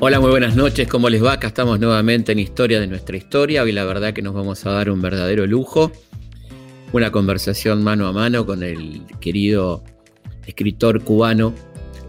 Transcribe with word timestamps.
Hola, 0.00 0.20
muy 0.20 0.30
buenas 0.30 0.54
noches, 0.54 0.86
¿cómo 0.86 1.08
les 1.08 1.24
va? 1.24 1.32
Acá 1.32 1.46
estamos 1.46 1.80
nuevamente 1.80 2.32
en 2.32 2.38
Historia 2.38 2.78
de 2.78 2.86
nuestra 2.86 3.16
historia. 3.16 3.62
Hoy 3.62 3.72
la 3.72 3.84
verdad 3.84 4.12
que 4.12 4.20
nos 4.20 4.34
vamos 4.34 4.66
a 4.66 4.70
dar 4.70 4.90
un 4.90 5.00
verdadero 5.00 5.46
lujo. 5.46 5.92
Una 6.92 7.10
conversación 7.10 7.82
mano 7.82 8.06
a 8.06 8.12
mano 8.12 8.44
con 8.44 8.62
el 8.62 9.02
querido 9.20 9.82
escritor 10.46 11.02
cubano 11.02 11.54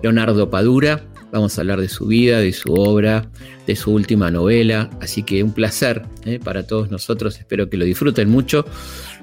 Leonardo 0.04 0.50
Padura. 0.50 1.06
Vamos 1.32 1.58
a 1.58 1.62
hablar 1.62 1.80
de 1.80 1.88
su 1.88 2.08
vida, 2.08 2.40
de 2.40 2.54
su 2.54 2.74
obra, 2.74 3.30
de 3.66 3.76
su 3.76 3.94
última 3.94 4.30
novela. 4.30 4.90
Así 5.02 5.24
que 5.24 5.42
un 5.42 5.54
placer 5.54 6.04
¿eh? 6.26 6.40
para 6.44 6.68
todos 6.68 6.92
nosotros. 6.92 7.40
Espero 7.40 7.70
que 7.70 7.78
lo 7.78 7.86
disfruten 7.86 8.30
mucho. 8.30 8.66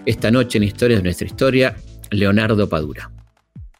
Esta 0.06 0.30
noche 0.30 0.58
en 0.58 0.64
Historia 0.64 0.96
de 0.96 1.02
nuestra 1.02 1.26
historia, 1.26 1.76
Leonardo 2.12 2.68
Padura. 2.68 3.10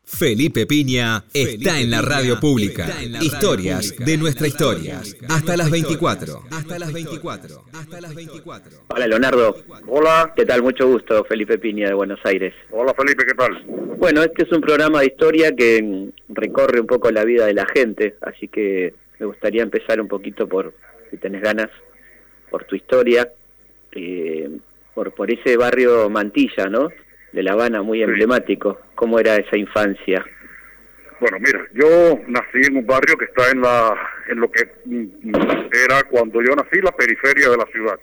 Felipe 0.04 0.66
Piña 0.66 1.24
está 1.32 1.80
en 1.80 1.90
la 1.90 2.02
radio 2.02 2.38
pública. 2.38 2.86
Historias 3.22 3.96
de 3.96 4.16
nuestra 4.16 4.46
historia. 4.46 5.00
Hasta 5.28 5.56
las 5.56 5.70
24. 5.70 6.42
Hasta 6.50 6.78
las 6.78 6.92
24. 6.92 7.64
Hasta 7.72 8.00
las 8.00 8.14
24. 8.14 8.78
Hola 8.88 9.06
Leonardo. 9.06 9.56
Hola. 9.86 10.32
¿Qué 10.36 10.44
tal? 10.44 10.62
Mucho 10.62 10.86
gusto. 10.86 11.24
Felipe 11.24 11.58
Piña 11.58 11.88
de 11.88 11.94
Buenos 11.94 12.20
Aires. 12.24 12.52
Hola 12.70 12.92
Felipe, 12.94 13.24
¿qué 13.26 13.34
tal? 13.34 13.64
Bueno, 13.98 14.22
este 14.22 14.44
es 14.44 14.52
un 14.52 14.60
programa 14.60 15.00
de 15.00 15.06
historia 15.06 15.54
que 15.54 15.82
mm, 15.82 16.34
recorre 16.34 16.80
un 16.80 16.86
poco 16.86 17.10
la 17.10 17.24
vida 17.24 17.46
de 17.46 17.54
la 17.54 17.66
gente, 17.66 18.16
así 18.20 18.48
que 18.48 18.94
me 19.18 19.26
gustaría 19.26 19.62
empezar 19.62 20.00
un 20.00 20.08
poquito 20.08 20.48
por, 20.48 20.74
si 21.10 21.16
tenés 21.16 21.40
ganas, 21.40 21.70
por 22.50 22.64
tu 22.64 22.74
historia, 22.74 23.30
eh, 23.92 24.50
por, 24.94 25.14
por 25.14 25.30
ese 25.30 25.56
barrio 25.56 26.10
Mantilla, 26.10 26.66
¿no? 26.66 26.88
De 27.32 27.42
La 27.42 27.52
Habana 27.52 27.82
muy 27.82 28.02
emblemático. 28.02 28.80
¿Cómo 28.94 29.18
era 29.18 29.36
esa 29.36 29.56
infancia? 29.56 30.24
Bueno, 31.20 31.38
mira, 31.40 31.64
yo 31.72 32.20
nací 32.26 32.66
en 32.66 32.78
un 32.78 32.86
barrio 32.86 33.16
que 33.16 33.26
está 33.26 33.50
en 33.50 33.60
la 33.60 33.94
en 34.28 34.40
lo 34.40 34.50
que 34.50 34.68
mm, 34.84 35.24
era 35.84 36.02
cuando 36.04 36.42
yo 36.42 36.54
nací 36.54 36.80
la 36.82 36.92
periferia 36.92 37.48
de 37.48 37.56
la 37.56 37.66
ciudad. 37.66 37.98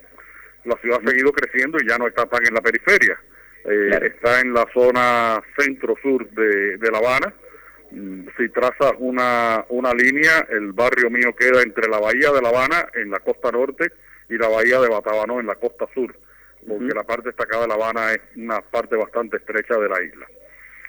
La 0.66 0.76
ciudad 0.78 1.00
ha 1.04 1.10
seguido 1.10 1.32
creciendo 1.32 1.78
y 1.80 1.88
ya 1.88 1.98
no 1.98 2.08
está 2.08 2.26
tan 2.26 2.46
en 2.46 2.54
la 2.54 2.62
periferia. 2.62 3.20
Eh, 3.66 4.14
está 4.16 4.40
en 4.40 4.54
la 4.54 4.66
zona 4.74 5.42
centro-sur 5.58 6.30
de, 6.30 6.78
de 6.78 6.92
La 6.92 7.00
Habana. 7.00 7.34
Mm, 7.92 8.28
si 8.38 8.50
trazas 8.50 8.94
una, 9.00 9.66
una 9.70 9.94
línea, 9.94 10.48
el 10.50 10.72
barrio 10.72 11.10
mío 11.10 11.36
queda 11.36 11.62
entre 11.62 11.90
la 11.90 12.00
bahía 12.00 12.32
de 12.32 12.42
La 12.42 12.50
Habana 12.50 12.88
en 12.94 13.12
la 13.12 13.20
costa 13.20 13.52
norte 13.52 13.92
y 14.30 14.38
la 14.38 14.48
bahía 14.48 14.80
de 14.80 14.88
Batabanó 14.88 15.40
en 15.40 15.48
la 15.48 15.56
costa 15.56 15.88
sur 15.94 16.16
porque 16.70 16.94
la 16.96 17.04
parte 17.04 17.30
destacada 17.30 17.64
de 17.64 17.68
La 17.70 17.74
Habana 17.74 18.14
es 18.14 18.22
una 18.36 18.62
parte 18.62 18.96
bastante 18.96 19.38
estrecha 19.38 19.78
de 19.78 19.90
la 19.90 20.02
isla. 20.02 20.28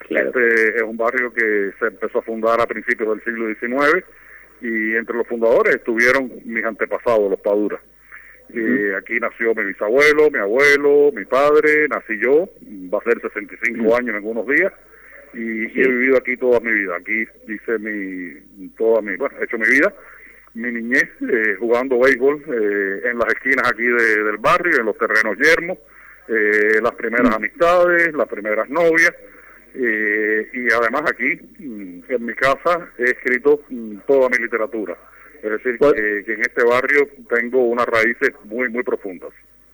Este 0.08 0.76
es 0.76 0.82
un 0.82 0.96
barrio 0.96 1.32
que 1.32 1.72
se 1.78 1.86
empezó 1.86 2.18
a 2.18 2.22
fundar 2.22 2.60
a 2.60 2.66
principios 2.66 3.08
del 3.08 3.24
siglo 3.24 3.46
XIX 3.48 4.04
y 4.60 4.94
entre 4.96 5.16
los 5.16 5.26
fundadores 5.26 5.76
estuvieron 5.76 6.30
mis 6.44 6.64
antepasados, 6.64 7.30
los 7.30 7.40
Paduras. 7.40 7.80
y 8.48 8.90
aquí 8.92 9.18
nació 9.20 9.54
mi 9.54 9.64
bisabuelo, 9.64 10.30
mi 10.30 10.38
abuelo, 10.38 11.10
mi 11.14 11.24
padre, 11.24 11.88
nací 11.88 12.18
yo, 12.20 12.48
va 12.92 12.98
a 12.98 13.04
ser 13.04 13.20
65 13.20 13.96
años 13.96 14.10
en 14.10 14.16
algunos 14.16 14.46
días 14.46 14.72
y, 15.32 15.66
y, 15.66 15.82
he 15.82 15.88
vivido 15.88 16.18
aquí 16.18 16.36
toda 16.36 16.60
mi 16.60 16.72
vida. 16.72 16.96
Aquí 16.96 17.24
hice 17.46 17.78
mi, 17.78 18.68
toda 18.76 19.00
mi, 19.00 19.16
bueno, 19.16 19.36
he 19.40 19.44
hecho 19.44 19.58
mi 19.58 19.68
vida 19.68 19.94
mi 20.54 20.72
niñez 20.72 21.08
eh, 21.20 21.56
jugando 21.58 21.98
béisbol 21.98 22.42
eh, 22.48 23.10
en 23.10 23.18
las 23.18 23.28
esquinas 23.28 23.70
aquí 23.70 23.84
del 23.84 24.36
barrio, 24.38 24.80
en 24.80 24.86
los 24.86 24.98
terrenos 24.98 25.36
yermos, 25.38 25.78
eh, 26.28 26.80
las 26.82 26.94
primeras 26.94 27.30
mm. 27.30 27.34
amistades, 27.34 28.14
las 28.14 28.28
primeras 28.28 28.68
novias, 28.68 29.12
y 29.72 30.72
además 30.72 31.02
aquí, 31.08 31.38
mm, 31.60 32.00
en 32.08 32.24
mi 32.24 32.34
casa, 32.34 32.88
he 32.98 33.04
escrito 33.04 33.62
mm, 33.68 33.98
toda 34.06 34.28
mi 34.28 34.38
literatura. 34.38 34.96
Es 35.42 35.50
decir, 35.50 35.78
que, 35.78 36.24
que, 36.24 36.34
en 36.34 36.40
este 36.40 36.64
barrio 36.64 37.08
tengo 37.28 37.62
unas 37.64 37.86
raíces 37.86 38.30
muy, 38.44 38.68
muy 38.68 38.82
profundas. 38.82 39.30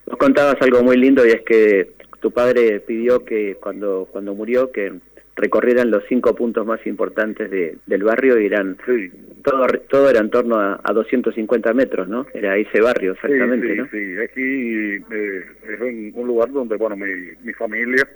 Nos 0.06 0.19
contabas 0.19 0.56
algo 0.60 0.82
muy 0.82 0.97
lindo 0.97 1.26
y 1.26 1.31
es 1.31 1.41
que 1.42 1.92
tu 2.20 2.31
padre 2.31 2.81
pidió 2.81 3.25
que 3.25 3.56
cuando, 3.60 4.06
cuando 4.12 4.34
murió 4.34 4.70
que 4.70 4.92
recorrieran 5.36 5.91
los 5.91 6.02
cinco 6.08 6.34
puntos 6.34 6.66
más 6.66 6.84
importantes 6.86 7.50
de, 7.50 7.76
del 7.86 8.02
barrio 8.02 8.41
y 8.41 8.47
eran 8.47 8.76
todo 9.44 9.66
todo 9.88 10.10
era 10.10 10.20
en 10.20 10.30
torno 10.30 10.56
a, 10.56 10.80
a 10.82 10.92
250 10.92 11.72
metros, 11.74 12.08
¿no? 12.08 12.26
Era 12.32 12.56
ese 12.56 12.80
barrio 12.80 13.12
exactamente, 13.12 13.69
sí, 13.69 13.76
¿no? 13.76 13.88
Sí, 13.91 14.19
aquí 14.19 15.04
eh, 15.14 15.44
es 15.69 16.14
un, 16.14 16.26
lugar 16.26 16.50
donde, 16.50 16.76
bueno, 16.76 16.97
mi, 16.97 17.10
mi 17.42 17.52
familia 17.52 18.08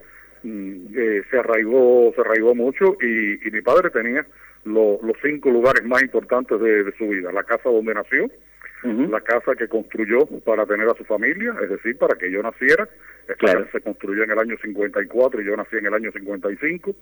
mm, 0.42 0.86
eh, 0.97 1.22
se 1.31 1.38
arraigó 1.38 2.12
se 2.14 2.22
arraigó 2.22 2.54
mucho 2.54 2.97
y, 3.00 3.47
y 3.47 3.50
mi 3.50 3.60
padre 3.60 3.91
tenía 3.91 4.26
los 4.64 5.16
cinco 5.22 5.50
lugares 5.50 5.84
más 5.84 6.02
importantes 6.02 6.60
de, 6.60 6.92
su 6.98 7.08
vida, 7.08 7.32
la 7.32 7.44
casa 7.44 7.70
donde 7.70 7.94
nació, 7.94 8.31
la 8.83 9.21
casa 9.21 9.55
que 9.55 9.69
construyó 9.69 10.27
para 10.45 10.65
tener 10.67 10.89
a 10.89 10.95
su 10.95 11.05
familia, 11.05 11.55
es 11.63 11.69
decir, 11.69 11.99
para 11.99 12.15
que 12.17 12.31
yo 12.31 12.43
naciera. 12.43 12.89
Esta 13.29 13.71
se 13.71 13.81
construyó 13.81 14.25
en 14.25 14.31
el 14.31 14.39
año 14.39 14.57
54 14.61 15.41
y 15.41 15.45
yo 15.45 15.57
nací 15.57 15.77
en 15.77 15.87
el 15.87 15.95
año 15.95 16.11
55. 16.11 16.95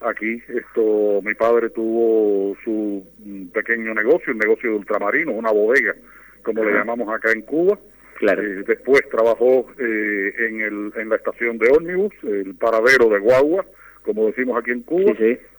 Aquí 0.00 0.42
esto 0.48 1.20
mi 1.22 1.34
padre 1.34 1.70
tuvo 1.70 2.56
su 2.64 3.06
mm, 3.18 3.46
pequeño 3.46 3.94
negocio, 3.94 4.32
un 4.32 4.38
negocio 4.38 4.70
de 4.70 4.76
ultramarino, 4.76 5.32
una 5.32 5.52
bodega, 5.52 5.94
como 6.42 6.64
le 6.64 6.72
llamamos 6.72 7.08
acá 7.08 7.32
en 7.32 7.42
Cuba. 7.42 7.78
Claro. 8.18 8.42
Eh, 8.42 8.64
después 8.66 9.02
trabajó 9.10 9.66
eh, 9.78 10.34
en, 10.38 10.60
el, 10.60 10.92
en 10.96 11.08
la 11.08 11.16
estación 11.16 11.58
de 11.58 11.68
ómnibus, 11.70 12.12
el 12.24 12.54
paradero 12.56 13.08
de 13.08 13.20
Guagua, 13.20 13.64
como 14.02 14.26
decimos 14.26 14.58
aquí 14.58 14.72
en 14.72 14.82
Cuba, 14.82 15.12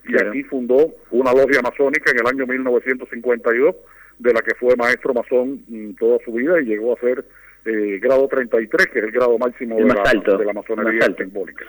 y 0.07 0.15
aquí 0.15 0.43
fundó 0.43 0.93
una 1.09 1.33
logia 1.33 1.61
masónica 1.61 2.11
en 2.11 2.19
el 2.19 2.27
año 2.27 2.45
1952 2.45 3.75
de 4.19 4.33
la 4.33 4.41
que 4.41 4.55
fue 4.55 4.75
maestro 4.75 5.13
masón 5.13 5.63
mm, 5.67 5.93
toda 5.93 6.19
su 6.23 6.31
vida 6.31 6.59
y 6.61 6.65
llegó 6.65 6.93
a 6.93 6.99
ser 6.99 7.25
eh, 7.65 7.99
grado 8.01 8.27
33, 8.27 8.87
que 8.87 8.99
es 8.99 9.05
el 9.05 9.11
grado 9.11 9.37
máximo 9.37 9.77
de, 9.77 9.85
la, 9.85 10.37
de 10.37 10.45
la 10.45 10.53
masonería 10.53 11.07
simbólica. 11.17 11.65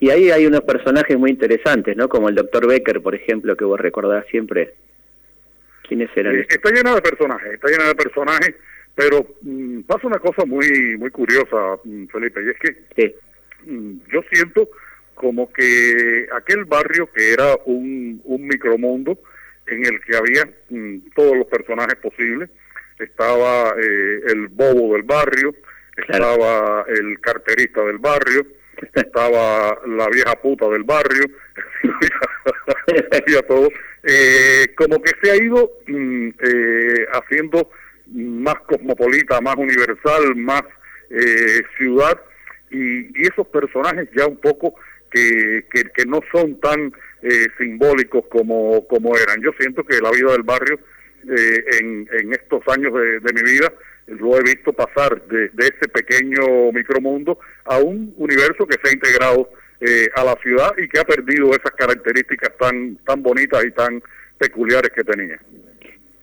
Y 0.00 0.10
ahí 0.10 0.30
hay 0.30 0.46
unos 0.46 0.62
personajes 0.62 1.18
muy 1.18 1.30
interesantes, 1.30 1.96
¿no? 1.96 2.08
Como 2.08 2.28
el 2.28 2.34
doctor 2.34 2.66
Becker, 2.66 3.02
por 3.02 3.14
ejemplo, 3.14 3.56
que 3.56 3.64
vos 3.64 3.78
recordás 3.78 4.24
siempre. 4.30 4.74
¿Quiénes 5.86 6.08
eran? 6.16 6.36
Eh, 6.36 6.46
está 6.48 6.70
llena 6.70 6.94
de 6.94 7.02
personajes, 7.02 7.52
está 7.52 7.68
llena 7.68 7.88
de 7.88 7.94
personajes, 7.94 8.54
pero 8.94 9.26
mm, 9.42 9.80
pasa 9.82 10.06
una 10.06 10.18
cosa 10.18 10.44
muy 10.46 10.96
muy 10.96 11.10
curiosa, 11.10 11.78
mm, 11.84 12.06
Felipe, 12.06 12.40
y 12.42 12.48
es 12.48 12.58
que 12.94 13.14
yo 14.12 14.22
siento 14.30 14.68
como 15.14 15.50
que 15.52 16.26
aquel 16.34 16.64
barrio 16.64 17.08
que 17.12 17.32
era 17.32 17.56
un, 17.66 18.20
un 18.24 18.46
micromundo, 18.46 19.18
en 19.66 19.86
el 19.86 20.00
que 20.00 20.16
había 20.16 20.48
mm, 20.70 21.10
todos 21.14 21.36
los 21.36 21.46
personajes 21.46 21.96
posibles. 21.96 22.50
Estaba 22.98 23.74
eh, 23.80 24.20
el 24.28 24.48
bobo 24.48 24.94
del 24.94 25.02
barrio, 25.02 25.54
estaba 25.96 26.84
el 26.88 27.20
carterista 27.20 27.82
del 27.84 27.98
barrio, 27.98 28.46
estaba 28.94 29.78
la 29.86 30.08
vieja 30.08 30.34
puta 30.40 30.68
del 30.68 30.84
barrio, 30.84 31.24
había 33.22 33.42
todo. 33.42 33.68
Eh, 34.04 34.68
como 34.76 35.00
que 35.02 35.12
se 35.22 35.30
ha 35.30 35.36
ido 35.36 35.72
mm, 35.86 36.28
eh, 36.28 37.06
haciendo 37.12 37.70
más 38.06 38.56
cosmopolita, 38.66 39.40
más 39.40 39.56
universal, 39.56 40.36
más 40.36 40.62
ciudad, 41.78 42.20
y, 42.70 43.06
y, 43.20 43.22
esos 43.22 43.46
personajes 43.48 44.08
ya 44.16 44.26
un 44.26 44.38
poco 44.38 44.74
que, 45.10 45.64
que, 45.70 45.84
que 45.84 46.06
no 46.06 46.20
son 46.32 46.58
tan 46.60 46.92
eh, 47.24 47.48
simbólicos 47.58 48.26
como, 48.28 48.86
como 48.86 49.16
eran. 49.16 49.42
Yo 49.42 49.50
siento 49.58 49.82
que 49.82 49.98
la 49.98 50.10
vida 50.10 50.32
del 50.32 50.42
barrio 50.42 50.78
eh, 51.26 51.64
en, 51.80 52.06
en 52.12 52.32
estos 52.34 52.60
años 52.68 52.92
de, 52.92 53.32
mi 53.32 53.42
vida 53.50 53.72
lo 54.08 54.38
he 54.38 54.42
visto 54.42 54.74
pasar 54.74 55.22
de, 55.28 55.48
de, 55.48 55.64
ese 55.64 55.88
pequeño 55.88 56.70
micromundo 56.72 57.38
a 57.64 57.78
un 57.78 58.12
universo 58.18 58.66
que 58.66 58.76
se 58.82 58.90
ha 58.90 58.92
integrado 58.92 59.48
eh, 59.80 60.10
a 60.14 60.24
la 60.24 60.36
ciudad 60.42 60.70
y 60.76 60.86
que 60.86 61.00
ha 61.00 61.04
perdido 61.04 61.50
esas 61.52 61.72
características 61.72 62.50
tan, 62.58 62.96
tan 63.06 63.22
bonitas 63.22 63.64
y 63.64 63.70
tan 63.70 64.02
peculiares 64.36 64.90
que 64.94 65.02
tenía. 65.02 65.40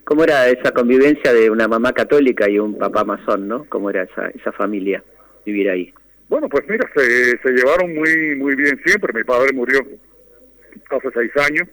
¿Cómo 0.04 0.24
era 0.24 0.50
esa 0.50 0.72
convivencia 0.72 1.34
de 1.34 1.50
una 1.50 1.68
mamá 1.68 1.94
católica 1.94 2.48
y 2.48 2.60
un 2.60 2.78
papá 2.78 3.04
masón, 3.04 3.48
no? 3.48 3.66
¿Cómo 3.70 3.90
era 3.90 4.04
esa, 4.04 4.30
esa 4.30 4.52
familia 4.52 5.04
vivir 5.46 5.68
ahí? 5.68 5.92
Bueno, 6.30 6.48
pues 6.48 6.64
mira, 6.70 6.88
se, 6.96 7.40
se 7.40 7.50
llevaron 7.50 7.96
muy 7.96 8.36
muy 8.36 8.56
bien 8.56 8.80
siempre. 8.86 9.14
Mi 9.14 9.24
padre 9.24 9.52
murió 9.54 9.80
hace 10.90 11.10
seis 11.14 11.32
años. 11.38 11.68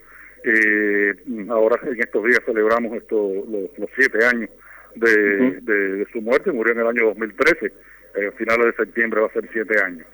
Eh, 0.45 1.15
ahora 1.51 1.81
en 1.83 1.99
estos 2.01 2.25
días 2.25 2.41
celebramos 2.47 2.97
estos 2.97 3.49
los, 3.49 3.91
siete 3.97 4.25
años 4.25 4.51
de, 4.95 5.61
de, 5.61 6.07
su 6.13 6.21
muerte. 6.21 6.53
Murió 6.53 6.73
en 6.75 6.81
el 6.81 6.87
año 6.87 7.05
2013. 7.07 7.67
Eh, 7.67 8.27
a 8.27 8.33
finales 8.33 8.67
de 8.67 8.85
septiembre 8.85 9.21
va 9.21 9.27
a 9.27 9.33
ser 9.33 9.49
siete 9.53 9.81
años. 9.83 10.07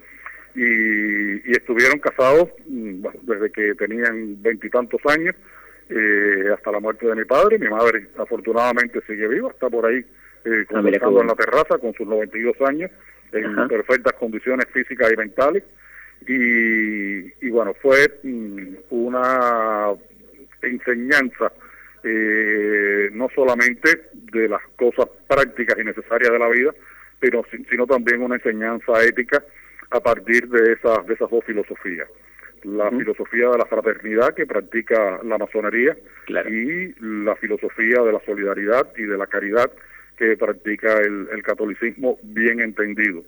Y, 0.54 1.50
y 1.50 1.52
estuvieron 1.52 1.98
casados 1.98 2.48
mm, 2.66 3.04
desde 3.22 3.50
que 3.50 3.74
tenían 3.74 4.40
veintitantos 4.40 5.00
años 5.06 5.34
eh, 5.90 6.50
hasta 6.54 6.72
la 6.72 6.80
muerte 6.80 7.06
de 7.06 7.14
mi 7.14 7.24
padre. 7.24 7.58
Mi 7.58 7.68
madre 7.68 8.06
afortunadamente 8.18 9.00
sigue 9.06 9.28
viva, 9.28 9.50
está 9.50 9.68
por 9.68 9.86
ahí 9.86 9.98
eh, 10.44 10.64
ah, 10.68 10.74
conversando 10.74 11.20
en 11.20 11.26
la 11.26 11.34
terraza 11.34 11.78
con 11.78 11.92
sus 11.94 12.06
92 12.06 12.56
años 12.62 12.90
en 13.32 13.68
perfectas 13.68 14.12
condiciones 14.12 14.66
físicas 14.72 15.12
y 15.12 15.16
mentales 15.16 15.64
y, 16.26 17.50
bueno, 17.50 17.74
fue 17.74 18.20
mm, 18.22 18.74
una 18.90 19.92
enseñanza 20.62 21.52
eh, 22.02 23.10
no 23.12 23.28
solamente 23.34 24.08
de 24.32 24.48
las 24.48 24.62
cosas 24.76 25.06
prácticas 25.28 25.78
y 25.78 25.84
necesarias 25.84 26.30
de 26.30 26.38
la 26.38 26.48
vida, 26.48 26.72
pero 27.18 27.44
sino 27.70 27.86
también 27.86 28.22
una 28.22 28.36
enseñanza 28.36 29.02
ética 29.02 29.42
a 29.90 30.00
partir 30.00 30.48
de 30.48 30.72
esas, 30.72 31.06
de 31.06 31.14
esas 31.14 31.30
dos 31.30 31.44
filosofías. 31.44 32.08
La 32.64 32.90
filosofía 32.90 33.50
de 33.50 33.58
la 33.58 33.66
fraternidad 33.66 34.34
que 34.34 34.46
practica 34.46 35.20
la 35.22 35.36
masonería 35.36 35.96
y 36.28 36.94
la 37.00 37.36
filosofía 37.36 38.02
de 38.02 38.12
la 38.12 38.20
solidaridad 38.24 38.90
y 38.96 39.02
de 39.02 39.18
la 39.18 39.26
caridad 39.26 39.70
que 40.16 40.36
practica 40.36 40.98
el, 41.00 41.42
catolicismo 41.42 42.18
bien 42.22 42.60
entendido. 42.60 43.22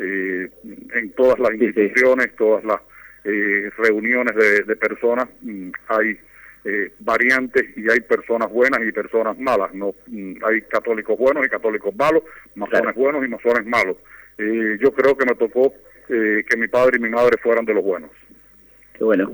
Eh, 0.00 0.50
en 0.94 1.10
todas 1.12 1.38
las 1.38 1.52
instituciones, 1.52 2.34
todas 2.36 2.64
las 2.64 2.80
eh, 3.24 3.70
reuniones 3.76 4.34
de, 4.66 4.76
personas 4.76 5.28
mm, 5.42 5.70
hay 5.88 6.16
eh, 6.64 6.92
variantes 7.00 7.64
y 7.76 7.90
hay 7.90 8.00
personas 8.00 8.50
buenas 8.50 8.80
y 8.86 8.92
personas 8.92 9.38
malas. 9.38 9.74
No 9.74 9.94
mm, 10.06 10.36
hay 10.42 10.62
católicos 10.62 11.18
buenos 11.18 11.44
y 11.44 11.50
católicos 11.50 11.94
malos, 11.94 12.22
masones 12.54 12.94
buenos 12.94 13.24
y 13.24 13.28
masones 13.28 13.66
malos. 13.66 13.96
yo 14.38 14.90
creo 14.92 15.16
que 15.16 15.26
me 15.26 15.34
tocó 15.34 15.74
que 16.08 16.56
mi 16.56 16.66
padre 16.66 16.96
y 16.96 17.02
mi 17.02 17.10
madre 17.10 17.36
fueran 17.42 17.64
de 17.64 17.74
los 17.74 17.84
buenos. 17.84 18.10
Qué 18.94 19.04
bueno. 19.04 19.30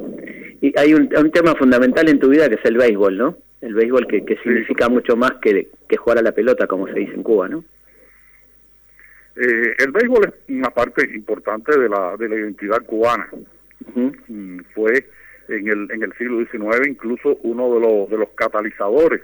Y 0.60 0.78
hay 0.78 0.92
un, 0.94 1.08
un 1.16 1.30
tema 1.30 1.54
fundamental 1.54 2.08
en 2.08 2.18
tu 2.18 2.28
vida 2.28 2.48
que 2.48 2.56
es 2.56 2.64
el 2.64 2.76
béisbol, 2.76 3.16
¿no? 3.16 3.38
el 3.60 3.74
béisbol 3.74 4.06
que, 4.06 4.24
que 4.24 4.36
significa 4.38 4.88
mucho 4.88 5.16
más 5.16 5.32
que, 5.40 5.68
que 5.88 5.96
jugar 5.96 6.18
a 6.18 6.22
la 6.22 6.32
pelota, 6.32 6.66
como 6.66 6.86
se 6.88 6.94
dice 6.94 7.14
en 7.14 7.22
Cuba, 7.22 7.48
¿no? 7.48 7.64
Eh, 9.36 9.74
el 9.78 9.92
béisbol 9.92 10.24
es 10.24 10.54
una 10.56 10.70
parte 10.70 11.04
importante 11.14 11.78
de 11.78 11.88
la, 11.88 12.16
de 12.16 12.28
la 12.28 12.36
identidad 12.36 12.82
cubana. 12.84 13.28
Mm, 13.94 14.60
fue 14.74 15.06
en 15.48 15.68
el, 15.68 15.90
en 15.90 16.02
el 16.02 16.12
siglo 16.14 16.44
XIX 16.44 16.88
incluso 16.88 17.38
uno 17.42 17.74
de 17.74 17.80
los, 17.80 18.10
de 18.10 18.18
los 18.18 18.30
catalizadores 18.30 19.22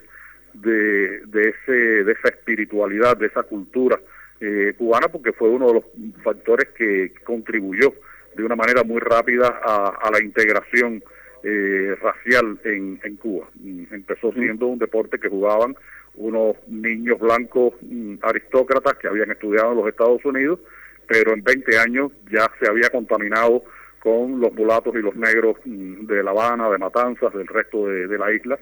de, 0.55 1.21
de, 1.27 1.49
ese, 1.49 1.73
de 2.05 2.13
esa 2.13 2.29
espiritualidad, 2.29 3.17
de 3.17 3.27
esa 3.27 3.43
cultura 3.43 3.99
eh, 4.41 4.75
cubana, 4.77 5.09
porque 5.09 5.33
fue 5.33 5.49
uno 5.49 5.69
de 5.69 5.75
los 5.75 5.85
factores 6.23 6.69
que 6.77 7.15
contribuyó 7.25 7.95
de 8.37 8.45
una 8.45 8.57
manera 8.57 8.83
muy 8.85 9.01
rápida 9.01 9.61
a, 9.65 9.99
a 10.03 10.11
la 10.11 10.23
integración 10.23 11.03
eh, 11.45 11.97
racial 12.01 12.59
en, 12.65 13.01
en 13.03 13.17
Cuba. 13.17 13.49
Mm, 13.55 13.85
empezó 13.93 14.33
siendo 14.33 14.67
un 14.67 14.79
deporte 14.79 15.19
que 15.19 15.29
jugaban 15.29 15.75
unos 16.15 16.57
niños 16.69 17.19
blancos 17.19 17.75
mm, 17.81 18.17
aristócratas 18.23 18.95
que 18.95 19.09
habían 19.09 19.31
estudiado 19.31 19.73
en 19.73 19.79
los 19.79 19.89
Estados 19.89 20.25
Unidos, 20.25 20.61
pero 21.07 21.33
en 21.33 21.43
20 21.43 21.79
años 21.79 22.13
ya 22.31 22.51
se 22.61 22.69
había 22.69 22.91
contaminado 22.91 23.65
con 24.01 24.41
los 24.41 24.53
mulatos 24.53 24.95
y 24.95 24.99
los 24.99 25.17
negros 25.17 25.57
mm, 25.65 26.07
de 26.07 26.23
La 26.23 26.31
Habana, 26.33 26.71
de 26.71 26.79
Matanzas, 26.79 27.33
del 27.33 27.47
resto 27.47 27.87
de, 27.87 28.19
la 28.19 28.33
isla, 28.33 28.59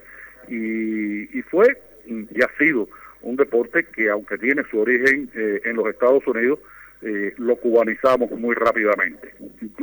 y, 0.49 1.39
y 1.39 1.43
fue 1.43 1.77
y 2.07 2.43
ha 2.43 2.49
sido 2.59 2.89
un 3.23 3.37
deporte 3.37 3.85
que 3.85 4.09
aunque 4.11 4.39
tiene 4.39 4.63
su 4.71 4.81
origen 4.81 5.31
eh, 5.35 5.61
en 5.65 5.77
los 5.77 5.87
Estados 5.87 6.27
Unidos, 6.27 6.59
eh, 7.03 7.35
lo 7.39 7.57
cubanizamos 7.57 8.31
muy 8.33 8.55
rápidamente. 8.55 9.35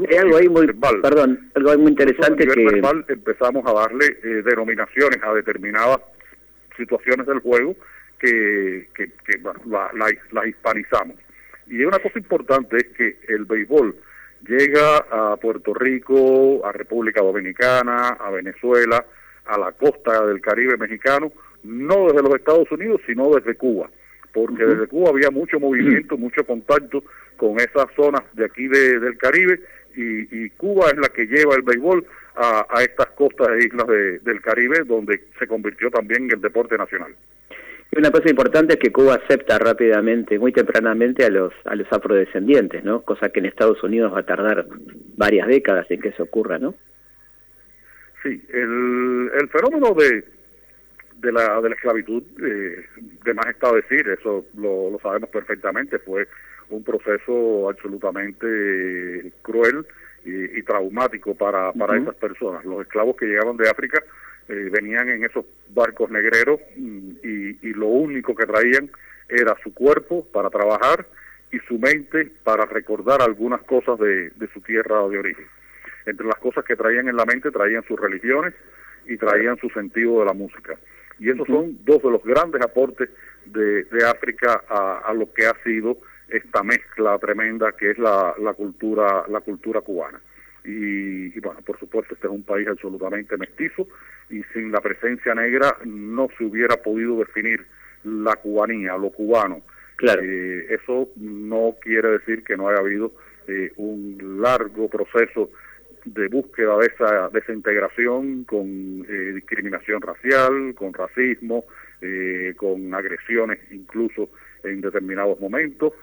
Hay 0.10 0.18
algo 0.18 0.38
ahí 0.38 0.50
muy, 0.50 0.68
perdón, 0.68 1.50
algo 1.56 1.78
muy 1.78 1.92
interesante 1.92 2.46
que 2.48 2.82
empezamos 3.08 3.66
a 3.66 3.74
darle 3.74 4.06
eh, 4.24 4.44
denominaciones 4.44 5.20
a 5.24 5.34
determinadas 5.34 6.00
situaciones 6.78 7.28
del 7.28 7.40
juego 7.40 7.76
que, 8.20 8.88
que, 8.96 9.38
bueno, 9.42 9.60
la, 9.66 10.48
hispanizamos. 10.48 11.18
Y 11.68 11.84
una 11.84 12.00
cosa 12.00 12.18
importante 12.18 12.78
es 12.78 12.88
que 12.96 13.20
el 13.28 13.46
béisbol 13.46 13.96
llega 14.48 14.98
a 15.12 15.36
Puerto 15.38 15.74
Rico, 15.74 16.66
a 16.66 16.72
República 16.72 17.22
Dominicana, 17.22 18.10
a 18.10 18.32
Venezuela, 18.32 19.06
a 19.46 19.58
la 19.58 19.72
costa 19.74 20.26
del 20.26 20.42
Caribe 20.42 20.78
mexicano, 20.78 21.32
no 21.64 22.08
desde 22.08 22.24
los 22.24 22.36
Estados 22.36 22.72
Unidos, 22.72 23.02
sino 23.06 23.34
desde 23.34 23.56
Cuba 23.56 23.90
porque 24.38 24.66
desde 24.66 24.88
Cuba 24.88 25.10
había 25.10 25.32
mucho 25.32 25.60
movimiento, 25.60 26.16
mucho 26.16 26.46
contacto 26.46 27.04
con 27.38 27.60
esas 27.60 27.88
zonas 27.96 28.22
de 28.34 28.46
aquí 28.46 28.68
del 28.68 29.18
Caribe 29.18 29.60
y, 29.98 30.50
Cuba 30.52 30.88
es 30.88 30.98
la 30.98 31.10
que 31.10 31.26
lleva 31.26 31.56
el 31.56 31.64
béisbol 31.64 32.06
a, 32.36 32.66
estas 32.82 33.08
costas 33.08 33.50
e 33.50 33.66
islas 33.66 33.88
del 34.22 34.42
Caribe 34.42 34.84
donde 34.86 35.24
se 35.40 35.48
convirtió 35.48 35.90
también 35.90 36.26
en 36.26 36.34
el 36.34 36.42
deporte 36.42 36.78
nacional. 36.78 37.16
Y 37.92 37.98
una 37.98 38.12
cosa 38.12 38.30
importante 38.30 38.74
es 38.74 38.80
que 38.80 38.92
Cuba 38.92 39.16
acepta 39.16 39.58
rápidamente, 39.58 40.38
muy 40.38 40.52
tempranamente 40.52 41.26
a 41.26 41.30
los 41.30 41.54
a 41.66 41.76
los 41.76 41.92
afrodescendientes, 41.92 42.84
¿no? 42.84 43.02
Cosa 43.02 43.30
que 43.30 43.40
en 43.40 43.46
Estados 43.48 43.82
Unidos 43.82 44.14
va 44.14 44.20
a 44.20 44.26
tardar 44.26 44.68
varias 45.16 45.48
décadas 45.48 45.90
en 45.90 46.02
que 46.02 46.10
eso 46.10 46.24
ocurra, 46.24 46.60
¿no? 46.60 46.76
Sí, 48.24 48.44
el, 48.50 49.32
el 49.40 49.50
fenómeno 49.50 49.94
de, 49.94 50.24
de 51.20 51.32
la, 51.32 51.62
de 51.62 51.70
la 51.70 51.76
esclavitud, 51.76 52.24
eh, 52.44 52.86
de 53.24 53.34
más 53.34 53.48
está 53.48 53.72
decir, 53.74 54.08
eso 54.10 54.46
lo, 54.58 54.90
lo 54.92 55.00
sabemos 55.00 55.30
perfectamente, 55.30 56.00
fue 56.00 56.28
un 56.70 56.84
proceso 56.84 57.70
absolutamente 57.70 59.32
cruel 59.42 59.86
y, 60.26 60.62
traumático 60.64 61.36
para, 61.36 61.72
para 61.72 61.98
esas 61.98 62.16
personas. 62.16 62.66
Los 62.66 62.82
esclavos 62.82 63.16
que 63.16 63.26
llegaban 63.26 63.56
de 63.56 63.70
África 63.70 64.04
eh, 64.50 64.70
venían 64.72 65.10
en 65.10 65.24
esos 65.24 65.46
barcos 65.70 66.12
negreros 66.12 66.60
y, 66.76 67.58
y 67.62 67.74
lo 67.74 67.88
único 67.88 68.36
que 68.36 68.46
traían 68.46 68.90
era 69.30 69.56
su 69.64 69.74
cuerpo 69.74 70.26
para 70.32 70.50
trabajar 70.50 71.06
y 71.52 71.60
su 71.60 71.80
mente 71.80 72.32
para 72.44 72.66
recordar 72.66 73.22
algunas 73.22 73.62
cosas 73.64 73.98
de, 74.00 74.32
de 74.32 74.48
su 74.54 74.62
tierra 74.62 75.08
de 75.08 75.18
origen. 75.18 75.46
Entre 76.06 76.26
las 76.26 76.38
cosas 76.40 76.66
que 76.66 76.76
traían 76.76 77.08
en 77.08 77.16
la 77.16 77.26
mente 77.26 77.52
traían 77.52 77.84
sus 77.88 78.00
religiones 78.00 78.54
y 79.06 79.18
traían 79.18 79.58
su 79.58 79.70
sentido 79.70 80.20
de 80.20 80.26
la 80.26 80.34
música. 80.34 80.78
Y 81.20 81.30
esos 81.30 81.48
son 81.48 81.80
dos 81.84 82.02
de 82.04 82.12
los 82.12 82.24
grandes 82.24 82.62
aportes 82.62 83.10
de, 83.46 83.84
de 83.84 84.06
África 84.06 84.64
a, 84.70 85.00
a, 85.06 85.14
lo 85.14 85.32
que 85.34 85.46
ha 85.46 85.54
sido 85.64 85.98
esta 86.30 86.64
mezcla 86.64 87.18
tremenda 87.20 87.72
que 87.72 87.92
es 87.92 87.98
la, 87.98 88.34
la 88.40 88.54
cultura 88.54 89.26
la 89.30 89.42
cultura 89.42 89.82
cubana. 89.82 90.20
Y, 90.64 91.40
bueno, 91.40 91.62
por 91.62 91.80
supuesto, 91.80 92.14
este 92.14 92.28
es 92.28 92.34
un 92.34 92.44
país 92.44 92.68
absolutamente 92.68 93.38
mestizo 93.38 93.88
y 94.30 94.44
sin 94.54 94.70
la 94.70 94.82
presencia 94.82 95.34
negra 95.34 95.78
no 95.86 96.28
se 96.38 96.44
hubiera 96.44 96.76
podido 96.76 97.18
definir 97.20 97.66
la 98.04 98.36
cubanía, 98.36 98.98
lo 98.98 99.10
cubano. 99.12 99.62
Claro. 99.96 100.22
Eh, 100.22 100.68
eso 100.70 101.10
no 101.16 101.76
quiere 101.80 102.10
decir 102.10 102.44
que 102.44 102.58
no 102.58 102.68
haya 102.68 102.80
habido 102.80 103.14
eh, 103.48 103.72
un 103.78 104.42
largo 104.42 104.90
proceso 104.90 105.50
de 106.04 106.28
búsqueda 106.28 106.78
de 106.78 106.88
esa 106.88 107.30
desintegración 107.30 108.44
con 108.44 109.06
eh, 109.10 109.32
discriminación 109.36 110.02
racial, 110.02 110.74
con 110.76 110.94
racismo, 110.94 111.66
eh, 112.02 112.54
con 112.58 112.94
agresiones 112.94 113.60
incluso 113.72 114.30
en 114.64 114.82
determinados 114.82 115.40
momentos, 115.40 115.94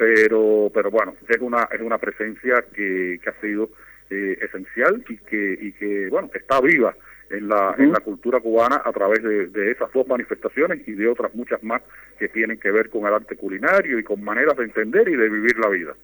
pero 0.00 0.70
pero 0.72 0.90
bueno, 0.90 1.14
es 1.28 1.38
una 1.42 1.68
es 1.70 1.80
una 1.82 1.98
presencia 1.98 2.64
que, 2.74 3.20
que 3.22 3.28
ha 3.28 3.38
sido 3.42 3.68
eh, 4.08 4.38
esencial 4.40 5.04
y 5.06 5.18
que 5.18 5.58
y 5.60 5.72
que 5.72 6.08
bueno 6.08 6.30
está 6.32 6.58
viva 6.62 6.96
en 7.28 7.48
la 7.48 7.74
en 7.76 7.92
la 7.92 8.00
cultura 8.00 8.40
cubana 8.40 8.80
a 8.82 8.92
través 8.92 9.22
de, 9.22 9.48
de 9.48 9.72
esas 9.72 9.92
dos 9.92 10.08
manifestaciones 10.08 10.88
y 10.88 10.92
de 10.92 11.06
otras 11.06 11.34
muchas 11.34 11.62
más 11.62 11.82
que 12.18 12.28
tienen 12.30 12.58
que 12.58 12.70
ver 12.70 12.88
con 12.88 13.06
el 13.06 13.12
arte 13.12 13.36
culinario 13.36 13.98
y 13.98 14.02
con 14.02 14.24
maneras 14.24 14.56
de 14.56 14.64
entender 14.64 15.06
y 15.06 15.16
de 15.16 15.28
vivir 15.28 15.58
la 15.58 15.68
vida. 15.68 15.94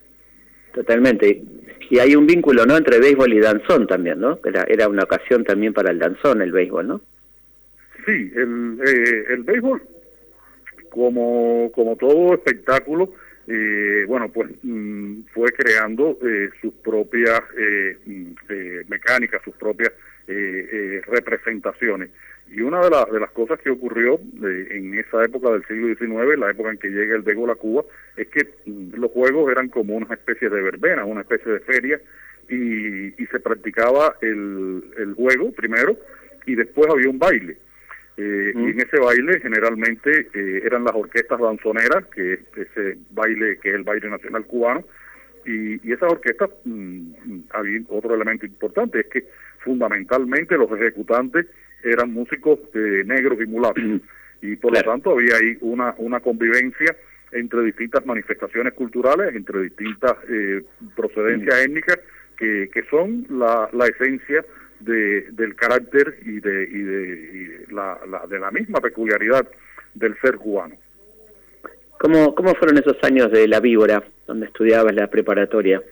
Totalmente. 0.74 1.42
Y 1.88 1.98
hay 1.98 2.14
un 2.16 2.26
vínculo, 2.26 2.66
¿no?, 2.66 2.76
entre 2.76 3.00
béisbol 3.00 3.32
y 3.32 3.40
danzón 3.40 3.86
también, 3.86 4.20
¿no? 4.20 4.38
Era, 4.44 4.64
era 4.68 4.88
una 4.88 5.04
ocasión 5.04 5.42
también 5.42 5.72
para 5.72 5.90
el 5.90 5.98
danzón, 5.98 6.42
el 6.42 6.52
béisbol, 6.52 6.86
¿no? 6.86 7.00
Sí, 8.04 8.30
el, 8.34 8.78
eh, 8.86 9.24
el 9.30 9.42
béisbol, 9.42 9.80
como, 10.90 11.72
como 11.72 11.96
todo 11.96 12.34
espectáculo, 12.34 13.14
eh, 13.48 14.04
bueno, 14.08 14.28
pues 14.28 14.50
mm, 14.62 15.20
fue 15.32 15.52
creando 15.52 16.18
eh, 16.22 16.50
sus 16.60 16.74
propias 16.74 17.40
eh, 17.56 17.96
mm, 18.04 18.32
eh, 18.48 18.84
mecánicas, 18.88 19.42
sus 19.44 19.54
propias 19.54 19.92
representaciones. 21.06 22.10
Y 22.50 22.60
una 22.60 22.80
de, 22.80 22.90
las 22.90 23.08
de 23.12 23.20
las 23.20 23.30
cosas 23.30 23.60
que 23.60 23.70
ocurrió 23.70 24.18
en 24.42 24.98
esa 24.98 25.22
época 25.22 25.52
del 25.52 25.64
siglo 25.66 25.86
XIX, 25.94 26.36
la 26.36 26.50
época 26.50 26.70
en 26.70 26.78
que 26.78 26.88
llega 26.88 27.14
el 27.14 27.22
béisbol 27.22 27.50
a 27.50 27.54
Cuba, 27.54 27.84
es 28.16 28.26
que 28.28 28.44
mm, 28.66 28.96
los 28.96 29.12
juegos 29.12 29.52
eran 29.52 29.68
como 29.68 29.94
una 29.94 30.12
especie 30.12 30.48
de 30.48 30.62
verbena, 30.62 31.04
una 31.04 31.20
especie 31.20 31.52
de 31.52 31.60
feria, 31.60 32.00
y, 32.48 33.22
y 33.22 33.26
se 33.26 33.38
practicaba 33.38 34.16
el, 34.20 34.82
el 34.98 35.14
juego 35.14 35.52
primero, 35.52 35.96
y 36.44 36.56
después 36.56 36.90
había 36.90 37.08
un 37.08 37.20
baile. 37.20 37.58
Eh, 38.18 38.52
y 38.54 38.70
en 38.70 38.80
ese 38.80 38.99
baile 38.99 39.40
generalmente 39.40 40.28
eh, 40.32 40.62
eran 40.64 40.85
las 40.85 40.94
orquestas 40.94 41.38
danzoneras, 41.38 42.06
que 42.06 42.35
es 42.35 42.40
ese 42.56 42.96
baile 43.11 43.58
que 43.58 43.68
es 43.68 43.75
el 43.75 43.82
baile 43.82 44.08
nacional 44.08 44.46
cubano, 44.46 44.85
y, 45.44 45.87
y 45.87 45.92
esas 45.92 46.11
orquestas, 46.11 46.49
mm, 46.64 47.11
había 47.50 47.80
otro 47.88 48.14
elemento 48.14 48.46
importante, 48.46 49.00
es 49.00 49.06
que 49.08 49.28
fundamentalmente 49.58 50.56
los 50.56 50.70
ejecutantes 50.73 51.46
eran 51.85 52.12
músicos 52.12 52.58
eh, 52.73 53.02
negros 53.04 53.38
y 53.40 53.46
mulatos, 53.46 53.85
y 54.40 54.56
por 54.56 54.73
lo 54.73 54.82
tanto 54.82 55.11
había 55.11 55.37
ahí 55.37 55.58
una, 55.61 55.94
una 55.99 56.20
convivencia 56.20 56.96
entre 57.32 57.62
distintas 57.64 58.06
manifestaciones 58.06 58.73
culturales, 58.73 59.35
entre 59.35 59.62
distintas 59.62 60.14
procedencias 60.94 61.66
étnicas, 61.66 61.99
que, 62.38 62.70
que 62.73 62.82
son 62.85 63.26
la, 63.28 63.68
la 63.73 63.87
esencia 63.87 64.44
de, 64.80 65.30
del 65.33 65.54
carácter 65.54 66.18
y 66.25 66.40
de, 66.40 66.64
y 66.64 66.78
de, 66.78 67.66
la, 67.71 67.99
de 68.28 68.38
la 68.38 68.50
misma 68.50 68.80
peculiaridad 68.80 69.47
del 69.95 70.18
ser 70.21 70.37
cubano. 70.37 70.76
¿Cómo, 71.99 72.35
¿Cómo 72.35 72.54
fueron 72.54 72.78
esos 72.78 72.97
años 73.02 73.30
de 73.33 73.49
la 73.49 73.61
víbora, 73.61 74.02
donde 74.26 74.47
estudiabas 74.47 74.95
la 74.95 75.09
preparatoria? 75.09 75.83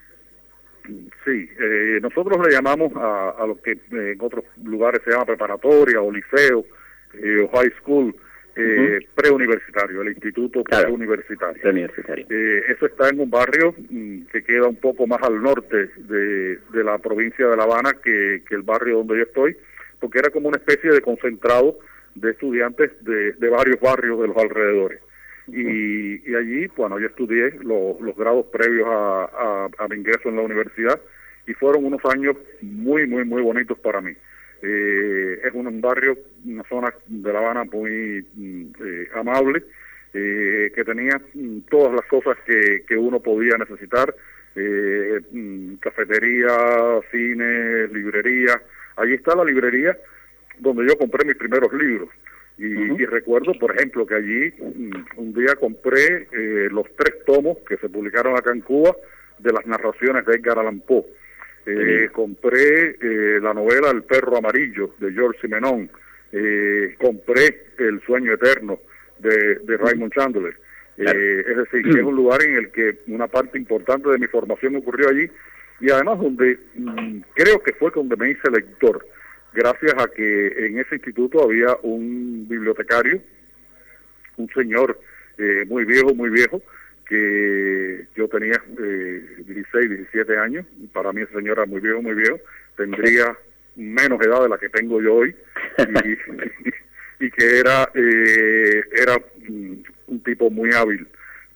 Sí, 1.24 1.48
eh, 1.58 1.98
nosotros 2.02 2.46
le 2.46 2.52
llamamos 2.52 2.92
a, 2.96 3.30
a 3.30 3.46
lo 3.46 3.60
que 3.60 3.78
en 3.90 4.18
otros 4.20 4.44
lugares 4.62 5.00
se 5.02 5.10
llama 5.10 5.24
preparatoria 5.24 6.02
o 6.02 6.12
liceo 6.12 6.66
eh, 7.14 7.38
o 7.40 7.56
high 7.56 7.72
school, 7.80 8.14
eh, 8.56 9.00
preuniversitario, 9.14 10.02
el 10.02 10.08
Instituto 10.08 10.62
Preuniversitario. 10.62 11.62
Eh, 12.30 12.62
eso 12.68 12.86
está 12.86 13.08
en 13.08 13.20
un 13.20 13.30
barrio 13.30 13.74
mm, 13.90 14.26
que 14.32 14.44
queda 14.44 14.68
un 14.68 14.76
poco 14.76 15.06
más 15.06 15.22
al 15.22 15.42
norte 15.42 15.90
de, 15.96 16.58
de 16.72 16.84
la 16.84 16.98
provincia 16.98 17.48
de 17.48 17.56
La 17.56 17.64
Habana 17.64 17.92
que, 18.02 18.42
que, 18.48 18.54
el 18.54 18.62
barrio 18.62 18.98
donde 18.98 19.16
yo 19.16 19.22
estoy, 19.24 19.56
porque 19.98 20.18
era 20.20 20.30
como 20.30 20.48
una 20.48 20.58
especie 20.58 20.90
de 20.90 21.00
concentrado 21.00 21.78
de 22.14 22.30
estudiantes 22.30 22.92
de, 23.04 23.32
de 23.32 23.48
varios 23.48 23.80
barrios 23.80 24.20
de 24.20 24.28
los 24.28 24.36
alrededores. 24.36 25.00
Y, 25.48 26.30
y 26.30 26.34
allí, 26.34 26.66
bueno, 26.76 26.98
yo 26.98 27.06
estudié 27.08 27.50
los 27.62 28.16
grados 28.16 28.46
previos 28.46 28.88
a, 28.88 29.68
a, 29.78 29.88
mi 29.88 29.96
ingreso 29.96 30.28
en 30.28 30.36
la 30.36 30.42
universidad 30.42 30.98
y 31.46 31.52
fueron 31.52 31.84
unos 31.84 32.00
años 32.06 32.36
muy, 32.62 33.06
muy, 33.06 33.24
muy 33.24 33.42
bonitos 33.42 33.78
para 33.80 34.00
mí. 34.00 34.12
Eh, 34.66 35.40
es 35.44 35.52
un 35.52 35.80
barrio, 35.80 36.16
una 36.46 36.64
zona 36.64 36.94
de 37.06 37.32
La 37.32 37.38
Habana 37.38 37.64
muy 37.64 38.26
mm, 38.34 38.64
eh, 38.82 39.08
amable, 39.14 39.62
eh, 40.14 40.72
que 40.74 40.84
tenía 40.84 41.20
mm, 41.34 41.60
todas 41.70 41.92
las 41.92 42.06
cosas 42.06 42.38
que, 42.46 42.84
que 42.88 42.96
uno 42.96 43.20
podía 43.20 43.58
necesitar, 43.58 44.14
eh, 44.56 45.20
mm, 45.30 45.74
cafetería, 45.74 47.00
cine, 47.10 47.88
librería. 47.88 48.60
Allí 48.96 49.14
está 49.14 49.34
la 49.34 49.44
librería 49.44 49.98
donde 50.58 50.86
yo 50.86 50.96
compré 50.96 51.26
mis 51.26 51.36
primeros 51.36 51.72
libros. 51.72 52.08
Y, 52.56 53.04
recuerdo, 53.06 53.52
por 53.58 53.74
ejemplo, 53.74 54.06
que 54.06 54.14
allí 54.14 54.54
un 55.16 55.34
día 55.34 55.56
compré 55.56 56.28
eh, 56.30 56.68
los 56.70 56.86
tres 56.96 57.24
tomos 57.26 57.58
que 57.68 57.76
se 57.78 57.88
publicaron 57.88 58.36
acá 58.36 58.52
en 58.52 58.60
Cuba 58.60 58.94
de 59.40 59.52
las 59.52 59.66
narraciones 59.66 60.24
de 60.24 60.36
Edgar 60.36 60.60
Allan 60.60 60.80
Poe. 60.80 61.04
Eh, 61.66 62.08
compré 62.12 62.96
eh, 63.00 63.40
la 63.40 63.54
novela 63.54 63.90
El 63.90 64.02
perro 64.02 64.36
amarillo 64.36 64.94
de 64.98 65.12
George 65.12 65.40
Simenon. 65.40 65.88
compré 66.98 67.68
El 67.78 68.00
sueño 68.02 68.34
eterno 68.34 68.80
de, 69.18 69.56
de 69.56 69.76
Raymond 69.76 70.12
Chandler. 70.12 70.54
es 70.96 71.56
decir, 71.56 71.82
que 71.82 72.00
es 72.00 72.04
un 72.04 72.16
lugar 72.22 72.42
en 72.42 72.56
el 72.56 72.70
que 72.70 72.98
una 73.06 73.28
parte 73.28 73.56
importante 73.58 74.10
de 74.10 74.18
mi 74.18 74.26
formación 74.26 74.76
ocurrió 74.76 75.08
allí 75.08 75.30
y 75.80 75.90
además 75.90 76.18
donde 76.20 76.58
mm, 76.74 77.20
creo 77.34 77.62
que 77.62 77.72
fue 77.72 77.90
donde 77.94 78.16
me 78.16 78.30
hice 78.30 78.50
lector 78.50 79.04
gracias 79.54 79.94
a 79.96 80.08
que 80.08 80.66
en 80.66 80.78
ese 80.78 80.96
instituto 80.96 81.42
había 81.42 81.76
un 81.82 82.46
bibliotecario, 82.48 83.20
un 84.36 84.48
señor 84.48 85.00
eh, 85.38 85.64
muy 85.68 85.84
viejo, 85.84 86.14
muy 86.14 86.28
viejo, 86.28 86.60
que 87.08 88.06
yo 88.16 88.28
tenía 88.28 88.60
eh, 88.78 89.22
16, 89.46 89.90
17 89.90 90.38
años, 90.38 90.66
y 90.80 90.86
para 90.86 91.12
mí 91.12 91.22
ese 91.22 91.34
señor 91.34 91.58
era 91.58 91.66
muy 91.66 91.80
viejo, 91.80 92.02
muy 92.02 92.14
viejo, 92.14 92.38
tendría 92.76 93.36
menos 93.76 94.20
edad 94.20 94.42
de 94.42 94.48
la 94.48 94.58
que 94.58 94.68
tengo 94.68 95.00
yo 95.00 95.14
hoy, 95.14 95.34
y, 97.20 97.30
que 97.30 97.58
era, 97.58 97.90
eh, 97.94 98.84
era 98.92 99.16
mm, 99.48 99.74
un 100.08 100.22
tipo 100.22 100.50
muy 100.50 100.72
hábil 100.72 101.06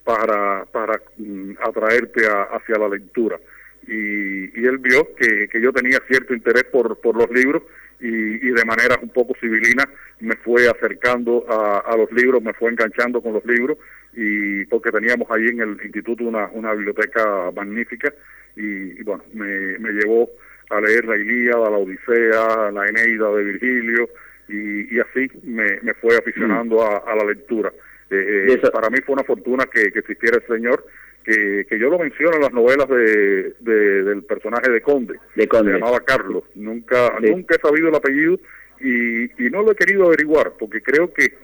para, 0.04 0.64
para 0.66 1.00
mm, 1.16 1.52
atraerte 1.62 2.22
hacia 2.26 2.78
la 2.78 2.88
lectura. 2.88 3.38
Y, 3.86 4.60
y 4.60 4.66
él 4.66 4.78
vio 4.78 5.14
que, 5.14 5.48
que 5.48 5.60
yo 5.60 5.72
tenía 5.72 5.98
cierto 6.08 6.34
interés 6.34 6.64
por, 6.64 7.00
por 7.00 7.16
los 7.16 7.30
libros 7.30 7.62
y, 8.00 8.50
de 8.50 8.64
manera 8.64 8.98
un 9.02 9.08
poco 9.08 9.34
civilina 9.40 9.88
me 10.20 10.36
fue 10.36 10.68
acercando 10.68 11.44
a, 11.48 11.96
los 11.96 12.10
libros, 12.12 12.42
me 12.42 12.52
fue 12.52 12.70
enganchando 12.70 13.20
con 13.20 13.32
los 13.32 13.44
libros 13.44 13.78
y 14.20 14.64
porque 14.64 14.90
teníamos 14.90 15.30
ahí 15.30 15.46
en 15.46 15.60
el 15.60 15.78
instituto 15.84 16.24
una, 16.24 16.48
una 16.52 16.74
biblioteca 16.74 17.52
magnífica 17.54 18.12
y, 18.56 19.00
bueno, 19.04 19.22
me, 19.32 19.78
me, 19.78 19.92
llevó 19.92 20.28
a 20.70 20.80
leer 20.80 21.04
la 21.04 21.16
Ilíada, 21.16 21.70
la 21.70 21.76
Odisea, 21.76 22.72
la 22.72 22.88
Eneida 22.88 23.30
de 23.30 23.44
Virgilio 23.44 24.10
y, 24.48 24.98
así 24.98 25.30
me, 25.44 25.78
me 25.82 25.94
fue 25.94 26.16
aficionando 26.16 26.84
a, 26.84 27.14
la 27.14 27.24
lectura. 27.24 27.72
Eh, 28.10 28.46
eh, 28.48 28.70
para 28.72 28.90
mí 28.90 28.98
fue 29.06 29.12
una 29.12 29.22
fortuna 29.22 29.66
que, 29.72 29.92
que 29.92 30.00
existiera 30.00 30.38
el 30.38 30.46
Señor 30.52 30.84
que, 31.24 31.78
yo 31.78 31.88
lo 31.88 31.98
menciono 31.98 32.36
en 32.36 32.42
las 32.42 32.52
novelas 32.52 32.88
de, 32.88 33.54
del 33.60 34.24
personaje 34.24 34.70
de 34.70 34.80
Conde, 34.80 35.14
de 35.36 35.46
Conde. 35.46 35.72
se 35.72 35.78
llamaba 35.78 36.00
Carlos. 36.00 36.42
Nunca, 36.56 37.18
nunca 37.20 37.54
he 37.54 37.60
sabido 37.60 37.88
el 37.88 37.94
apellido 37.94 38.38
y, 38.80 39.24
y 39.46 39.50
no 39.50 39.62
lo 39.62 39.72
he 39.72 39.76
querido 39.76 40.06
averiguar, 40.06 40.54
porque 40.58 40.80
creo 40.80 41.12
que 41.12 41.34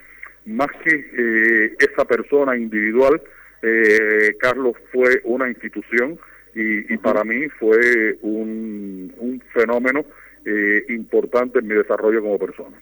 más 0.46 0.68
que 0.82 0.94
eh, 0.94 1.76
esa 1.78 2.04
persona 2.04 2.56
individual, 2.56 3.20
eh, 3.62 4.34
Carlos 4.38 4.76
fue 4.92 5.20
una 5.24 5.48
institución 5.48 6.18
y, 6.54 6.92
y 6.92 6.96
para 6.98 7.24
mí 7.24 7.48
fue 7.58 8.18
un, 8.22 9.12
un 9.18 9.42
fenómeno 9.52 10.04
eh, 10.44 10.84
importante 10.90 11.58
en 11.58 11.66
mi 11.66 11.74
desarrollo 11.74 12.20
como 12.20 12.38
persona. 12.38 12.76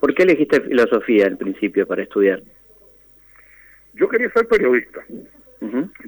¿Por 0.00 0.14
qué 0.14 0.22
elegiste 0.24 0.60
filosofía 0.62 1.26
al 1.26 1.36
principio 1.36 1.86
para 1.86 2.02
estudiar? 2.02 2.42
Yo 3.94 4.08
quería 4.08 4.30
ser 4.30 4.48
periodista. 4.48 5.04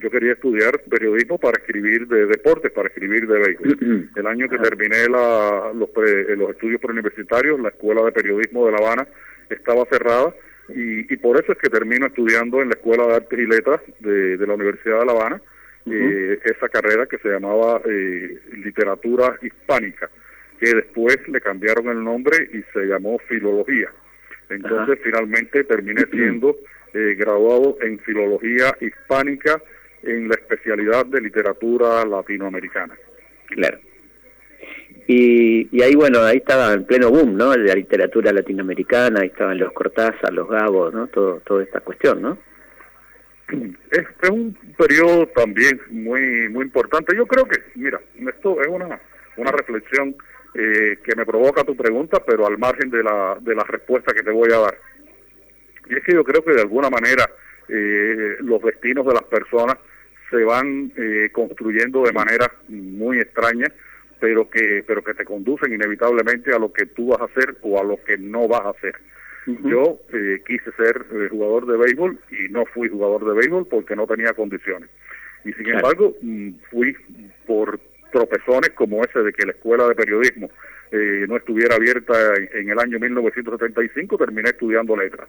Yo 0.00 0.11
quería 0.11 0.33
estudiar 0.33 0.80
periodismo 0.90 1.38
para 1.38 1.61
escribir 1.61 2.09
de 2.09 2.26
deportes, 2.26 2.73
para 2.73 2.88
escribir 2.88 3.28
de 3.28 3.38
béisbol. 3.38 4.11
El 4.16 4.26
año 4.26 4.49
que 4.49 4.59
terminé 4.59 5.09
la, 5.09 5.71
los, 5.73 5.90
eh, 6.04 6.35
los 6.37 6.50
estudios 6.50 6.80
preuniversitarios, 6.80 7.61
la 7.61 7.68
Escuela 7.68 8.02
de 8.02 8.11
Periodismo 8.11 8.66
de 8.66 8.73
La 8.73 8.78
Habana 8.78 9.06
estaba 9.49 9.85
cerrada 9.85 10.35
y, 10.68 11.12
y, 11.12 11.16
por 11.18 11.40
eso 11.40 11.52
es 11.52 11.59
que 11.59 11.68
termino 11.68 12.06
estudiando 12.06 12.62
en 12.62 12.68
la 12.68 12.75
Escuela 12.75 13.06
de 13.06 13.14
Artes 13.14 13.38
y 13.38 13.47
Letras 13.47 13.80
de, 14.00 14.37
de 14.37 14.47
la 14.47 14.54
Universidad 14.54 15.00
de 15.00 15.06
La 15.06 15.12
Habana 15.12 15.42
eh, 15.87 16.40
esa 16.44 16.68
carrera 16.71 17.06
que 17.06 17.18
se 17.18 17.28
llamaba 17.28 17.83
eh, 17.85 18.38
Literatura 18.52 19.37
Hispánica, 19.42 20.09
que 20.59 20.75
después 20.75 21.18
le 21.28 21.42
cambiaron 21.42 21.88
el 21.88 22.02
nombre 22.02 22.49
y 22.54 22.62
se 22.73 22.87
llamó 22.87 23.18
Filología. 23.28 23.92
Entonces 24.49 24.99
finalmente 25.02 25.64
terminé 25.64 26.04
siendo 26.11 26.56
eh, 26.94 27.14
graduado 27.18 27.76
en 27.83 27.99
Filología 27.99 28.75
Hispánica 28.80 29.61
en 30.02 30.28
la 30.28 30.35
especialidad 30.35 31.04
de 31.06 31.21
literatura 31.21 32.04
latinoamericana. 32.06 32.94
Claro. 33.49 33.78
Y, 35.07 35.83
ahí, 35.83 35.95
bueno, 35.95 36.21
ahí 36.23 36.39
estaba 36.39 36.73
en 36.73 36.85
pleno 36.85 37.11
boom, 37.11 37.37
¿no? 37.37 37.55
La 37.55 37.75
literatura 37.75 38.33
latinoamericana, 38.33 39.21
ahí 39.21 39.29
estaban 39.29 39.59
los 39.59 39.73
Cortázar, 39.73 40.33
los 40.33 40.49
Gabos, 40.49 40.95
¿no? 40.95 41.07
Todo, 41.09 41.41
toda 41.41 41.63
esta 41.63 41.81
cuestión, 41.81 42.23
¿no? 42.23 42.39
Es, 43.91 44.07
es 44.23 44.31
un 44.31 44.57
periodo 44.79 45.27
también 45.29 45.79
muy 45.91 46.49
muy 46.49 46.65
importante. 46.65 47.15
Yo 47.15 47.27
creo 47.27 47.45
que, 47.47 47.59
mira, 47.75 48.01
esto 48.27 48.61
es 48.63 48.69
una, 48.69 48.99
una 49.37 49.51
reflexión 49.53 50.17
eh, 50.55 50.99
que 51.03 51.17
me 51.17 51.27
provoca 51.27 51.65
tu 51.65 51.77
pregunta, 51.77 52.23
pero 52.25 52.47
al 52.47 52.59
margen 52.59 52.89
de 52.89 53.03
la, 53.03 53.37
de 53.41 53.57
la 53.57 53.65
respuesta 53.65 54.15
que 54.15 54.23
te 54.23 54.31
voy 54.31 54.53
a 54.53 54.59
dar. 54.59 54.79
Y 55.91 55.97
es 55.97 56.05
que 56.05 56.15
yo 56.15 56.23
creo 56.23 56.45
que 56.45 56.53
de 56.53 56.63
alguna 56.63 56.89
manera 56.91 57.29
eh, 57.69 58.37
los 58.39 58.63
destinos 58.63 59.05
de 59.05 59.15
las 59.15 59.25
personas 59.25 59.77
se 60.31 60.45
van 60.45 60.93
eh, 60.97 61.29
construyendo 61.33 62.05
de 62.05 62.13
manera 62.13 62.51
muy 62.69 63.19
extraña, 63.19 63.67
pero 64.25 64.49
que, 64.49 64.83
pero 64.87 65.04
que 65.04 65.12
te 65.12 65.26
conducen 65.26 65.75
inevitablemente 65.75 66.54
a 66.54 66.59
lo 66.59 66.73
que 66.73 66.87
tú 66.87 67.09
vas 67.09 67.21
a 67.21 67.25
hacer 67.25 67.59
o 67.61 67.78
a 67.78 67.85
lo 67.85 68.02
que 68.02 68.16
no 68.16 68.49
vas 68.49 68.62
a 68.62 68.71
hacer. 68.71 68.95
Yo 69.47 70.00
eh, 70.14 70.43
quise 70.47 70.73
ser 70.73 71.04
jugador 71.28 71.66
de 71.66 71.76
béisbol 71.76 72.19
y 72.31 72.50
no 72.50 72.64
fui 72.64 72.88
jugador 72.88 73.26
de 73.26 73.35
béisbol 73.35 73.66
porque 73.66 73.95
no 73.95 74.07
tenía 74.07 74.33
condiciones. 74.33 74.88
Y 75.45 75.52
sin 75.52 75.69
embargo, 75.69 76.16
mm, 76.23 76.52
fui 76.71 76.97
por 77.47 77.78
tropezones 78.11 78.71
como 78.71 79.04
ese 79.04 79.19
de 79.19 79.35
que 79.35 79.45
la 79.45 79.52
escuela 79.52 79.87
de 79.88 79.95
periodismo 79.95 80.49
no 81.28 81.37
estuviera 81.37 81.75
abierta 81.75 82.14
en 82.52 82.71
el 82.71 82.78
año 82.78 83.00
1975, 83.00 84.16
terminé 84.16 84.50
estudiando 84.50 84.97
letras 84.97 85.28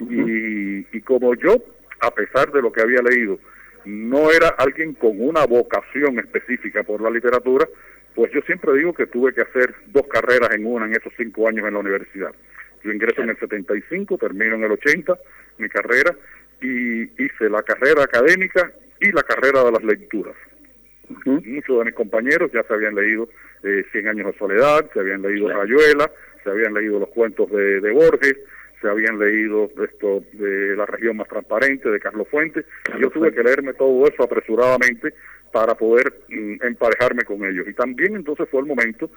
y, 0.00 1.00
como 1.02 1.34
yo, 1.36 1.56
a 2.00 2.10
pesar 2.10 2.52
de 2.52 2.60
lo 2.60 2.72
que 2.72 2.82
había 2.82 3.00
leído, 3.00 3.38
no 3.84 4.30
era 4.30 4.48
alguien 4.58 4.94
con 4.94 5.20
una 5.20 5.46
vocación 5.46 6.18
específica 6.18 6.82
por 6.82 7.00
la 7.00 7.10
literatura, 7.10 7.66
pues 8.16 8.32
yo 8.32 8.40
siempre 8.40 8.72
digo 8.72 8.94
que 8.94 9.06
tuve 9.06 9.34
que 9.34 9.42
hacer 9.42 9.74
dos 9.88 10.06
carreras 10.08 10.50
en 10.54 10.64
una 10.64 10.86
en 10.86 10.92
esos 10.92 11.12
cinco 11.18 11.46
años 11.48 11.68
en 11.68 11.74
la 11.74 11.80
universidad. 11.80 12.32
Yo 12.82 12.90
ingreso 12.90 13.22
en 13.22 13.28
el 13.28 13.38
75, 13.38 14.16
termino 14.16 14.54
en 14.54 14.64
el 14.64 14.72
80 14.72 15.18
mi 15.58 15.68
carrera 15.68 16.16
y 16.62 17.02
hice 17.22 17.50
la 17.50 17.62
carrera 17.62 18.04
académica 18.04 18.72
y 19.00 19.12
la 19.12 19.22
carrera 19.22 19.62
de 19.64 19.72
las 19.72 19.84
lecturas. 19.84 20.34
Muchos 21.26 21.78
de 21.78 21.84
mis 21.84 21.94
compañeros 21.94 22.50
ya 22.52 22.62
se 22.62 22.72
habían 22.72 22.94
leído 22.94 23.28
eh, 23.62 23.84
Cien 23.92 24.08
años 24.08 24.32
de 24.32 24.38
soledad, 24.38 24.90
se 24.92 25.00
habían 25.00 25.20
leído 25.20 25.48
Rayuela, 25.48 26.10
se 26.42 26.50
habían 26.50 26.72
leído 26.72 26.98
los 26.98 27.10
cuentos 27.10 27.50
de, 27.50 27.80
de 27.80 27.90
Borges, 27.92 28.36
se 28.80 28.88
habían 28.88 29.18
leído 29.18 29.70
esto 29.84 30.24
de 30.32 30.74
la 30.74 30.86
región 30.86 31.18
más 31.18 31.28
transparente 31.28 31.90
de 31.90 32.00
Carlos 32.00 32.28
Fuentes. 32.30 32.64
yo 32.98 33.10
tuve 33.10 33.32
que 33.32 33.42
leerme 33.42 33.74
todo 33.74 34.06
eso 34.06 34.22
apresuradamente 34.22 35.12
para 35.52 35.74
poder 35.74 36.12
mm, 36.28 36.64
emparejarme 36.64 37.22
con 37.24 37.44
ellos. 37.44 37.66
Y 37.68 37.74
también 37.74 38.16
entonces 38.16 38.48
fue 38.50 38.60
el 38.60 38.66
momento 38.66 39.10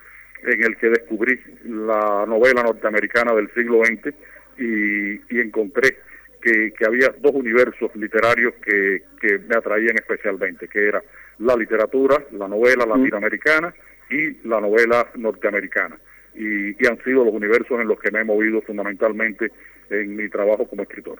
en 0.43 0.63
el 0.63 0.77
que 0.77 0.89
descubrí 0.89 1.39
la 1.65 2.25
novela 2.27 2.63
norteamericana 2.63 3.33
del 3.33 3.51
siglo 3.53 3.83
XX 3.83 4.13
y, 4.57 5.39
encontré 5.39 5.97
que, 6.41 6.73
había 6.85 7.13
dos 7.19 7.33
universos 7.33 7.93
literarios 7.95 8.53
que, 8.63 9.03
que 9.19 9.39
me 9.39 9.55
atraían 9.55 9.95
especialmente, 9.95 10.67
que 10.67 10.87
era 10.87 11.03
la 11.39 11.55
literatura, 11.55 12.23
la 12.31 12.47
novela 12.47 12.85
latinoamericana 12.85 13.73
y 14.09 14.47
la 14.47 14.61
novela 14.61 15.07
norteamericana. 15.15 15.97
Y, 16.35 16.71
y, 16.71 16.87
han 16.87 17.03
sido 17.03 17.25
los 17.25 17.33
universos 17.33 17.79
en 17.79 17.87
los 17.87 17.99
que 17.99 18.11
me 18.11 18.19
he 18.19 18.23
movido 18.23 18.61
fundamentalmente 18.61 19.51
en 19.89 20.15
mi 20.15 20.29
trabajo 20.29 20.67
como 20.67 20.83
escritor. 20.83 21.19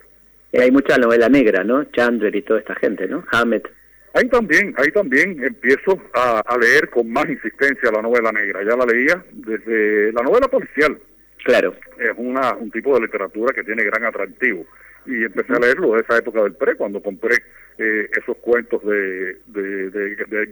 Y 0.52 0.60
hay 0.60 0.72
mucha 0.72 0.98
novela 0.98 1.30
negra, 1.30 1.64
¿no? 1.64 1.84
Chandler 1.86 2.36
y 2.36 2.42
toda 2.42 2.60
esta 2.60 2.76
gente, 2.76 3.08
¿no? 3.08 3.24
Hammett. 3.32 3.68
Ahí 4.14 4.28
también, 4.30 4.74
ahí 4.78 4.92
también 4.92 5.44
empiezo 5.44 6.02
a, 6.14 6.58
leer 6.60 6.90
con 6.90 7.10
más 7.12 7.30
insistencia 7.30 7.92
la 7.92 8.02
novela 8.02 8.32
negra. 8.32 8.64
Ya 8.64 8.76
la 8.76 8.86
leía 8.86 9.24
desde 9.32 10.12
la 10.12 10.24
novela 10.24 10.48
policial. 10.48 10.98
Claro. 11.44 11.76
Es 11.98 12.12
una, 12.18 12.56
un 12.56 12.72
tipo 12.72 12.96
de 12.96 13.02
literatura 13.02 13.54
que 13.54 13.64
tiene 13.64 13.84
gran 13.84 14.06
atractivo. 14.06 14.66
Y 15.06 15.24
empecé 15.24 15.54
a 15.54 15.60
leerlo 15.60 15.94
de 15.94 16.02
esa 16.02 16.18
época 16.18 16.44
del 16.44 16.56
pre, 16.56 16.76
cuando 16.76 17.02
compré 17.02 17.36
eh, 17.78 18.10
esos 18.20 18.38
cuentos 18.38 18.84
de, 18.84 19.38
de, 19.48 19.90
de, 19.90 20.16
de 20.26 20.48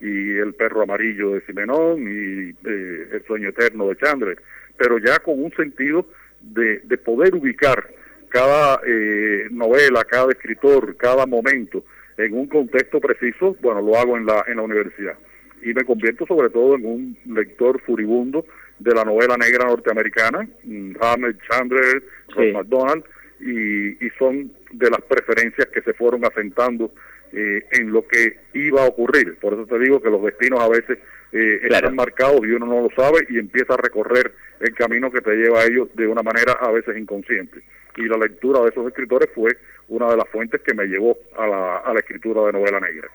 y 0.00 0.38
El 0.38 0.54
perro 0.54 0.82
amarillo 0.82 1.32
de 1.32 1.40
Simenón 1.42 2.00
y 2.00 2.50
eh, 2.50 3.08
El 3.12 3.24
sueño 3.26 3.50
eterno 3.50 3.88
de 3.88 3.96
Chandler. 3.96 4.38
Pero 4.76 4.98
ya 4.98 5.18
con 5.18 5.42
un 5.42 5.52
sentido 5.52 6.06
de, 6.40 6.80
de 6.80 6.98
poder 6.98 7.34
ubicar 7.34 7.88
cada 8.28 8.80
eh, 8.86 9.48
novela, 9.50 10.04
cada 10.04 10.30
escritor, 10.30 10.96
cada 10.96 11.26
momento 11.26 11.84
en 12.18 12.34
un 12.34 12.46
contexto 12.46 13.00
preciso, 13.00 13.56
bueno, 13.62 13.80
lo 13.80 13.96
hago 13.96 14.16
en 14.16 14.26
la, 14.26 14.44
en 14.48 14.56
la 14.56 14.62
universidad. 14.62 15.16
Y 15.62 15.72
me 15.72 15.84
convierto 15.84 16.26
sobre 16.26 16.50
todo 16.50 16.74
en 16.74 16.84
un 16.84 17.16
lector 17.26 17.80
furibundo 17.80 18.44
de 18.78 18.94
la 18.94 19.04
novela 19.04 19.36
negra 19.36 19.66
norteamericana, 19.66 20.48
mm, 20.64 20.92
Hamlet, 21.00 21.36
Chandler, 21.48 22.02
Ross 22.28 22.52
McDonald, 22.52 23.04
y, 23.40 24.04
y, 24.04 24.10
son 24.18 24.50
de 24.72 24.90
las 24.90 25.00
preferencias 25.02 25.68
que 25.68 25.80
se 25.82 25.92
fueron 25.94 26.24
asentando 26.24 26.92
eh, 27.32 27.64
en 27.72 27.92
lo 27.92 28.06
que 28.06 28.36
iba 28.54 28.82
a 28.82 28.88
ocurrir. 28.88 29.36
Por 29.36 29.52
eso 29.52 29.66
te 29.66 29.78
digo 29.78 30.00
que 30.00 30.10
los 30.10 30.22
destinos 30.22 30.60
a 30.60 30.68
veces 30.68 30.98
eh, 31.32 31.60
están 31.62 31.94
marcados 31.94 32.40
y 32.44 32.52
uno 32.52 32.66
no 32.66 32.82
lo 32.82 32.90
sabe 32.96 33.26
y 33.28 33.38
empieza 33.38 33.74
a 33.74 33.78
recorrer 33.78 34.32
el 34.60 34.74
camino 34.74 35.10
que 35.10 35.20
te 35.20 35.36
lleva 35.36 35.60
a 35.60 35.66
ellos 35.66 35.88
de 35.94 36.06
una 36.06 36.22
manera 36.22 36.52
a 36.60 36.70
veces 36.70 36.96
inconsciente. 36.96 37.62
Y 37.96 38.02
la 38.02 38.16
lectura 38.16 38.60
de 38.60 38.70
esos 38.70 38.86
escritores 38.86 39.28
fue 39.34 39.56
una 39.88 40.08
de 40.10 40.16
las 40.16 40.28
fuentes 40.28 40.60
que 40.62 40.74
me 40.74 40.86
llevó 40.86 41.16
a 41.36 41.46
la, 41.46 41.76
a 41.78 41.92
la 41.92 42.00
escritura 42.00 42.46
de 42.46 42.52
novela 42.52 42.80
negra. 42.80 43.08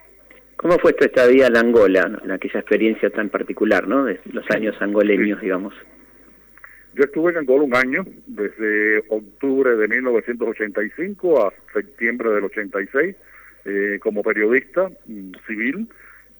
¿Cómo 0.58 0.77
fue 0.79 0.93
tu 0.93 1.05
estadía 1.05 1.48
en 1.48 1.58
Angola, 1.58 2.20
en 2.24 2.32
aquella 2.32 2.60
experiencia 2.60 3.10
tan 3.10 3.29
particular, 3.29 3.88
¿no? 3.88 4.05
De 4.05 4.20
los 4.32 4.50
años 4.51 4.75
angoleños, 4.79 5.41
digamos. 5.41 5.74
Yo 6.96 7.03
estuve 7.05 7.32
en 7.32 7.39
Angola 7.39 7.63
un 7.63 7.75
año, 7.75 8.05
desde 8.27 9.00
octubre 9.10 9.75
de 9.75 9.88
1985 9.88 11.48
a 11.48 11.53
septiembre 11.74 12.29
del 12.29 12.43
86, 12.43 13.15
eh, 13.65 14.00
como 14.01 14.22
periodista 14.22 14.89
mm, 15.08 15.32
civil. 15.48 15.88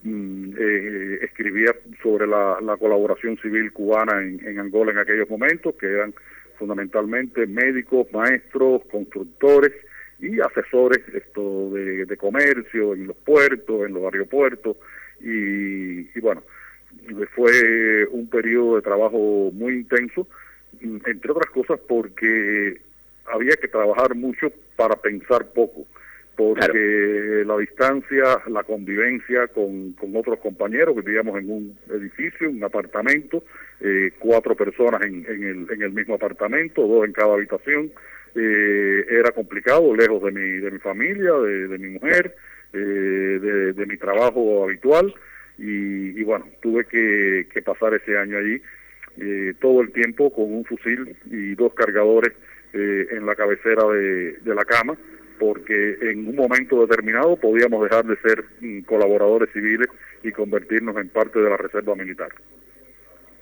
Mm, 0.04 0.52
eh, 0.58 1.18
escribía 1.22 1.74
sobre 2.02 2.26
la, 2.26 2.76
colaboración 2.78 3.38
civil 3.38 3.72
cubana 3.72 4.20
en, 4.22 4.58
Angola 4.58 4.92
en 4.92 4.98
aquellos 4.98 5.30
momentos, 5.30 5.74
que 5.76 5.86
eran 5.86 6.14
fundamentalmente 6.58 7.46
médicos, 7.46 8.06
maestros, 8.12 8.82
constructores, 8.90 9.72
y 10.20 10.40
asesores 10.40 11.00
esto 11.12 11.70
de, 11.70 12.04
de, 12.06 12.16
comercio 12.16 12.94
en 12.94 13.08
los 13.08 13.16
puertos, 13.16 13.86
en 13.86 13.94
los 13.94 14.04
aeropuertos. 14.04 14.76
Y, 15.20 16.00
y 16.00 16.20
bueno, 16.20 16.42
fue 17.34 18.06
un 18.10 18.28
periodo 18.28 18.76
de 18.76 18.82
trabajo 18.82 19.50
muy 19.52 19.74
intenso, 19.74 20.28
entre 20.80 21.30
otras 21.32 21.50
cosas 21.50 21.80
porque 21.88 22.80
había 23.26 23.56
que 23.56 23.68
trabajar 23.68 24.14
mucho 24.14 24.52
para 24.76 24.96
pensar 24.96 25.46
poco, 25.52 25.86
porque 26.36 27.44
la 27.46 27.56
distancia, 27.58 28.42
la 28.48 28.62
convivencia 28.64 29.46
con, 29.48 29.92
con 29.92 30.16
otros 30.16 30.38
compañeros, 30.40 30.96
vivíamos 30.96 31.38
en 31.38 31.50
un 31.50 31.78
edificio, 31.90 32.50
un 32.50 32.64
apartamento, 32.64 33.44
eh, 33.80 34.12
cuatro 34.18 34.56
personas 34.56 35.02
en, 35.02 35.24
en, 35.28 35.42
el, 35.44 35.66
en 35.70 35.82
el 35.82 35.92
mismo 35.92 36.14
apartamento, 36.14 36.86
dos 36.86 37.04
en 37.04 37.12
cada 37.12 37.34
habitación, 37.34 37.92
eh, 38.34 39.06
era 39.08 39.30
complicado, 39.30 39.94
lejos 39.94 40.22
de 40.24 40.32
mi, 40.32 40.58
de 40.58 40.70
mi 40.72 40.78
familia, 40.78 41.32
de, 41.34 41.78
mi 41.78 41.88
mujer, 41.90 42.34
eh, 42.72 42.76
de, 42.78 43.86
mi 43.86 43.96
trabajo 43.96 44.64
habitual. 44.64 45.14
Y, 45.56 46.20
bueno, 46.24 46.48
tuve 46.60 46.84
que, 46.86 47.62
pasar 47.62 47.94
ese 47.94 48.18
año 48.18 48.38
allí 48.38 48.60
eh, 49.18 49.54
todo 49.60 49.80
el 49.82 49.92
tiempo 49.92 50.32
con 50.32 50.52
un 50.52 50.64
fusil 50.64 51.16
y 51.30 51.54
dos 51.54 51.72
cargadores 51.74 52.32
en 52.72 53.24
la 53.24 53.36
cabecera 53.36 53.84
de, 53.86 54.32
de 54.32 54.52
la 54.52 54.64
cama 54.64 54.96
porque 55.44 55.98
en 56.00 56.26
un 56.26 56.36
momento 56.36 56.86
determinado 56.86 57.36
podíamos 57.36 57.82
dejar 57.82 58.06
de 58.06 58.16
ser 58.16 58.44
mm, 58.60 58.80
colaboradores 58.80 59.50
civiles 59.52 59.88
y 60.22 60.32
convertirnos 60.32 60.96
en 60.96 61.10
parte 61.10 61.38
de 61.38 61.50
la 61.50 61.58
Reserva 61.58 61.94
Militar. 61.94 62.30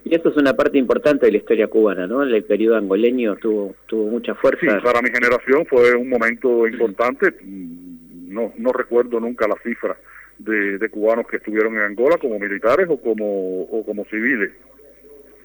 Y 0.05 0.17
esto 0.17 0.31
es 0.31 0.37
una 0.37 0.55
parte 0.55 0.79
importante 0.79 1.27
de 1.27 1.33
la 1.33 1.39
historia 1.39 1.69
cubana, 1.69 2.09
¿no? 2.09 2.25
El 2.25 2.43
periodo 2.43 2.77
angoleño 2.77 3.37
tuvo 3.37 3.77
tuvo 3.87 4.11
mucha 4.11 4.35
fuerza. 4.35 4.61
Sí, 4.61 4.85
para 4.85 5.01
mi 5.01 5.11
generación 5.11 5.65
fue 5.67 5.95
un 5.95 6.09
momento 6.09 6.67
importante. 6.67 7.37
No 7.45 8.53
no 8.59 8.73
recuerdo 8.73 9.21
nunca 9.21 9.47
la 9.47 9.55
cifra 9.63 9.97
de, 10.39 10.79
de 10.79 10.89
cubanos 10.89 11.29
que 11.29 11.37
estuvieron 11.37 11.77
en 11.77 11.83
Angola 11.83 12.17
como 12.17 12.41
militares 12.41 12.89
o 12.91 13.01
como 13.01 13.63
o 13.63 13.87
como 13.87 14.05
civiles, 14.07 14.51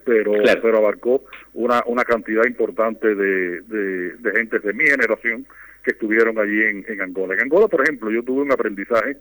pero 0.04 0.32
pero 0.60 0.78
abarcó 0.80 1.24
una 1.54 1.84
una 1.86 2.04
cantidad 2.04 2.46
importante 2.46 3.14
de, 3.14 3.62
de, 3.62 4.14
de 4.18 4.32
gente 4.32 4.58
de 4.58 4.74
mi 4.74 4.86
generación 4.86 5.46
que 5.88 5.92
estuvieron 5.92 6.38
allí 6.38 6.62
en, 6.64 6.86
en 6.86 7.02
Angola. 7.02 7.34
En 7.34 7.44
Angola, 7.44 7.70
por 7.70 7.82
ejemplo, 7.82 8.12
yo 8.12 8.22
tuve 8.22 8.42
un 8.42 8.52
aprendizaje 8.52 9.16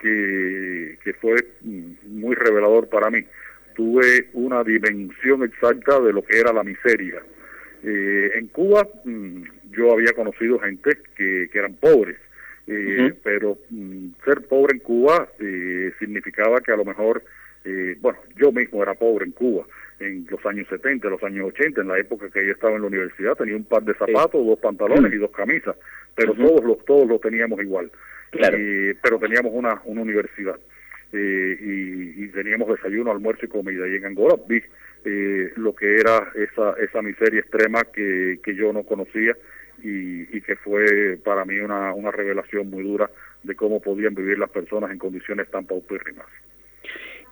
que, 0.00 0.96
que 1.04 1.12
fue 1.12 1.36
muy 2.06 2.34
revelador 2.34 2.88
para 2.88 3.10
mí 3.10 3.22
tuve 3.74 4.30
una 4.32 4.64
dimensión 4.64 5.42
exacta 5.42 6.00
de 6.00 6.10
lo 6.14 6.24
que 6.24 6.38
era 6.40 6.54
la 6.54 6.64
miseria. 6.64 7.22
Eh, 7.84 8.30
en 8.34 8.46
Cuba 8.46 8.88
mm, 9.04 9.42
yo 9.72 9.92
había 9.92 10.14
conocido 10.14 10.58
gente 10.58 10.96
que, 11.14 11.50
que 11.52 11.58
eran 11.58 11.74
pobres, 11.74 12.16
eh, 12.66 13.12
pero 13.22 13.58
mm, 13.68 14.08
ser 14.24 14.40
pobre 14.48 14.72
en 14.76 14.80
Cuba 14.80 15.28
eh, 15.38 15.92
significaba 15.98 16.62
que 16.62 16.72
a 16.72 16.76
lo 16.76 16.86
mejor, 16.86 17.22
bueno, 18.00 18.18
yo 18.36 18.52
mismo 18.52 18.82
era 18.82 18.94
pobre 18.94 19.26
en 19.26 19.32
Cuba 19.32 19.66
en 20.00 20.26
los 20.30 20.44
años 20.44 20.66
70, 20.68 21.08
los 21.08 21.22
años 21.22 21.48
80, 21.48 21.80
en 21.80 21.88
la 21.88 21.98
época 21.98 22.28
que 22.30 22.46
yo 22.46 22.52
estaba 22.52 22.74
en 22.74 22.82
la 22.82 22.88
universidad, 22.88 23.34
tenía 23.34 23.56
un 23.56 23.64
par 23.64 23.82
de 23.82 23.94
zapatos, 23.94 24.44
dos 24.44 24.58
pantalones 24.58 25.12
y 25.12 25.16
dos 25.16 25.30
camisas, 25.30 25.76
pero 26.14 26.34
todos 26.34 26.64
los 26.64 26.84
todos 26.84 27.08
lo 27.08 27.18
teníamos 27.18 27.60
igual. 27.60 27.90
pero 28.30 29.18
teníamos 29.18 29.52
una, 29.54 29.80
una 29.84 30.02
universidad. 30.02 30.58
Eh, 31.12 31.56
y, 31.60 32.28
teníamos 32.28 32.68
desayuno, 32.68 33.10
almuerzo 33.10 33.46
y 33.46 33.48
comida. 33.48 33.88
Y 33.88 33.96
en 33.96 34.04
Angola 34.04 34.36
vi 34.46 34.60
eh, 35.04 35.52
lo 35.56 35.74
que 35.74 35.96
era 35.98 36.30
esa, 36.34 36.74
esa 36.78 37.00
miseria 37.00 37.40
extrema 37.40 37.84
que, 37.84 38.40
que 38.42 38.54
yo 38.54 38.72
no 38.72 38.82
conocía 38.82 39.34
y, 39.82 40.36
y 40.36 40.40
que 40.42 40.56
fue 40.56 41.18
para 41.24 41.46
mí 41.46 41.58
una, 41.58 41.94
una 41.94 42.10
revelación 42.10 42.68
muy 42.68 42.82
dura 42.82 43.08
de 43.42 43.54
cómo 43.54 43.80
podían 43.80 44.14
vivir 44.14 44.38
las 44.38 44.50
personas 44.50 44.90
en 44.90 44.98
condiciones 44.98 45.48
tan 45.50 45.64
paupérrimas. 45.64 46.26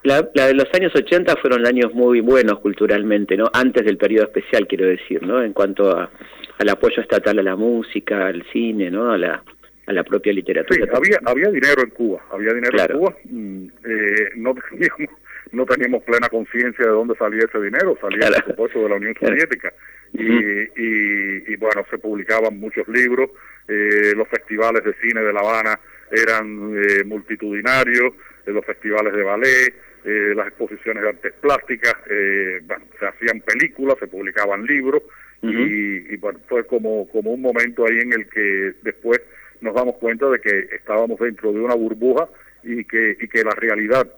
La, 0.04 0.28
la, 0.34 0.46
de 0.48 0.54
los 0.54 0.66
años 0.74 0.92
80 0.94 1.36
fueron 1.36 1.66
años 1.66 1.94
muy 1.94 2.20
buenos 2.20 2.60
culturalmente, 2.60 3.38
¿no? 3.38 3.50
Antes 3.52 3.86
del 3.86 3.96
periodo 3.96 4.26
especial, 4.26 4.66
quiero 4.66 4.86
decir, 4.86 5.22
¿no? 5.26 5.42
En 5.42 5.54
cuanto 5.54 5.90
a, 5.90 6.10
al 6.58 6.68
apoyo 6.68 7.00
estatal 7.00 7.38
a 7.38 7.42
la 7.42 7.56
música, 7.56 8.26
al 8.26 8.44
cine, 8.52 8.90
¿no? 8.90 9.10
A 9.10 9.16
la, 9.16 9.42
a 9.86 9.92
la 9.92 10.04
propia 10.04 10.34
literatura. 10.34 10.84
Sí, 10.84 10.90
había, 10.94 11.18
había 11.24 11.50
dinero 11.50 11.82
en 11.82 11.90
Cuba, 11.90 12.22
había 12.30 12.52
dinero 12.52 12.78
en 12.78 12.98
Cuba. 12.98 13.16
Mm, 13.24 13.66
eh, 13.66 14.28
no, 14.36 14.54
teníamos, 14.70 15.16
no 15.52 15.64
teníamos 15.64 16.02
plena 16.04 16.28
conciencia 16.28 16.84
de 16.84 16.92
dónde 16.92 17.14
salía 17.16 17.44
ese 17.48 17.60
dinero, 17.60 17.96
salía 17.98 18.28
por 18.30 18.44
supuesto 18.44 18.82
de 18.82 18.88
la 18.90 18.96
Unión 18.96 19.14
Soviética. 19.18 19.72
Y, 20.12 20.22
y, 20.22 21.44
y, 21.48 21.56
bueno, 21.56 21.84
se 21.90 21.98
publicaban 21.98 22.60
muchos 22.60 22.86
libros, 22.88 23.30
eh, 23.66 24.12
los 24.14 24.28
festivales 24.28 24.84
de 24.84 24.94
cine 25.00 25.22
de 25.22 25.32
La 25.32 25.40
Habana 25.40 25.80
eran 26.12 26.74
eh, 26.76 27.04
multitudinarios, 27.04 28.12
eh, 28.46 28.52
los 28.52 28.64
festivales 28.64 29.12
de 29.12 29.22
ballet, 29.22 29.74
eh, 30.04 30.34
las 30.34 30.48
exposiciones 30.48 31.02
de 31.02 31.08
artes 31.08 31.32
plásticas, 31.40 31.94
eh, 32.10 32.60
bueno, 32.66 32.84
se 32.98 33.06
hacían 33.06 33.40
películas, 33.40 33.96
se 33.98 34.06
publicaban 34.06 34.64
libros, 34.64 35.02
y, 35.42 36.14
y 36.14 36.16
bueno, 36.16 36.40
fue 36.48 36.66
como, 36.66 37.06
como 37.08 37.32
un 37.32 37.42
momento 37.42 37.84
ahí 37.86 37.98
en 37.98 38.14
el 38.14 38.26
que 38.30 38.72
después 38.82 39.20
nos 39.60 39.74
damos 39.74 39.96
cuenta 39.96 40.28
de 40.30 40.40
que 40.40 40.68
estábamos 40.74 41.20
dentro 41.20 41.52
de 41.52 41.60
una 41.60 41.74
burbuja 41.74 42.28
y 42.62 42.84
que, 42.84 43.14
y 43.20 43.28
que 43.28 43.44
la 43.44 43.50
realidad 43.50 44.10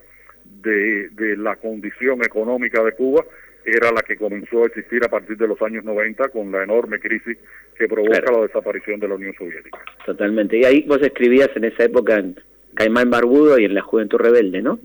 de, 0.62 1.08
de 1.10 1.36
la 1.36 1.56
condición 1.56 2.24
económica 2.24 2.80
de 2.84 2.92
Cuba 2.92 3.24
era 3.64 3.90
la 3.90 4.02
que 4.02 4.16
comenzó 4.16 4.62
a 4.62 4.66
existir 4.66 5.04
a 5.04 5.08
partir 5.08 5.36
de 5.36 5.48
los 5.48 5.60
años 5.62 5.82
90 5.82 6.28
con 6.28 6.52
la 6.52 6.62
enorme 6.62 7.00
crisis 7.00 7.36
que 7.76 7.88
provoca 7.88 8.30
la 8.30 8.42
desaparición 8.42 9.00
de 9.00 9.08
la 9.08 9.16
Unión 9.16 9.34
Soviética. 9.36 9.80
Totalmente. 10.04 10.58
Y 10.58 10.64
ahí 10.64 10.84
vos 10.86 11.02
escribías 11.02 11.50
en 11.56 11.64
esa 11.64 11.84
época 11.84 12.18
en, 12.18 12.36
Caimán 12.76 13.10
Barbudo 13.10 13.58
y 13.58 13.64
en 13.64 13.74
la 13.74 13.80
Juventud 13.80 14.18
Rebelde, 14.18 14.60
¿no? 14.60 14.78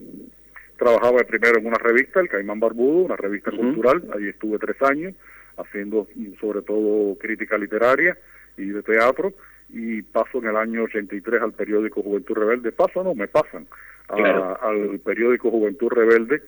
Trabajaba 0.82 1.20
primero 1.20 1.60
en 1.60 1.68
una 1.68 1.78
revista, 1.78 2.22
el 2.22 2.28
Caimán 2.28 2.60
Barbudo, 2.60 3.06
una 3.06 3.16
revista 3.16 3.52
cultural, 3.52 4.04
ahí 4.16 4.30
estuve 4.30 4.58
tres 4.58 4.82
años 4.82 5.14
haciendo 5.56 6.08
sobre 6.40 6.64
todo 6.64 7.16
crítica 7.20 7.56
literaria 7.56 8.18
y 8.58 8.66
de 8.66 8.82
teatro, 8.82 9.32
y 9.70 10.02
paso 10.02 10.40
en 10.40 10.48
el 10.48 10.56
año 10.56 10.86
83 10.86 11.40
al 11.40 11.54
periódico 11.54 12.02
Juventud 12.02 12.34
Rebelde, 12.34 12.72
paso 12.72 13.04
no, 13.04 13.14
me 13.14 13.28
pasan 13.28 13.68
al 14.10 15.00
periódico 15.06 15.52
Juventud 15.52 15.90
Rebelde 15.90 16.42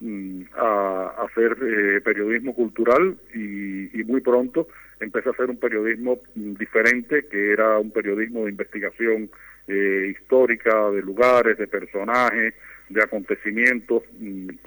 mm, 0.00 0.42
a, 0.54 1.24
hacer 1.24 1.56
eh, 1.62 2.02
periodismo 2.02 2.54
cultural. 2.54 3.16
Y, 3.34 4.04
muy 4.04 4.20
pronto 4.20 4.68
empecé 5.00 5.30
a 5.30 5.32
hacer 5.32 5.48
un 5.48 5.56
periodismo 5.56 6.18
mm, 6.34 6.54
diferente, 6.56 7.26
que 7.30 7.52
era 7.52 7.78
un 7.78 7.90
periodismo 7.90 8.44
de 8.44 8.50
investigación 8.50 9.30
eh, 9.66 10.08
histórica, 10.10 10.90
de 10.90 11.00
lugares, 11.00 11.56
de 11.56 11.66
personajes, 11.66 12.52
de 12.88 13.02
acontecimientos, 13.02 14.02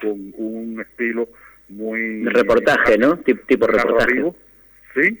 con 0.00 0.34
un 0.36 0.80
estilo 0.80 1.28
muy... 1.68 2.24
reportaje, 2.24 2.98
¿no? 2.98 3.18
Tipo, 3.18 3.66
reportaje. 3.66 4.22
Sí, 4.94 5.20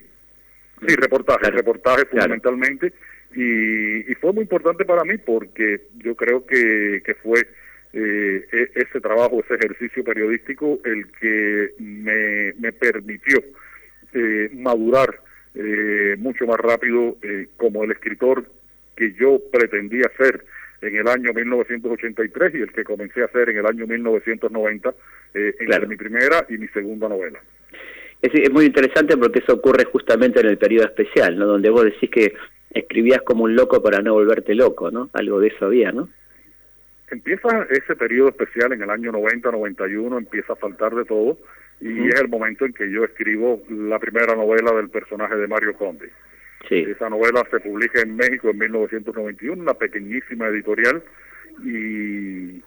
sí, 0.86 0.94
reportaje, 0.96 1.50
reportaje 1.50 2.04
fundamentalmente. 2.06 2.92
Y, 3.34 4.14
fue 4.20 4.32
muy 4.32 4.42
importante 4.42 4.84
para 4.84 5.04
mí 5.04 5.16
porque 5.18 5.88
yo 5.98 6.14
creo 6.14 6.46
que, 6.46 7.02
que 7.04 7.14
fue 7.14 7.40
eh, 7.92 8.46
e, 8.52 8.70
ese 8.74 9.00
trabajo, 9.00 9.42
ese 9.44 9.54
ejercicio 9.54 10.04
periodístico 10.04 10.80
el 10.84 11.06
que 11.12 11.72
me, 11.78 12.52
me 12.58 12.72
permitió 12.72 13.42
eh, 14.14 14.50
madurar 14.54 15.20
eh, 15.54 16.16
mucho 16.18 16.46
más 16.46 16.58
rápido 16.58 17.16
como 17.56 17.84
el 17.84 17.92
escritor 17.92 18.44
que 18.96 19.12
yo 19.12 19.40
pretendía 19.50 20.10
ser 20.16 20.44
en 20.82 20.96
el 20.96 21.08
año 21.08 21.32
1983 21.32 22.54
y 22.54 22.60
el 22.60 22.72
que 22.72 22.84
comencé 22.84 23.22
a 23.22 23.26
hacer 23.26 23.50
en 23.50 23.58
el 23.58 23.66
año 23.66 23.86
1990 23.86 24.94
eh, 25.34 25.54
en 25.58 25.88
mi 25.88 25.96
primera 25.96 26.44
y 26.48 26.58
mi 26.58 26.68
segunda 26.68 27.08
novela. 27.08 27.40
Es, 28.20 28.52
muy 28.52 28.66
interesante 28.66 29.16
porque 29.16 29.40
eso 29.40 29.54
ocurre 29.54 29.84
justamente 29.84 30.40
en 30.40 30.46
el 30.46 30.58
periodo 30.58 30.86
especial, 30.86 31.36
¿no? 31.38 31.46
Donde 31.46 31.70
vos 31.70 31.84
decís 31.84 32.10
que 32.10 32.34
escribías 32.70 33.22
como 33.22 33.44
un 33.44 33.54
loco 33.56 33.82
para 33.82 34.00
no 34.00 34.14
volverte 34.14 34.54
loco, 34.54 34.90
¿no? 34.90 35.10
Algo 35.12 35.40
de 35.40 35.48
eso 35.48 35.66
había, 35.66 35.92
¿no? 35.92 36.08
Empieza 37.10 37.66
ese 37.70 37.94
periodo 37.94 38.28
especial 38.28 38.72
en 38.72 38.82
el 38.82 38.90
año 38.90 39.12
90-91, 39.12 40.18
empieza 40.18 40.54
a 40.54 40.56
faltar 40.56 40.94
de 40.94 41.04
todo 41.04 41.36
y 41.80 42.08
es 42.08 42.20
el 42.20 42.28
momento 42.28 42.64
en 42.64 42.72
que 42.72 42.90
yo 42.90 43.04
escribo 43.04 43.62
la 43.68 43.98
primera 43.98 44.34
novela 44.34 44.72
del 44.72 44.88
personaje 44.88 45.36
de 45.36 45.48
Mario 45.48 45.74
Conde. 45.74 46.10
Esa 46.80 47.10
novela 47.10 47.46
se 47.50 47.60
publica 47.60 48.00
en 48.00 48.16
México 48.16 48.48
en 48.48 48.58
1991, 48.58 49.62
una 49.62 49.74
pequeñísima 49.74 50.48
editorial, 50.48 51.02
y, 51.64 52.62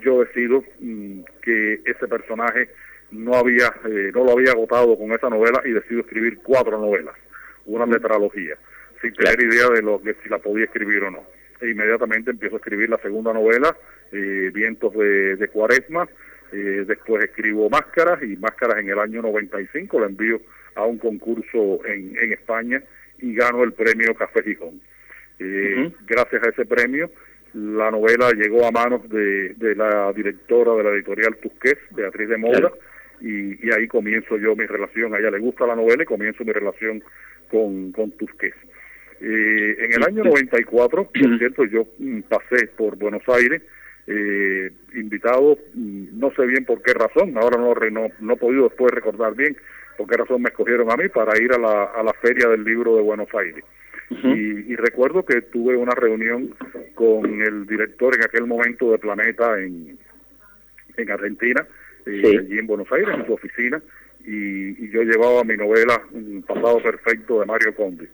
yo 0.00 0.24
decido 0.24 0.64
mm, 0.80 1.20
que 1.40 1.80
ese 1.84 2.08
personaje 2.08 2.68
no 3.10 3.34
había 3.36 3.72
eh, 3.86 4.10
no 4.12 4.24
lo 4.24 4.32
había 4.32 4.50
agotado 4.50 4.98
con 4.98 5.12
esa 5.12 5.30
novela 5.30 5.62
y 5.64 5.70
decido 5.70 6.00
escribir 6.00 6.38
cuatro 6.42 6.78
novelas, 6.78 7.14
una 7.64 7.86
tetralogía, 7.86 8.58
sin 9.00 9.14
tener 9.14 9.40
idea 9.40 9.68
de 9.68 9.82
lo 9.82 10.02
que 10.02 10.16
si 10.22 10.28
la 10.28 10.38
podía 10.38 10.64
escribir 10.64 11.04
o 11.04 11.10
no. 11.10 11.24
E 11.60 11.70
inmediatamente 11.70 12.32
empiezo 12.32 12.56
a 12.56 12.58
escribir 12.58 12.90
la 12.90 12.98
segunda 12.98 13.32
novela, 13.32 13.74
eh, 14.12 14.50
Vientos 14.52 14.92
de, 14.94 15.48
Cuaresma, 15.52 16.08
eh, 16.52 16.84
después 16.86 17.24
escribo 17.24 17.70
Máscaras 17.70 18.22
y 18.22 18.36
Máscaras 18.36 18.78
en 18.78 18.90
el 18.90 18.98
año 18.98 19.22
95 19.22 20.00
la 20.00 20.06
envío 20.06 20.40
a 20.74 20.84
un 20.84 20.98
concurso 20.98 21.80
en, 21.86 22.16
en 22.20 22.32
España 22.32 22.82
y 23.24 23.34
ganó 23.34 23.64
el 23.64 23.72
premio 23.72 24.14
Café 24.14 24.42
Gijón. 24.42 24.80
Eh, 25.38 25.90
gracias 26.06 26.42
a 26.44 26.50
ese 26.50 26.66
premio, 26.66 27.10
la 27.54 27.90
novela 27.90 28.30
llegó 28.32 28.66
a 28.66 28.70
manos 28.70 29.08
de, 29.08 29.54
la 29.76 30.12
directora 30.12 30.74
de 30.74 30.84
la 30.84 30.90
editorial 30.90 31.36
Tusqués, 31.36 31.78
Beatriz 31.92 32.28
de 32.28 32.36
Moura, 32.36 32.70
y, 33.20 33.70
ahí 33.72 33.88
comienzo 33.88 34.36
yo 34.36 34.54
mi 34.54 34.66
relación. 34.66 35.14
A 35.14 35.18
ella 35.18 35.30
le 35.30 35.38
gusta 35.38 35.66
la 35.66 35.74
novela 35.74 36.02
y 36.02 36.06
comienzo 36.06 36.44
mi 36.44 36.52
relación 36.52 37.02
con, 37.50 37.92
con 37.92 38.10
Tusqués. 38.12 38.54
Eh, 39.20 39.76
en 39.78 39.92
el 39.94 40.02
año 40.04 40.24
94, 40.24 41.04
por 41.04 41.38
cierto, 41.38 41.64
yo 41.64 41.86
mm, 41.98 42.20
pasé 42.22 42.66
por 42.76 42.96
Buenos 42.96 43.22
Aires, 43.28 43.62
eh, 44.06 44.70
invitado, 44.94 45.58
mm, 45.72 46.18
no 46.18 46.30
sé 46.34 46.46
bien 46.46 46.66
por 46.66 46.82
qué 46.82 46.92
razón, 46.92 47.38
ahora 47.38 47.56
no, 47.56 47.72
no, 47.74 48.08
no 48.20 48.32
he 48.34 48.36
podido 48.36 48.64
después 48.64 48.92
recordar 48.92 49.34
bien, 49.34 49.56
por 49.96 50.08
qué 50.08 50.16
razón 50.16 50.42
me 50.42 50.48
escogieron 50.48 50.90
a 50.90 50.96
mí 50.96 51.08
para 51.08 51.40
ir 51.40 51.52
a 51.52 51.58
la, 51.58 51.84
a 51.84 52.02
la 52.02 52.12
Feria 52.14 52.48
del 52.48 52.64
Libro 52.64 52.96
de 52.96 53.02
Buenos 53.02 53.28
Aires. 53.34 53.64
y, 54.10 54.76
recuerdo 54.76 55.24
que 55.24 55.40
tuve 55.42 55.76
una 55.76 55.94
reunión 55.94 56.54
con 56.94 57.40
el 57.40 57.66
director 57.66 58.14
en 58.14 58.24
aquel 58.24 58.46
momento 58.46 58.90
de 58.92 58.98
Planeta 58.98 59.58
en, 59.58 59.98
en 60.96 61.10
Argentina, 61.10 61.66
eh, 62.06 62.38
allí 62.38 62.58
en 62.58 62.66
Buenos 62.66 62.90
Aires, 62.92 63.14
en 63.14 63.26
su 63.26 63.32
oficina, 63.32 63.80
y, 64.24 64.88
yo 64.90 65.02
llevaba 65.02 65.42
mi 65.42 65.56
novela 65.56 66.00
Un 66.12 66.44
Pasado 66.46 66.82
Perfecto 66.82 67.40
de 67.40 67.46
Mario 67.46 67.74
Conde. 67.74 68.08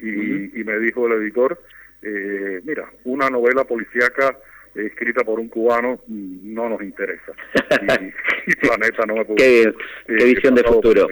Y, 0.00 0.60
y 0.60 0.64
me 0.64 0.78
dijo 0.78 1.06
el 1.06 1.20
editor, 1.20 1.60
eh, 2.02 2.60
mira, 2.64 2.90
una 3.04 3.28
novela 3.28 3.64
policíaca 3.64 4.36
escrita 4.74 5.24
por 5.24 5.38
un 5.38 5.48
cubano 5.48 6.00
no 6.08 6.68
nos 6.68 6.82
interesa. 6.82 7.32
Y, 8.44 8.56
Planeta 8.56 9.06
no 9.06 9.14
me 9.14 9.24
pudo. 9.24 9.36
Qué, 9.36 9.72
qué 10.04 10.24
visión 10.24 10.56
de 10.56 10.64
futuro. 10.64 11.06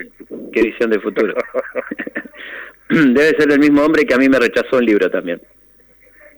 Qué 0.51 0.63
visión 0.63 0.89
de 0.89 0.99
futuro. 0.99 1.33
Debe 2.89 3.29
ser 3.37 3.49
el 3.53 3.59
mismo 3.59 3.85
hombre 3.85 4.03
que 4.03 4.13
a 4.13 4.17
mí 4.17 4.27
me 4.27 4.37
rechazó 4.37 4.79
un 4.79 4.85
libro 4.85 5.09
también. 5.09 5.41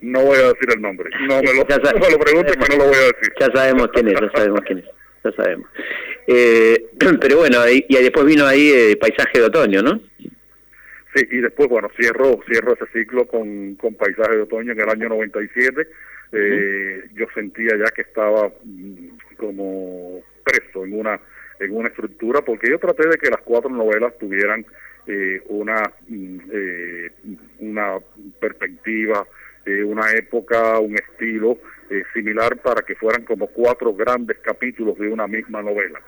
No 0.02 0.22
voy 0.22 0.38
a 0.38 0.50
decir 0.50 0.70
el 0.76 0.80
nombre. 0.80 1.10
No 1.28 1.42
me 1.42 1.52
lo, 1.52 1.66
no 1.66 2.10
lo 2.12 2.20
preguntes, 2.20 2.56
pero 2.58 2.78
no 2.78 2.84
lo 2.84 2.90
voy 2.90 3.00
a 3.00 3.06
decir. 3.06 3.34
Ya 3.40 3.48
sabemos 3.56 3.88
quién 3.92 4.08
es, 4.10 4.14
ya 4.14 4.32
sabemos 4.36 4.62
quién 4.68 4.80
es. 4.80 4.86
Ya 5.24 5.32
sabemos. 5.32 5.68
Eh, 6.28 6.86
pero 7.20 7.38
bueno, 7.38 7.58
y, 7.68 7.86
y 7.90 7.96
después 7.96 8.26
vino 8.26 8.46
ahí 8.46 8.70
el 8.70 8.98
Paisaje 9.00 9.40
de 9.40 9.46
Otoño, 9.46 9.82
¿no? 9.82 10.00
Sí, 11.16 11.28
y 11.32 11.38
después, 11.38 11.70
bueno, 11.70 11.90
cierro, 12.00 12.40
cierro 12.48 12.74
ese 12.74 12.86
ciclo 12.94 13.26
con, 13.26 13.76
con 13.76 13.96
Paisaje 13.96 14.36
de 14.36 14.42
Otoño 14.44 14.74
en 14.74 14.82
el 14.82 14.90
año 14.90 15.10
97 15.10 15.88
eh, 16.34 17.10
yo 17.14 17.28
sentía 17.36 17.78
ya 17.78 17.92
que 17.96 18.02
estaba 18.02 18.52
mm, 18.64 19.36
como 19.38 20.22
preso 20.44 20.84
en 20.84 21.00
una 21.00 21.20
en 21.60 21.76
una 21.76 21.90
estructura 21.90 22.42
porque 22.42 22.72
yo 22.72 22.80
traté 22.80 23.08
de 23.08 23.18
que 23.18 23.30
las 23.30 23.42
cuatro 23.42 23.70
novelas 23.70 24.18
tuvieran 24.18 24.66
eh, 25.06 25.42
una 25.50 25.82
mm, 26.08 26.40
eh, 26.52 27.12
una 27.60 28.00
perspectiva 28.40 29.26
una 29.86 30.12
época 30.12 30.78
un 30.80 30.96
estilo 30.96 31.58
similar 32.14 32.58
para 32.58 32.82
que 32.82 32.96
fueran 32.96 33.24
como 33.24 33.48
cuatro 33.48 33.94
grandes 33.94 34.38
capítulos 34.40 34.98
de 34.98 35.08
una 35.08 35.26
misma 35.26 35.62
novela. 35.62 36.02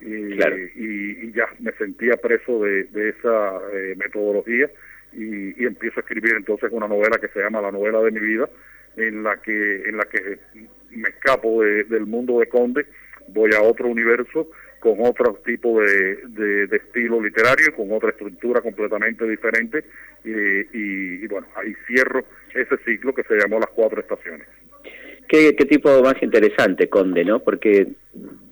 Y, 0.00 0.32
y, 0.74 1.32
ya 1.32 1.46
me 1.58 1.72
sentía 1.72 2.16
preso 2.16 2.62
de, 2.62 2.84
de 2.84 3.10
esa 3.10 3.60
metodología 3.96 4.70
y, 5.12 5.62
y 5.62 5.66
empiezo 5.66 6.00
a 6.00 6.00
escribir 6.00 6.32
entonces 6.34 6.70
una 6.72 6.88
novela 6.88 7.18
que 7.18 7.28
se 7.28 7.40
llama 7.40 7.60
La 7.60 7.70
novela 7.70 8.00
de 8.00 8.10
mi 8.10 8.20
vida 8.20 8.48
en 8.96 9.22
la 9.22 9.36
que 9.38 9.88
en 9.88 9.96
la 9.96 10.04
que 10.04 10.38
me 10.90 11.08
escapo 11.08 11.62
del 11.62 12.06
mundo 12.06 12.38
de 12.40 12.46
Conde, 12.46 12.86
voy 13.28 13.50
a 13.54 13.62
otro 13.62 13.88
universo 13.88 14.50
con 14.84 14.98
otro 15.00 15.40
tipo 15.44 15.80
de, 15.80 16.66
de, 16.66 16.76
estilo 16.76 17.18
literario, 17.20 17.74
con 17.74 17.90
otra 17.90 18.10
estructura 18.10 18.60
completamente 18.60 19.26
diferente 19.26 19.82
y, 20.24 21.26
bueno, 21.26 21.46
ahí 21.56 21.74
cierro 21.86 22.22
ese 22.54 22.76
ciclo 22.84 23.14
que 23.14 23.22
se 23.22 23.34
llamó 23.36 23.58
Las 23.58 23.70
Cuatro 23.70 24.00
Estaciones. 24.00 24.46
Qué, 25.28 25.56
qué 25.56 25.64
tipo 25.64 26.02
más 26.02 26.22
interesante, 26.22 26.88
Conde, 26.88 27.24
¿no? 27.24 27.40
Porque 27.40 27.88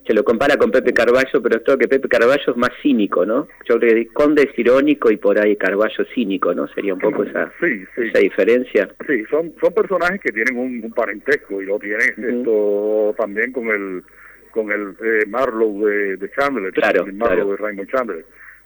se 0.06 0.14
lo 0.14 0.24
compara 0.24 0.56
con 0.56 0.70
Pepe 0.70 0.92
Carballo, 0.92 1.42
pero 1.42 1.62
creo 1.62 1.78
que 1.78 1.88
Pepe 1.88 2.08
Carballo 2.08 2.42
es 2.52 2.56
más 2.56 2.70
cínico, 2.82 3.24
¿no? 3.24 3.46
Yo 3.68 3.78
creo 3.78 3.94
que 3.94 4.06
Conde 4.08 4.42
es 4.42 4.58
irónico 4.58 5.10
y 5.10 5.16
por 5.16 5.38
ahí 5.38 5.56
Carballo 5.56 6.04
cínico, 6.14 6.52
¿no? 6.54 6.66
Sería 6.68 6.94
un 6.94 7.00
poco 7.00 7.22
esa, 7.22 7.52
esa 7.60 8.18
diferencia. 8.18 8.88
Sí, 9.06 9.24
son, 9.30 9.52
son 9.60 9.72
personajes 9.72 10.20
que 10.20 10.32
tienen 10.32 10.56
un, 10.56 10.92
parentesco 10.92 11.62
y 11.62 11.66
lo 11.66 11.78
tienen 11.78 12.00
esto 12.16 13.14
también 13.16 13.52
con 13.52 13.68
el 13.68 14.02
con 14.50 14.70
el 14.70 14.94
eh, 15.02 15.24
Marlowe 15.28 16.16
de, 16.18 16.30
Chandler, 16.32 16.72
claro, 16.72 17.06
el 17.06 17.14
Marlowe 17.14 17.52
de 17.52 17.56
Raymond 17.56 17.90
Chandler. 17.90 18.24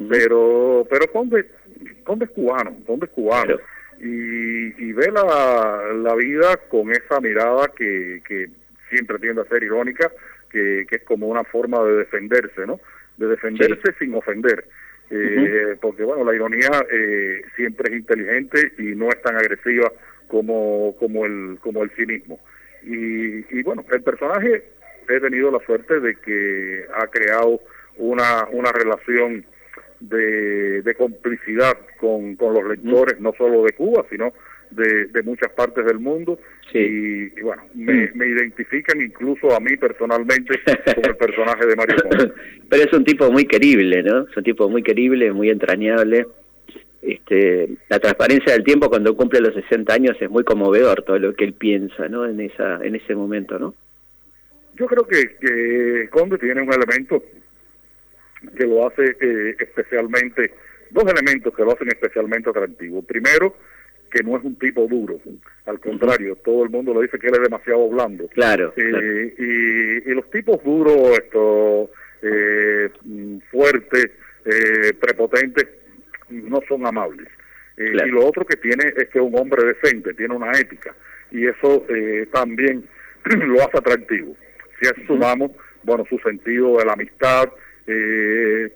Pero 0.09 0.87
pero 0.91 1.07
Conde, 1.13 1.47
Conde 2.03 2.25
es 2.25 2.31
cubano, 2.33 2.77
Conde 2.87 3.07
es 3.07 3.13
cubano. 3.13 3.57
Y, 3.99 4.89
y 4.89 4.93
ve 4.93 5.11
la, 5.11 5.93
la 5.95 6.15
vida 6.15 6.57
con 6.69 6.91
esa 6.93 7.21
mirada 7.21 7.69
que, 7.77 8.23
que 8.27 8.51
siempre 8.91 9.19
tiende 9.19 9.43
a 9.43 9.47
ser 9.47 9.63
irónica, 9.63 10.11
que, 10.51 10.87
es 10.91 11.03
como 11.05 11.29
una 11.29 11.45
forma 11.45 11.83
de 11.85 11.97
defenderse, 11.97 12.67
¿no? 12.67 12.81
De 13.17 13.27
defenderse 13.27 13.95
sin 13.99 14.15
ofender. 14.15 14.65
Eh, 15.11 15.77
porque, 15.81 16.03
bueno, 16.03 16.25
la 16.25 16.35
ironía 16.35 16.71
eh, 16.91 17.43
siempre 17.55 17.91
es 17.91 18.01
inteligente 18.01 18.73
y 18.79 18.95
no 18.95 19.09
es 19.09 19.21
tan 19.23 19.37
agresiva 19.37 19.93
como, 20.29 20.97
como, 20.99 21.25
el, 21.27 21.59
como 21.61 21.83
el 21.83 21.91
cinismo. 21.91 22.41
Y, 22.83 23.45
y 23.57 23.63
bueno, 23.63 23.85
el 23.91 24.03
personaje 24.03 24.65
he 25.09 25.21
tenido 25.21 25.51
la 25.51 25.65
suerte 25.65 26.01
de 26.01 26.17
que 26.17 26.87
ha 26.95 27.07
creado 27.07 27.61
una, 27.97 28.47
una 28.51 28.73
relación 28.73 29.45
de, 30.01 30.83
de 30.83 30.95
complicidad 30.95 31.77
con, 31.99 32.37
con 32.37 32.55
los 32.55 32.65
lectores, 32.65 33.21
no 33.21 33.33
solo 33.37 33.65
de 33.65 33.73
Cuba, 33.73 34.05
sino 34.11 34.33
de, 34.71 35.23
muchas 35.23 35.51
partes 35.53 35.85
del 35.85 35.99
mundo 35.99 36.39
y, 36.73 37.29
bueno, 37.41 37.63
me, 37.75 37.93
mm. 37.93 38.11
me, 38.15 38.27
identifican 38.27 39.01
incluso 39.01 39.55
a 39.55 39.61
mí 39.61 39.77
personalmente 39.77 40.61
con 40.95 41.05
el 41.05 41.17
personaje 41.17 41.67
de 41.67 41.77
Mario 41.77 41.97
Conde. 42.03 42.33
Pero 42.69 42.83
es 42.83 42.93
un 42.93 43.05
tipo 43.05 43.31
muy 43.31 43.47
querible, 43.47 44.03
¿no? 44.03 44.27
Es 44.29 44.37
un 44.37 44.43
tipo 44.45 44.69
muy 44.69 44.83
querible, 44.83 45.33
muy 45.33 45.51
entrañable. 45.51 46.27
Este, 47.01 47.69
la 47.89 48.01
transparencia 48.01 48.53
del 48.53 48.65
tiempo 48.65 48.89
cuando 48.89 49.17
cumple 49.17 49.41
los 49.41 49.55
60 49.55 49.95
años 49.95 50.17
es 50.21 50.29
muy 50.29 50.45
conmovedor 50.45 51.03
todo 51.03 51.19
lo 51.19 51.35
que 51.35 51.45
él 51.45 51.53
piensa, 51.55 52.09
¿no? 52.09 52.27
En 52.27 52.41
esa 52.41 52.85
en 52.85 52.97
ese 52.97 53.15
momento, 53.15 53.59
¿no? 53.59 53.75
Yo 54.75 54.87
creo 54.87 55.07
que, 55.07 55.37
que 55.41 56.09
Conde 56.11 56.37
tiene 56.37 56.61
un 56.61 56.73
elemento 56.73 57.23
que 58.57 58.67
lo 58.67 58.87
hace 58.87 59.17
eh, 59.21 59.57
especialmente, 59.59 60.53
dos 60.91 61.05
elementos 61.11 61.55
que 61.55 61.63
lo 61.63 61.73
hacen 61.73 61.89
especialmente 61.89 62.51
atractivo. 62.51 63.03
Primero, 63.03 63.57
que 64.11 64.23
no 64.23 64.37
es 64.37 64.45
un 64.45 64.57
tipo 64.57 64.87
duro, 64.87 65.21
al 65.67 65.81
contrario, 65.81 66.37
todo 66.37 66.65
el 66.65 66.71
mundo 66.71 66.95
le 66.95 67.03
dice 67.03 67.19
que 67.19 67.29
él 67.29 67.35
es 67.35 67.43
demasiado 67.43 67.89
blando. 67.89 68.29
Claro. 68.29 68.73
Eh, 68.77 70.03
Y, 70.07 70.11
los 70.15 70.31
tipos 70.31 70.63
duros, 70.65 71.19
esto, 71.19 71.91
eh, 72.23 72.89
fuertes, 73.51 74.11
eh, 74.45 74.93
prepotentes, 74.99 75.67
no 76.31 76.61
son 76.69 76.87
amables. 76.87 77.29
Eh, 77.77 77.93
y 78.07 78.09
lo 78.09 78.25
otro 78.25 78.47
que 78.47 78.57
tiene 78.57 78.85
es 78.97 79.09
que 79.09 79.19
es 79.19 79.25
un 79.25 79.39
hombre 79.39 79.65
decente, 79.65 80.15
tiene 80.15 80.35
una 80.35 80.51
ética, 80.53 80.95
y 81.31 81.47
eso 81.47 81.85
también 82.33 82.85
lo 83.25 83.63
hace 83.63 83.79
atractivo. 83.79 84.35
Si 84.81 85.07
sumamos, 85.07 85.51
bueno, 85.83 86.05
su 86.09 86.19
sentido 86.21 86.79
de 86.79 86.87
la 86.87 86.95
amistad, 86.95 87.51
eh, 87.87 88.73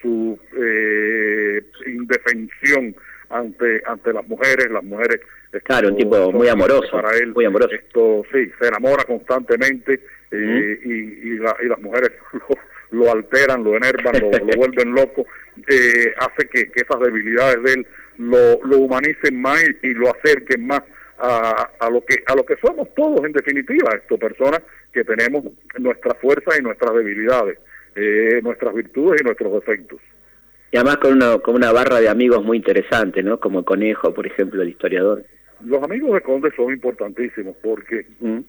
su 0.00 0.38
eh, 0.56 1.62
indefensión 1.86 2.94
ante 3.28 3.82
ante 3.86 4.12
las 4.12 4.26
mujeres, 4.28 4.70
las 4.70 4.84
mujeres 4.84 5.20
claro, 5.64 5.88
un 5.88 5.96
tipo 5.96 6.32
muy 6.32 6.48
amoroso, 6.48 6.90
para 6.90 7.16
él, 7.16 7.32
muy 7.34 7.44
amoroso. 7.44 7.74
Esto 7.74 8.22
sí, 8.32 8.50
se 8.60 8.68
enamora 8.68 9.04
constantemente 9.04 10.00
eh, 10.30 10.80
y, 10.84 10.90
y, 10.90 11.38
las 11.38 11.80
mujeres 11.80 12.12
lo, 12.90 13.10
alteran, 13.10 13.64
lo 13.64 13.76
enervan, 13.76 14.14
lo, 14.20 14.56
vuelven 14.56 14.94
loco, 14.94 15.26
eh, 15.68 16.14
hace 16.18 16.48
que, 16.48 16.70
esas 16.74 17.00
debilidades 17.00 17.62
de 17.62 17.72
él 17.72 17.86
lo, 18.18 18.60
lo 18.64 18.78
humanicen 18.78 19.40
más 19.40 19.62
y, 19.82 19.94
lo 19.94 20.14
acerquen 20.14 20.66
más 20.66 20.82
a, 21.18 21.70
a, 21.80 21.90
lo 21.90 22.04
que 22.04 22.22
a 22.26 22.34
lo 22.34 22.44
que 22.44 22.56
somos 22.56 22.92
todos 22.94 23.24
en 23.24 23.32
definitiva, 23.32 23.90
esto 23.94 24.18
personas 24.18 24.60
que 24.92 25.04
tenemos 25.04 25.44
nuestras 25.78 26.18
fuerzas 26.20 26.58
y 26.58 26.62
nuestras 26.62 26.94
debilidades 26.94 27.58
eh, 27.96 28.40
nuestras 28.42 28.74
virtudes 28.74 29.20
y 29.20 29.24
nuestros 29.24 29.52
defectos. 29.52 30.00
Y 30.70 30.76
además 30.76 30.98
con 30.98 31.14
una, 31.14 31.38
con 31.38 31.54
una 31.54 31.72
barra 31.72 32.00
de 32.00 32.08
amigos 32.08 32.44
muy 32.44 32.58
interesante, 32.58 33.22
¿no? 33.22 33.40
Como 33.40 33.64
Conejo, 33.64 34.12
por 34.12 34.26
ejemplo, 34.26 34.62
el 34.62 34.68
historiador. 34.68 35.24
Los 35.64 35.82
amigos 35.82 36.12
de 36.12 36.20
Conde 36.20 36.50
son 36.54 36.72
importantísimos 36.72 37.56
porque 37.62 38.06
mm. 38.20 38.40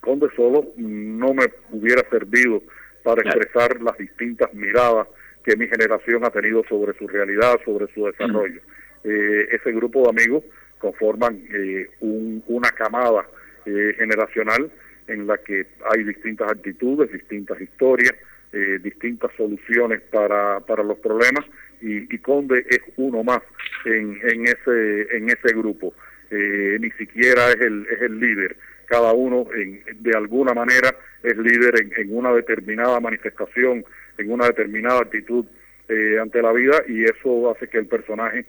Conde 0.00 0.28
solo 0.34 0.72
no 0.76 1.32
me 1.34 1.44
hubiera 1.70 2.02
servido 2.10 2.62
para 3.02 3.22
expresar 3.22 3.80
las 3.80 3.96
distintas 3.98 4.52
miradas 4.54 5.06
que 5.44 5.56
mi 5.56 5.66
generación 5.66 6.24
ha 6.24 6.30
tenido 6.30 6.64
sobre 6.68 6.96
su 6.98 7.06
realidad, 7.06 7.60
sobre 7.64 7.92
su 7.92 8.06
desarrollo. 8.06 8.60
Mm. 8.60 9.08
Eh, 9.08 9.48
ese 9.52 9.72
grupo 9.72 10.02
de 10.02 10.10
amigos 10.10 10.44
conforman 10.78 11.42
eh, 11.52 11.88
un, 12.00 12.42
una 12.48 12.70
camada 12.70 13.26
eh, 13.66 13.94
generacional 13.96 14.70
en 15.06 15.26
la 15.26 15.38
que 15.38 15.66
hay 15.90 16.04
distintas 16.04 16.50
actitudes, 16.50 17.12
distintas 17.12 17.60
historias, 17.60 18.14
eh, 18.54 18.78
distintas 18.82 19.30
soluciones 19.34 20.02
para, 20.10 20.60
para 20.60 20.82
los 20.82 20.98
problemas 20.98 21.42
y, 21.80 22.18
Conde 22.18 22.66
es 22.68 22.80
uno 22.96 23.24
más 23.24 23.40
en, 23.86 24.20
en 24.22 24.46
ese 24.46 25.16
en 25.16 25.30
ese 25.30 25.54
grupo. 25.56 25.94
Eh, 26.30 26.76
ni 26.78 26.90
siquiera 26.90 27.48
es 27.48 27.60
el 27.62 27.86
es 27.90 28.02
el 28.02 28.20
líder. 28.20 28.56
Cada 28.84 29.14
uno 29.14 29.46
en, 29.54 29.82
de 30.00 30.14
alguna 30.14 30.52
manera 30.52 30.94
es 31.22 31.34
líder 31.38 31.80
en, 31.80 31.92
en, 31.96 32.14
una 32.14 32.30
determinada 32.32 33.00
manifestación 33.00 33.86
en 34.18 34.30
una 34.30 34.46
determinada 34.48 35.00
actitud 35.00 35.46
eh, 35.88 36.18
ante 36.20 36.42
la 36.42 36.52
vida 36.52 36.82
y 36.86 37.04
eso 37.04 37.50
hace 37.50 37.66
que 37.68 37.78
el 37.78 37.86
personaje 37.86 38.44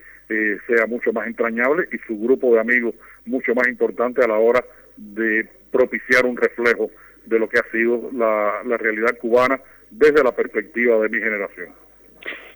sea 0.68 0.86
mucho 0.88 1.14
más 1.14 1.28
entrañable 1.28 1.88
y 1.94 1.98
su 2.08 2.20
grupo 2.20 2.54
de 2.54 2.60
amigos 2.60 2.96
mucho 3.26 3.56
más 3.56 3.68
importante 3.68 4.22
a 4.24 4.28
la 4.28 4.38
hora 4.38 4.66
de 4.98 5.48
propiciar 5.72 6.26
un 6.26 6.36
reflejo 6.36 6.92
de 7.26 7.40
lo 7.40 7.48
que 7.48 7.60
ha 7.60 7.72
sido 7.72 8.10
la, 8.14 8.64
la 8.66 8.78
realidad 8.78 9.18
cubana 9.18 9.62
desde 9.98 10.24
la 10.24 10.36
perspectiva 10.36 11.00
de 11.00 11.10
mi 11.10 11.20
generación. 11.20 11.70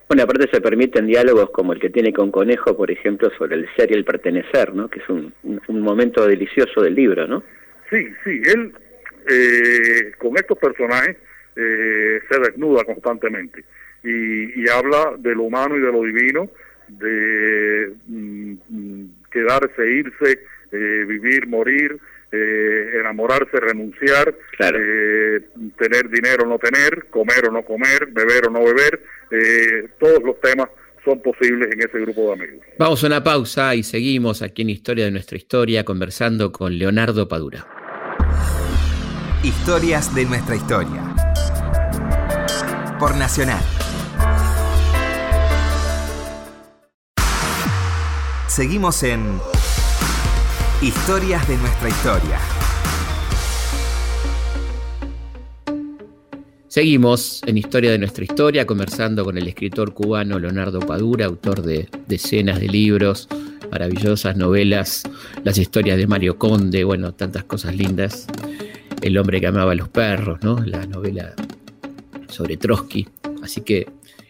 Bueno, 0.08 0.24
aparte 0.24 0.50
se 0.52 0.62
permiten 0.62 1.06
diálogos 1.06 1.50
como 1.50 1.74
el 1.74 1.80
que 1.80 1.90
tiene 1.90 2.14
con 2.14 2.32
Conejo, 2.32 2.78
por 2.78 2.90
ejemplo, 2.90 3.30
sobre 3.38 3.56
el 3.56 3.68
ser 3.76 3.92
y 3.92 3.96
el 3.96 4.06
pertenecer, 4.06 4.74
¿no? 4.74 4.90
Que 4.90 5.00
es 5.00 5.10
un, 5.10 5.34
un 5.44 5.82
momento 5.82 6.26
delicioso 6.26 6.82
del 6.82 6.96
libro, 6.96 7.28
¿no? 7.28 7.44
Sí, 7.90 8.08
sí, 8.24 8.42
él 8.46 8.72
eh, 9.30 10.12
con 10.18 10.38
estos 10.38 10.58
personajes 10.58 11.18
eh, 11.56 12.22
se 12.30 12.40
desnuda 12.40 12.86
constantemente 12.86 13.66
y, 14.04 14.62
y, 14.62 14.70
habla 14.70 15.16
de 15.18 15.36
lo 15.36 15.44
humano 15.44 15.76
y 15.76 15.82
de 15.82 15.92
lo 15.92 16.04
divino, 16.04 16.50
de 16.88 17.94
mm, 18.08 18.54
mm, 18.70 19.10
quedarse, 19.30 19.92
irse, 19.92 20.40
eh, 20.72 21.06
vivir, 21.08 21.48
morir, 21.48 21.98
eh, 22.32 23.00
enamorarse, 23.00 23.58
renunciar, 23.60 24.36
eh, 24.60 25.40
tener 25.78 26.10
dinero 26.10 26.44
o 26.44 26.48
no 26.48 26.60
tener, 26.60 27.08
comer 27.10 27.48
o 27.48 27.52
no 27.52 27.64
comer, 27.64 28.08
beber 28.12 28.48
o 28.48 28.52
no 28.52 28.64
beber, 28.64 29.02
eh, 29.32 29.88
todos 30.00 30.22
los 30.24 30.40
temas 30.42 30.68
son 31.06 31.22
posibles 31.22 31.70
en 31.72 31.80
ese 31.80 32.00
grupo 32.00 32.28
de 32.28 32.34
amigos. 32.34 32.66
Vamos 32.78 33.04
a 33.04 33.08
una 33.08 33.24
pausa 33.24 33.76
y 33.76 33.84
seguimos 33.84 34.42
aquí 34.42 34.64
en 34.64 34.72
Historia 34.72 35.06
de 35.06 35.12
nuestra 35.12 35.38
historia 35.38 35.86
conversando 35.86 36.52
con 36.52 36.78
Leonardo 36.78 37.30
Padura. 37.30 37.66
Historias 39.44 40.14
de 40.14 40.26
nuestra 40.26 40.56
historia. 40.56 41.16
Por 43.00 43.16
Nacional. 43.16 43.64
Seguimos 48.48 49.04
en 49.04 49.40
Historias 50.80 51.48
de 51.48 51.58
nuestra 51.58 51.90
historia. 51.90 52.40
Seguimos 56.68 57.42
en 57.48 57.58
Historia 57.58 57.90
de 57.90 57.98
nuestra 57.98 58.24
historia 58.24 58.68
conversando 58.68 59.26
con 59.26 59.40
el 59.40 59.48
escritor 59.48 59.96
cubano 59.96 60.38
Leonardo 60.38 60.80
Padura, 60.80 61.26
autor 61.26 61.64
de 61.64 61.90
decenas 62.06 62.60
de 62.60 62.68
libros, 62.68 63.28
maravillosas 63.72 64.38
novelas, 64.38 65.02
las 65.44 65.58
historias 65.58 65.98
de 65.98 66.06
Mario 66.06 66.38
Conde, 66.38 66.84
bueno, 66.84 67.12
tantas 67.12 67.44
cosas 67.46 67.76
lindas. 67.76 68.28
El 69.02 69.18
hombre 69.18 69.42
que 69.42 69.48
amaba 69.48 69.72
a 69.72 69.76
los 69.76 69.90
perros, 69.90 70.44
¿no? 70.44 70.64
La 70.64 70.86
novela 70.86 71.34
sobre 72.30 72.56
Trotsky. 72.56 73.08
Así 73.42 73.62
que 73.62 73.88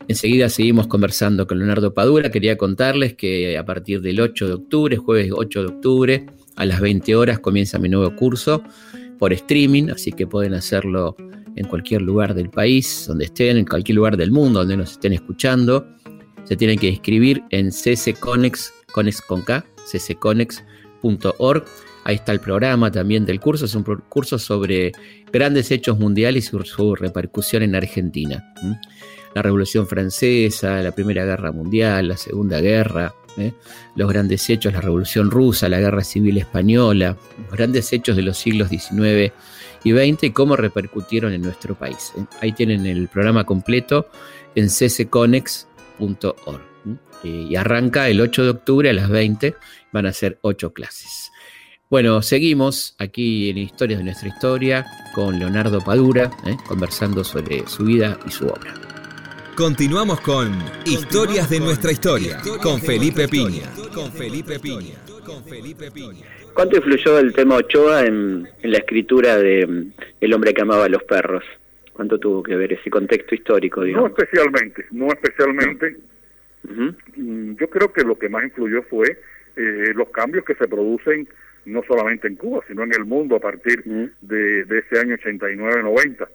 Enseguida 0.09 0.47
seguimos 0.47 0.87
conversando 0.87 1.47
con 1.47 1.59
Leonardo 1.59 1.93
Padura. 1.93 2.31
Quería 2.31 2.57
contarles 2.57 3.13
que 3.15 3.57
a 3.57 3.65
partir 3.65 4.01
del 4.01 4.21
8 4.21 4.47
de 4.47 4.53
octubre, 4.53 4.95
jueves 4.95 5.31
8 5.35 5.61
de 5.61 5.67
octubre, 5.67 6.25
a 6.57 6.65
las 6.65 6.81
20 6.81 7.15
horas 7.15 7.39
comienza 7.39 7.79
mi 7.79 7.87
nuevo 7.87 8.13
curso 8.15 8.63
por 9.17 9.31
streaming, 9.33 9.89
así 9.89 10.11
que 10.11 10.27
pueden 10.27 10.53
hacerlo 10.53 11.15
en 11.55 11.67
cualquier 11.67 12.01
lugar 12.01 12.33
del 12.33 12.49
país, 12.49 13.05
donde 13.07 13.25
estén, 13.25 13.57
en 13.57 13.65
cualquier 13.65 13.95
lugar 13.95 14.17
del 14.17 14.31
mundo 14.31 14.59
donde 14.59 14.77
nos 14.77 14.91
estén 14.91 15.13
escuchando. 15.13 15.87
Se 16.43 16.55
tienen 16.55 16.77
que 16.77 16.87
inscribir 16.87 17.43
en 17.49 17.71
ccconex, 17.71 18.71
con 19.27 19.41
K, 19.41 19.65
ccconex.org. 19.91 21.65
Ahí 22.03 22.15
está 22.15 22.31
el 22.31 22.39
programa 22.39 22.91
también 22.91 23.25
del 23.25 23.39
curso. 23.39 23.65
Es 23.65 23.75
un 23.75 23.83
curso 23.83 24.39
sobre 24.39 24.91
grandes 25.31 25.71
hechos 25.71 25.99
mundiales 25.99 26.51
y 26.53 26.65
su, 26.65 26.95
repercusión 26.95 27.63
en 27.63 27.75
Argentina 27.75 28.43
la 29.37 29.43
Revolución 29.43 29.85
Francesa, 29.85 30.81
la 30.81 30.91
Primera 30.91 31.23
Guerra 31.23 31.51
Mundial, 31.51 32.07
la 32.07 32.17
Segunda 32.17 32.59
Guerra, 32.59 33.13
¿eh? 33.37 33.53
los 33.95 34.09
grandes 34.09 34.49
hechos, 34.49 34.73
la 34.73 34.81
Revolución 34.81 35.31
Rusa, 35.31 35.69
la 35.69 35.79
Guerra 35.79 36.03
Civil 36.03 36.37
Española, 36.37 37.17
los 37.37 37.51
grandes 37.51 37.91
hechos 37.93 38.15
de 38.15 38.21
los 38.23 38.37
siglos 38.37 38.69
XIX 38.69 39.33
y 39.83 39.91
XX 39.91 40.23
y 40.23 40.31
cómo 40.31 40.55
repercutieron 40.55 41.33
en 41.33 41.41
nuestro 41.41 41.75
país. 41.75 42.13
¿eh? 42.17 42.25
Ahí 42.41 42.51
tienen 42.51 42.85
el 42.85 43.07
programa 43.07 43.45
completo 43.45 44.09
en 44.55 44.67
ccconex.org. 44.69 46.61
¿eh? 47.23 47.47
Y 47.49 47.55
arranca 47.55 48.09
el 48.09 48.21
8 48.21 48.43
de 48.43 48.49
octubre 48.49 48.89
a 48.89 48.93
las 48.93 49.09
20, 49.09 49.55
van 49.91 50.05
a 50.05 50.13
ser 50.13 50.39
8 50.41 50.73
clases. 50.73 51.31
Bueno, 51.89 52.21
seguimos 52.21 52.95
aquí 52.97 53.49
en 53.49 53.57
Historias 53.57 53.99
de 53.99 54.03
nuestra 54.03 54.27
historia 54.27 54.85
con 55.15 55.39
Leonardo 55.39 55.79
Padura, 55.79 56.29
conversando 56.67 57.23
sobre 57.23 57.65
su 57.65 57.85
vida 57.85 58.19
y 58.27 58.31
su 58.31 58.45
obra. 58.45 58.96
Continuamos 59.57 60.21
con 60.21 60.51
Historias 60.85 61.49
de 61.49 61.59
nuestra 61.59 61.91
historia 61.91 62.37
con 62.61 62.79
Felipe 62.79 63.27
Piña. 63.27 63.73
Con 63.91 64.11
Felipe 64.11 64.59
Piña. 64.59 64.93
Con 65.25 65.43
Felipe 65.43 65.89
Piña. 65.89 66.27
¿Cuánto 66.53 66.77
influyó 66.77 67.17
el 67.17 67.33
tema 67.33 67.55
Ochoa 67.55 68.05
en, 68.05 68.47
la 68.61 68.77
escritura 68.77 69.35
de 69.39 69.65
mm, 69.65 69.93
El 70.21 70.33
hombre 70.35 70.53
que 70.53 70.61
amaba 70.61 70.85
a 70.85 70.89
los 70.89 71.01
perros? 71.05 71.43
¿Cuánto 71.91 72.19
tuvo 72.19 72.43
que 72.43 72.55
ver 72.55 72.73
ese 72.73 72.91
contexto 72.91 73.33
histórico? 73.33 73.83
No 73.83 74.05
especialmente, 74.05 74.85
no 74.91 75.07
especialmente. 75.07 75.97
Mm, 76.61 77.55
yo 77.55 77.67
creo 77.67 77.91
que 77.91 78.03
lo 78.03 78.15
que 78.19 78.29
más 78.29 78.43
influyó 78.43 78.83
fue 78.83 79.07
eh, 79.55 79.91
los 79.95 80.09
cambios 80.09 80.45
que 80.45 80.53
se 80.53 80.67
producen 80.67 81.27
no 81.65 81.81
solamente 81.87 82.27
en 82.27 82.35
Cuba, 82.35 82.63
sino 82.67 82.83
en 82.83 82.93
el 82.93 83.05
mundo 83.05 83.37
a 83.37 83.39
partir 83.39 83.83
de, 83.83 84.65
de 84.65 84.77
ese 84.77 84.99
año 84.99 85.15
89-90 85.15 86.27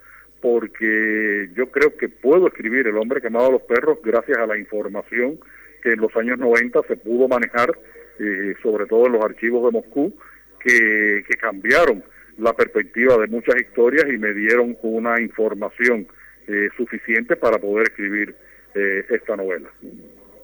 porque 0.43 1.49
yo 1.55 1.71
creo 1.71 1.97
que 1.97 2.09
puedo 2.09 2.49
escribir 2.49 2.89
El 2.89 2.99
hombre 2.99 3.21
que 3.21 3.29
amaba 3.29 3.47
a 3.47 3.53
los 3.53 3.63
perros 3.63 3.99
gracias 4.03 4.37
a 4.37 4.47
la 4.47 4.59
información 4.59 5.39
que 5.83 5.93
en 5.93 6.01
los 6.01 6.15
años 6.17 6.39
90 6.39 6.81
se 6.87 6.97
pudo 6.97 7.29
manejar, 7.29 7.71
eh, 8.19 8.55
sobre 8.63 8.87
todo 8.87 9.07
en 9.07 9.13
los 9.13 9.25
archivos 9.25 9.65
de 9.65 9.79
Moscú, 9.79 10.13
que, 10.61 11.25
cambiaron 11.41 12.05
la 12.39 12.53
perspectiva 12.53 13.17
de 13.19 13.27
muchas 13.27 13.61
historias 13.61 14.05
y 14.09 14.17
me 14.17 14.33
dieron 14.33 14.77
una 14.83 15.21
información 15.21 16.07
eh, 16.47 16.69
suficiente 16.77 17.35
para 17.35 17.59
poder 17.59 17.89
escribir 17.89 18.35
eh, 18.75 19.05
esta 19.11 19.37
novela. 19.37 19.69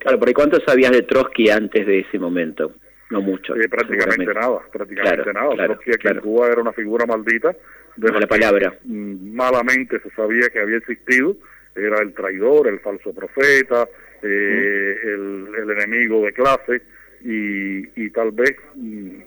Claro, 0.01 0.19
¿por 0.19 0.33
cuánto 0.33 0.61
sabías 0.67 0.91
de 0.91 1.03
Trotsky 1.03 1.51
antes 1.51 1.87
de 1.87 2.01
ese 2.01 2.19
momento? 2.19 2.73
No 3.11 3.21
mucho. 3.21 3.55
prácticamente 3.71 4.35
nada, 4.35 4.61
prácticamente 4.73 5.33
nada. 5.33 5.55
Trotsky 5.55 5.91
aquí 5.93 6.09
en 6.09 6.21
Cuba 6.21 6.49
era 6.49 6.61
una 6.61 6.73
figura 6.73 7.07
maldita 7.07 7.55
de 7.99 8.21
la 8.21 8.27
palabra. 8.27 8.79
Malamente 8.85 10.01
se 10.01 10.11
sabía 10.11 10.49
que 10.51 10.61
había 10.61 10.79
existido, 10.79 11.37
era 11.75 12.01
el 12.01 12.15
traidor, 12.15 12.69
el 12.69 12.81
falso 12.81 13.13
profeta, 13.13 13.89
eh, 14.23 14.97
el, 15.05 15.71
enemigo 15.71 16.25
de 16.25 16.33
clase, 16.33 16.83
y, 17.23 18.11
tal 18.11 18.31
vez 18.33 18.57
mm, 18.75 19.21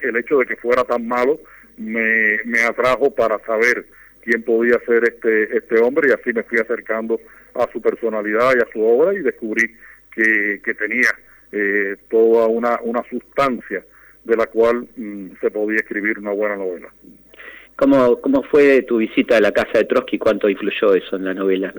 el 0.00 0.16
hecho 0.16 0.38
de 0.38 0.46
que 0.46 0.56
fuera 0.56 0.84
tan 0.84 1.06
malo 1.06 1.40
me, 1.78 2.40
me 2.44 2.62
atrajo 2.62 3.14
para 3.14 3.38
saber 3.40 3.86
quién 4.22 4.42
podía 4.42 4.78
ser 4.86 5.04
este, 5.04 5.56
este 5.56 5.80
hombre, 5.80 6.08
y 6.08 6.12
así 6.12 6.32
me 6.32 6.42
fui 6.42 6.58
acercando 6.58 7.20
a 7.54 7.70
su 7.72 7.80
personalidad 7.80 8.52
y 8.56 8.62
a 8.62 8.72
su 8.72 8.82
obra, 8.82 9.14
y 9.14 9.20
descubrí 9.20 9.74
que, 10.12 10.60
que 10.64 10.74
tenía 10.74 11.10
eh, 11.52 11.96
toda 12.10 12.46
una, 12.46 12.78
una 12.82 13.02
sustancia 13.08 13.84
de 14.24 14.36
la 14.36 14.46
cual 14.46 14.88
mm, 14.96 15.28
se 15.40 15.50
podía 15.50 15.78
escribir 15.78 16.18
una 16.18 16.32
buena 16.32 16.56
novela. 16.56 16.88
¿Cómo, 17.76 18.20
¿Cómo 18.20 18.42
fue 18.42 18.82
tu 18.82 18.98
visita 18.98 19.36
a 19.36 19.40
la 19.40 19.52
casa 19.52 19.78
de 19.78 19.84
Trotsky? 19.84 20.18
¿Cuánto 20.18 20.48
influyó 20.48 20.94
eso 20.94 21.16
en 21.16 21.24
la 21.24 21.34
novela? 21.34 21.72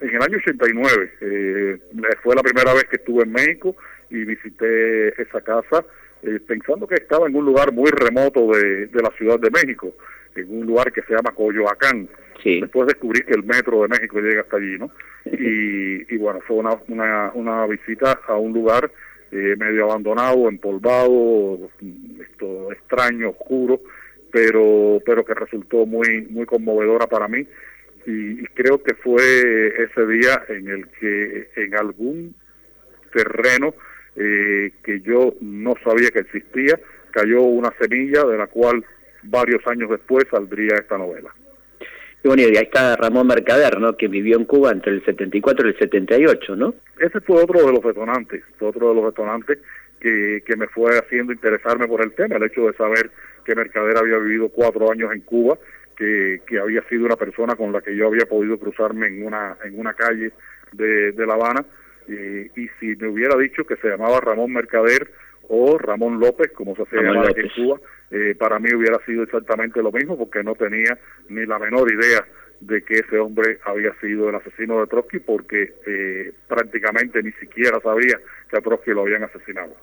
En 0.00 0.08
el 0.08 0.22
año 0.22 0.38
89 0.38 1.12
eh, 1.20 1.78
fue 2.22 2.34
la 2.34 2.42
primera 2.42 2.74
vez 2.74 2.84
que 2.84 2.96
estuve 2.96 3.22
en 3.22 3.32
México 3.32 3.76
y 4.08 4.24
visité 4.24 5.08
esa 5.22 5.40
casa 5.42 5.84
eh, 6.22 6.40
pensando 6.46 6.86
que 6.86 6.96
estaba 6.96 7.28
en 7.28 7.36
un 7.36 7.44
lugar 7.44 7.72
muy 7.72 7.90
remoto 7.90 8.48
de, 8.52 8.86
de, 8.86 9.02
la 9.02 9.10
Ciudad 9.16 9.38
de 9.38 9.50
México, 9.50 9.94
en 10.34 10.50
un 10.50 10.66
lugar 10.66 10.92
que 10.92 11.02
se 11.02 11.14
llama 11.14 11.32
Coyoacán. 11.34 12.08
Sí. 12.42 12.60
Después 12.60 12.88
descubrí 12.88 13.20
que 13.22 13.34
el 13.34 13.44
metro 13.44 13.82
de 13.82 13.88
México 13.88 14.18
llega 14.20 14.42
hasta 14.42 14.56
allí, 14.56 14.78
¿no? 14.78 14.90
Y, 15.26 16.14
y 16.14 16.16
bueno, 16.16 16.40
fue 16.46 16.56
una, 16.56 16.70
una, 16.88 17.30
una 17.34 17.66
visita 17.66 18.20
a 18.26 18.36
un 18.36 18.54
lugar 18.54 18.90
eh, 19.32 19.54
medio 19.56 19.84
abandonado, 19.84 20.48
empolvado, 20.48 21.70
esto 22.20 22.72
extraño, 22.72 23.30
oscuro, 23.30 23.80
pero 24.32 25.00
pero 25.04 25.24
que 25.24 25.34
resultó 25.34 25.86
muy 25.86 26.22
muy 26.30 26.46
conmovedora 26.46 27.06
para 27.06 27.28
mí 27.28 27.46
y, 28.06 28.44
creo 28.54 28.82
que 28.82 28.94
fue 28.94 29.22
ese 29.84 30.06
día 30.06 30.42
en 30.48 30.68
el 30.68 30.88
que 30.88 31.50
en 31.56 31.74
algún 31.74 32.34
terreno 33.12 33.74
eh, 34.16 34.72
que 34.82 35.00
yo 35.00 35.34
no 35.40 35.74
sabía 35.84 36.10
que 36.10 36.20
existía 36.20 36.78
cayó 37.10 37.42
una 37.42 37.72
semilla 37.80 38.24
de 38.24 38.38
la 38.38 38.46
cual 38.46 38.84
varios 39.22 39.66
años 39.66 39.90
después 39.90 40.24
saldría 40.30 40.76
esta 40.76 40.96
novela. 40.96 41.34
Y 42.22 42.28
bueno, 42.28 42.42
y 42.42 42.56
ahí 42.56 42.64
está 42.64 42.96
Ramón 42.96 43.26
Mercader, 43.26 43.80
¿no? 43.80 43.96
Que 43.96 44.06
vivió 44.06 44.36
en 44.36 44.44
Cuba 44.44 44.72
entre 44.72 44.92
el 44.92 45.04
74 45.04 45.66
y 45.66 45.70
el 45.70 45.78
78, 45.78 46.56
¿no? 46.56 46.74
Ese 46.98 47.20
fue 47.20 47.42
otro 47.42 47.66
de 47.66 47.72
los 47.72 47.82
detonantes, 47.82 48.42
otro 48.60 48.90
de 48.90 48.94
los 48.94 49.04
detonantes 49.06 49.58
que, 49.98 50.42
que 50.44 50.56
me 50.56 50.66
fue 50.68 50.98
haciendo 50.98 51.32
interesarme 51.32 51.88
por 51.88 52.02
el 52.02 52.12
tema, 52.12 52.36
el 52.36 52.44
hecho 52.44 52.66
de 52.66 52.74
saber 52.74 53.10
que 53.50 53.56
Mercader 53.56 53.98
había 53.98 54.18
vivido 54.18 54.48
cuatro 54.48 54.92
años 54.92 55.10
en 55.12 55.22
Cuba, 55.22 55.58
que, 55.96 56.40
que 56.46 56.60
había 56.60 56.82
sido 56.88 57.04
una 57.06 57.16
persona 57.16 57.56
con 57.56 57.72
la 57.72 57.80
que 57.80 57.96
yo 57.96 58.06
había 58.06 58.26
podido 58.26 58.56
cruzarme 58.58 59.08
en 59.08 59.26
una, 59.26 59.56
en 59.64 59.78
una 59.78 59.92
calle 59.94 60.30
de, 60.70 61.10
de 61.10 61.26
La 61.26 61.34
Habana, 61.34 61.64
y, 62.06 62.60
y 62.60 62.68
si 62.78 62.94
me 62.94 63.08
hubiera 63.08 63.36
dicho 63.36 63.64
que 63.64 63.74
se 63.76 63.88
llamaba 63.88 64.20
Ramón 64.20 64.52
Mercader 64.52 65.10
o 65.48 65.78
Ramón 65.78 66.20
López, 66.20 66.52
como 66.52 66.76
se 66.76 66.82
hacía 66.82 67.02
llamar 67.02 67.30
aquí 67.30 67.40
en 67.40 67.48
Cuba, 67.48 67.80
eh, 68.12 68.36
para 68.38 68.60
mí 68.60 68.72
hubiera 68.72 69.04
sido 69.04 69.24
exactamente 69.24 69.82
lo 69.82 69.90
mismo, 69.90 70.16
porque 70.16 70.44
no 70.44 70.54
tenía 70.54 70.96
ni 71.28 71.44
la 71.44 71.58
menor 71.58 71.92
idea 71.92 72.24
de 72.60 72.82
que 72.82 72.98
ese 72.98 73.18
hombre 73.18 73.58
había 73.64 73.92
sido 74.00 74.28
el 74.28 74.36
asesino 74.36 74.80
de 74.80 74.86
Trotsky, 74.86 75.18
porque 75.18 75.74
eh, 75.86 76.32
prácticamente 76.46 77.20
ni 77.20 77.32
siquiera 77.32 77.80
sabía 77.80 78.16
que 78.48 78.58
a 78.58 78.60
Trotsky 78.60 78.92
lo 78.92 79.02
habían 79.02 79.24
asesinado. 79.24 79.74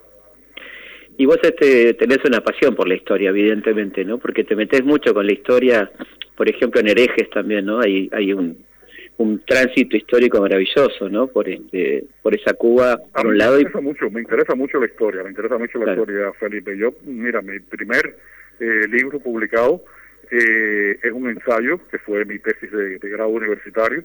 Y 1.18 1.26
vos 1.26 1.40
este, 1.42 1.96
tenés 1.96 2.20
una 2.26 2.42
pasión 2.42 2.76
por 2.76 2.88
la 2.88 2.94
historia, 2.94 3.30
evidentemente, 3.30 4.06
¿no? 4.06 4.20
Porque 4.20 4.44
te 4.44 4.56
metes 4.56 4.84
mucho 4.84 5.16
con 5.16 5.26
la 5.26 5.34
historia, 5.34 5.92
por 6.36 6.48
ejemplo, 6.48 6.80
en 6.80 6.90
herejes 6.90 7.30
también, 7.32 7.66
¿no? 7.66 7.80
Hay, 7.80 8.08
hay 8.14 8.34
un, 8.34 8.64
un 9.18 9.44
tránsito 9.44 9.98
histórico 9.98 10.40
maravilloso, 10.40 11.10
¿no? 11.10 11.26
Por 11.28 11.50
este, 11.50 12.04
por 12.22 12.36
esa 12.36 12.54
Cuba, 12.54 12.98
por 12.98 13.28
un 13.28 13.38
lado. 13.38 13.56
Me 13.56 13.62
interesa 13.62 13.82
mucho, 13.82 14.10
me 14.12 14.22
interesa 14.22 14.56
mucho 14.56 14.80
la 14.80 14.86
historia, 14.86 15.24
me 15.24 15.30
interesa 15.30 15.58
mucho 15.58 15.80
la 15.80 15.92
historia, 15.92 16.32
Felipe. 16.34 16.78
Yo, 16.78 16.94
mira, 17.04 17.42
mi 17.42 17.60
primer 17.62 18.16
eh, 18.60 18.88
libro 18.88 19.20
publicado 19.20 19.84
eh, 20.30 21.00
es 21.02 21.12
un 21.12 21.30
ensayo 21.30 21.80
que 21.90 21.98
fue 21.98 22.26
mi 22.26 22.38
tesis 22.38 22.72
de, 22.72 23.00
grado 23.00 23.30
universitario 23.30 24.04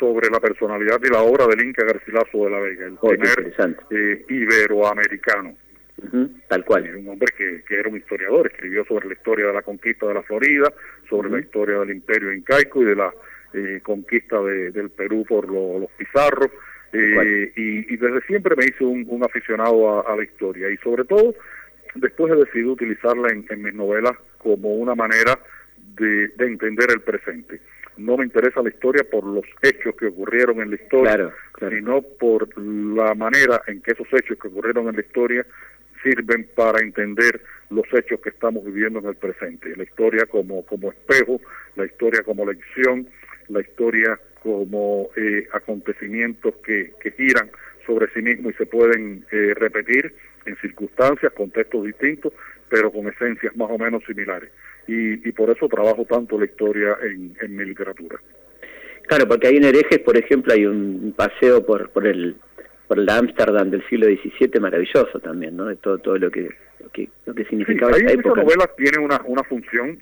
sobre 0.00 0.28
la 0.28 0.40
personalidad 0.40 0.98
y 1.04 1.08
la 1.08 1.22
obra 1.22 1.46
del 1.46 1.64
Inca 1.64 1.84
Garcilaso 1.84 2.46
de 2.46 2.50
la 2.50 2.58
Vega, 2.58 2.86
el 2.86 2.98
primer 2.98 3.54
eh, 3.90 4.24
iberoamericano 4.28 5.56
tal 6.48 6.64
cual. 6.64 6.96
Un 6.96 7.08
hombre 7.08 7.32
que, 7.36 7.62
que, 7.66 7.78
era 7.78 7.88
un 7.88 7.96
historiador, 7.96 8.46
escribió 8.46 8.84
sobre 8.84 9.08
la 9.08 9.14
historia 9.14 9.46
de 9.46 9.52
la 9.52 9.62
conquista 9.62 10.06
de 10.06 10.14
la 10.14 10.22
Florida, 10.22 10.72
sobre 11.08 11.30
la 11.30 11.40
historia 11.40 11.78
del 11.80 11.90
imperio 11.90 12.32
incaico 12.32 12.82
y 12.82 12.86
de 12.86 12.96
la 12.96 13.12
eh, 13.54 13.80
conquista 13.84 14.42
de, 14.42 14.72
del 14.72 14.90
Perú 14.90 15.24
por 15.28 15.48
los 15.48 15.90
pizarros. 15.96 16.50
Eh, 16.92 17.52
y, 17.56 17.96
desde 17.96 18.20
siempre 18.22 18.54
me 18.56 18.64
hice 18.64 18.84
un, 18.84 19.22
aficionado 19.24 20.08
a, 20.08 20.16
la 20.16 20.22
historia 20.22 20.70
y 20.70 20.76
sobre 20.76 21.04
todo 21.04 21.34
después 21.96 22.32
he 22.32 22.36
decidido 22.36 22.72
utilizarla 22.72 23.30
en, 23.30 23.44
en 23.48 23.62
mis 23.62 23.74
novelas 23.74 24.12
como 24.38 24.74
una 24.74 24.94
manera 24.94 25.38
de, 25.96 26.28
de, 26.28 26.46
entender 26.46 26.90
el 26.90 27.00
presente. 27.00 27.60
No 27.96 28.16
me 28.16 28.24
interesa 28.24 28.62
la 28.62 28.70
historia 28.70 29.04
por 29.08 29.24
los 29.24 29.44
hechos 29.62 29.94
que 29.96 30.06
ocurrieron 30.06 30.60
en 30.60 30.70
la 30.70 30.76
historia, 30.76 31.32
sino 31.60 32.02
por 32.02 32.48
la 32.58 33.14
manera 33.14 33.62
en 33.68 33.80
que 33.82 33.92
esos 33.92 34.08
hechos 34.12 34.36
que 34.38 34.48
ocurrieron 34.48 34.88
en 34.88 34.96
la 34.96 35.02
historia 35.02 35.46
sirven 36.04 36.48
para 36.54 36.78
entender 36.80 37.40
los 37.70 37.86
hechos 37.92 38.20
que 38.20 38.28
estamos 38.28 38.64
viviendo 38.64 39.00
en 39.00 39.06
el 39.06 39.16
presente, 39.16 39.74
la 39.76 39.82
historia 39.82 40.26
como, 40.26 40.64
como 40.64 40.92
espejo, 40.92 41.40
la 41.74 41.86
historia 41.86 42.22
como 42.22 42.46
lección, 42.46 43.08
la 43.48 43.60
historia 43.60 44.20
como 44.42 45.10
eh, 45.16 45.48
acontecimientos 45.52 46.54
que, 46.64 46.92
giran 47.16 47.50
sobre 47.86 48.12
sí 48.12 48.22
mismos 48.22 48.52
y 48.54 48.56
se 48.56 48.66
pueden 48.66 49.24
eh, 49.32 49.54
repetir 49.54 50.14
en 50.46 50.56
circunstancias, 50.58 51.32
contextos 51.32 51.84
distintos, 51.84 52.32
pero 52.68 52.92
con 52.92 53.08
esencias 53.08 53.56
más 53.56 53.70
o 53.70 53.78
menos 53.78 54.04
similares. 54.04 54.50
Y, 54.86 55.26
y 55.26 55.32
por 55.32 55.50
eso 55.50 55.66
trabajo 55.68 56.04
tanto 56.04 56.38
la 56.38 56.44
historia 56.44 56.96
en, 57.02 57.34
en 57.40 57.56
mi 57.56 57.64
literatura. 57.64 58.20
Claro, 59.06 59.28
porque 59.28 59.48
ahí 59.48 59.56
en 59.56 59.64
Herejes, 59.64 59.98
por 60.00 60.16
ejemplo, 60.16 60.52
hay 60.52 60.66
un 60.66 61.14
paseo 61.16 61.64
por, 61.64 61.90
por 61.90 62.06
el 62.06 62.36
por 62.94 63.02
el 63.02 63.10
Ámsterdam 63.10 63.70
del 63.70 63.84
siglo 63.88 64.06
XVII 64.06 64.60
maravilloso 64.60 65.18
también, 65.18 65.56
¿no? 65.56 65.64
De 65.64 65.74
todo, 65.74 65.98
todo 65.98 66.16
lo 66.16 66.30
que, 66.30 66.48
lo 66.78 66.88
que, 66.90 67.08
lo 67.26 67.34
que 67.34 67.44
significaba 67.46 67.90
esa 67.96 68.12
época. 68.12 68.40
novela 68.40 68.70
tiene 68.76 69.04
una, 69.04 69.20
una 69.24 69.42
función 69.42 69.98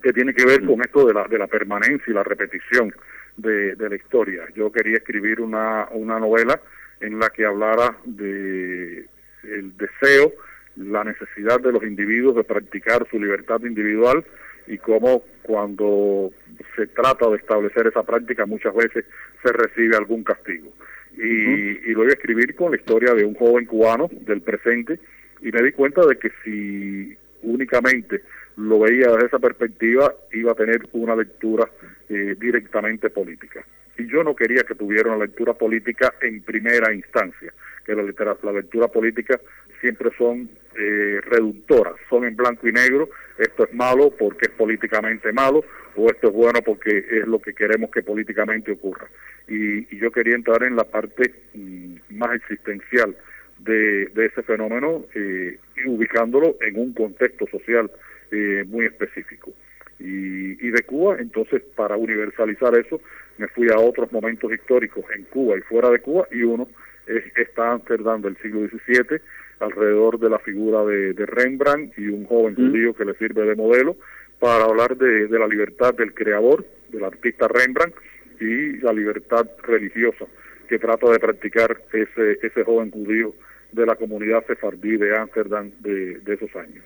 que 0.00 0.12
tiene 0.12 0.32
que 0.32 0.46
ver 0.46 0.64
con 0.64 0.80
esto 0.80 1.04
de 1.06 1.14
la, 1.14 1.26
de 1.26 1.38
la 1.38 1.48
permanencia 1.48 2.04
y 2.06 2.12
la 2.12 2.22
repetición 2.22 2.94
de, 3.36 3.74
de 3.74 3.88
la 3.88 3.96
historia. 3.96 4.44
Yo 4.54 4.70
quería 4.70 4.98
escribir 4.98 5.40
una, 5.40 5.88
una 5.90 6.20
novela 6.20 6.60
en 7.00 7.18
la 7.18 7.30
que 7.30 7.44
hablara 7.44 7.96
de 8.04 9.08
el 9.42 9.76
deseo, 9.76 10.34
la 10.76 11.02
necesidad 11.02 11.58
de 11.58 11.72
los 11.72 11.82
individuos 11.82 12.36
de 12.36 12.44
practicar 12.44 13.08
su 13.10 13.18
libertad 13.18 13.60
individual 13.62 14.24
y 14.68 14.78
cómo 14.78 15.24
cuando 15.42 16.30
se 16.76 16.86
trata 16.86 17.28
de 17.28 17.38
establecer 17.38 17.88
esa 17.88 18.04
práctica 18.04 18.46
muchas 18.46 18.74
veces 18.74 19.04
se 19.42 19.52
recibe 19.52 19.96
algún 19.96 20.22
castigo 20.22 20.72
y, 21.16 21.92
lo 21.92 22.00
voy 22.00 22.10
a 22.10 22.14
escribir 22.14 22.54
con 22.54 22.70
la 22.72 22.76
historia 22.76 23.14
de 23.14 23.24
un 23.24 23.34
joven 23.34 23.64
cubano 23.64 24.08
del 24.12 24.42
presente 24.42 25.00
y 25.40 25.50
me 25.50 25.62
di 25.62 25.72
cuenta 25.72 26.04
de 26.06 26.16
que 26.18 26.30
si 26.44 27.16
únicamente 27.42 28.22
lo 28.56 28.80
veía 28.80 29.10
desde 29.12 29.26
esa 29.26 29.38
perspectiva 29.38 30.14
iba 30.32 30.52
a 30.52 30.54
tener 30.54 30.82
una 30.92 31.14
lectura 31.14 31.68
eh, 32.08 32.34
directamente 32.38 33.10
política. 33.10 33.64
Y 33.98 34.06
yo 34.08 34.22
no 34.22 34.34
quería 34.34 34.62
que 34.62 34.74
tuviera 34.74 35.10
una 35.10 35.24
lectura 35.24 35.54
política 35.54 36.14
en 36.20 36.42
primera 36.42 36.92
instancia, 36.92 37.52
que 37.84 37.94
la, 37.94 38.02
la 38.42 38.52
lectura 38.52 38.88
política 38.88 39.40
siempre 39.80 40.10
son 40.18 40.48
eh, 40.78 41.20
reductoras, 41.24 41.94
son 42.08 42.24
en 42.24 42.36
blanco 42.36 42.68
y 42.68 42.72
negro, 42.72 43.08
esto 43.38 43.64
es 43.64 43.74
malo 43.74 44.10
porque 44.10 44.46
es 44.46 44.50
políticamente 44.50 45.32
malo, 45.32 45.64
esto 46.10 46.28
es 46.28 46.32
bueno 46.32 46.60
porque 46.64 46.98
es 46.98 47.26
lo 47.26 47.38
que 47.40 47.54
queremos 47.54 47.90
que 47.90 48.02
políticamente 48.02 48.72
ocurra. 48.72 49.08
Y, 49.48 49.96
yo 49.96 50.10
quería 50.10 50.34
entrar 50.34 50.62
en 50.62 50.76
la 50.76 50.84
parte 50.84 51.32
mm, 51.54 51.94
más 52.10 52.34
existencial 52.36 53.16
de, 53.58 54.10
ese 54.14 54.42
fenómeno 54.42 55.04
eh, 55.14 55.58
y 55.76 55.88
ubicándolo 55.88 56.56
en 56.60 56.78
un 56.78 56.92
contexto 56.92 57.46
social 57.46 57.90
eh, 58.30 58.64
muy 58.66 58.86
específico. 58.86 59.52
Y, 59.98 60.66
y 60.66 60.70
de 60.70 60.82
Cuba, 60.82 61.16
entonces, 61.18 61.62
para 61.74 61.96
universalizar 61.96 62.76
eso, 62.76 63.00
me 63.38 63.48
fui 63.48 63.68
a 63.70 63.78
otros 63.78 64.12
momentos 64.12 64.52
históricos 64.52 65.04
en 65.14 65.24
Cuba 65.24 65.56
y 65.56 65.62
fuera 65.62 65.90
de 65.90 66.00
Cuba, 66.00 66.28
y 66.30 66.42
uno 66.42 66.68
es 67.06 67.24
esta 67.36 67.72
Amsterdam 67.72 68.20
del 68.22 68.36
siglo 68.38 68.66
XVII, 68.68 69.20
alrededor 69.60 70.18
de 70.18 70.30
la 70.30 70.38
figura 70.38 70.84
de, 70.84 71.14
Rembrandt 71.26 71.98
y 71.98 72.08
un 72.08 72.26
joven 72.26 72.54
judío 72.54 72.94
que 72.94 73.04
le 73.04 73.14
sirve 73.14 73.46
de 73.46 73.54
modelo, 73.54 73.96
para 74.38 74.64
hablar 74.64 74.96
de, 74.96 75.28
la 75.28 75.46
libertad 75.46 75.94
del 75.94 76.14
creador, 76.14 76.64
del 76.88 77.04
artista 77.04 77.48
Rembrandt, 77.48 77.94
y 78.40 78.78
la 78.78 78.92
libertad 78.92 79.46
religiosa 79.62 80.26
que 80.68 80.78
trata 80.78 81.10
de 81.10 81.18
practicar 81.18 81.80
ese, 81.92 82.38
ese 82.42 82.64
joven 82.64 82.90
judío 82.90 83.34
de 83.72 83.86
la 83.86 83.96
comunidad 83.96 84.44
sefardí 84.46 84.96
de 84.96 85.16
Ámsterdam 85.16 85.70
de, 85.80 86.20
esos 86.26 86.54
años. 86.56 86.84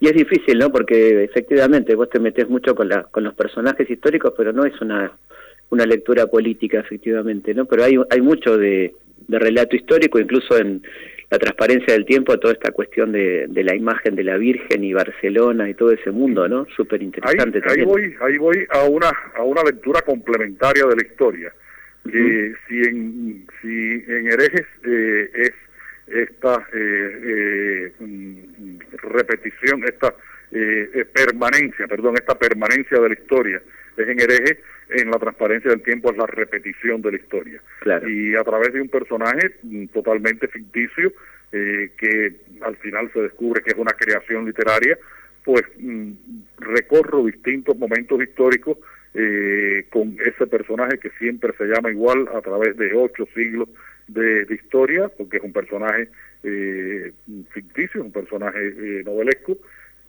Y 0.00 0.06
es 0.06 0.14
difícil, 0.14 0.58
¿no? 0.58 0.70
Porque 0.70 1.24
efectivamente 1.24 1.94
vos 1.94 2.10
te 2.10 2.20
metes 2.20 2.48
mucho 2.48 2.74
con, 2.74 2.88
la, 2.88 3.04
con 3.04 3.24
los 3.24 3.34
personajes 3.34 3.88
históricos, 3.88 4.34
pero 4.36 4.52
no 4.52 4.64
es 4.64 4.80
una, 4.80 5.12
una 5.70 5.86
lectura 5.86 6.26
política, 6.26 6.80
efectivamente, 6.80 7.54
¿no? 7.54 7.66
Pero 7.66 7.84
hay, 7.84 7.96
hay 8.10 8.20
mucho 8.20 8.56
de, 8.56 8.94
de 9.28 9.38
relato 9.38 9.76
histórico, 9.76 10.18
incluso 10.18 10.56
en 10.58 10.82
la 11.32 11.38
transparencia 11.38 11.94
del 11.94 12.04
tiempo, 12.04 12.38
toda 12.38 12.52
esta 12.52 12.72
cuestión 12.72 13.10
de, 13.10 13.46
de, 13.48 13.64
la 13.64 13.74
imagen 13.74 14.14
de 14.14 14.22
la 14.22 14.36
Virgen 14.36 14.84
y 14.84 14.92
Barcelona 14.92 15.66
y 15.70 15.72
todo 15.72 15.90
ese 15.90 16.10
mundo, 16.10 16.46
¿no? 16.46 16.66
Súper 16.76 17.02
interesante 17.02 17.62
ahí, 17.64 17.78
Ahí 17.78 17.84
voy, 17.86 18.14
ahí 18.20 18.36
voy 18.36 18.66
a 18.68 18.84
una, 18.84 19.10
a 19.34 19.42
una 19.42 19.62
lectura 19.62 20.02
complementaria 20.02 20.84
de 20.84 20.94
la 20.94 21.02
historia. 21.02 21.50
que 22.04 22.54
si 22.68 22.82
en, 22.82 23.46
si 23.62 24.04
en 24.12 24.26
herejes 24.26 24.66
eh, 24.84 25.30
es 25.32 25.52
esta 26.06 26.68
eh, 26.74 27.20
eh, 27.24 27.92
mm, 27.98 28.78
repetición, 29.02 29.84
esta 29.84 30.14
eh, 30.50 31.06
permanencia, 31.14 31.86
perdón, 31.86 32.16
esta 32.16 32.38
permanencia 32.38 33.00
de 33.00 33.08
la 33.08 33.14
historia. 33.14 33.62
Es 33.96 34.06
en 34.06 34.20
hereje, 34.20 34.60
en 34.96 35.10
la 35.10 35.18
transparencia 35.18 35.70
del 35.70 35.82
tiempo 35.82 36.10
es 36.10 36.16
la 36.16 36.26
repetición 36.26 37.02
de 37.02 37.12
la 37.12 37.16
historia. 37.16 37.62
Y 38.06 38.34
a 38.34 38.42
través 38.42 38.72
de 38.72 38.80
un 38.80 38.88
personaje 38.88 39.56
mm, 39.62 39.86
totalmente 39.86 40.48
ficticio, 40.48 41.12
que 41.50 42.34
al 42.62 42.76
final 42.76 43.10
se 43.12 43.20
descubre 43.20 43.62
que 43.62 43.72
es 43.72 43.76
una 43.76 43.92
creación 43.92 44.46
literaria, 44.46 44.98
pues 45.44 45.62
mm, 45.78 46.12
recorro 46.58 47.24
distintos 47.26 47.76
momentos 47.76 48.22
históricos 48.22 48.78
con 49.90 50.16
ese 50.24 50.46
personaje 50.46 50.98
que 50.98 51.10
siempre 51.18 51.52
se 51.58 51.64
llama 51.64 51.90
igual 51.90 52.26
a 52.34 52.40
través 52.40 52.74
de 52.78 52.94
ocho 52.94 53.26
siglos 53.34 53.68
de, 54.08 54.54
historia, 54.54 55.08
porque 55.08 55.38
es 55.38 55.42
un 55.42 55.52
personaje 55.52 56.08
eh, 56.42 57.12
ficticio, 57.50 58.02
un 58.02 58.12
personaje 58.12 58.58
eh, 58.58 59.02
novelesco, 59.04 59.56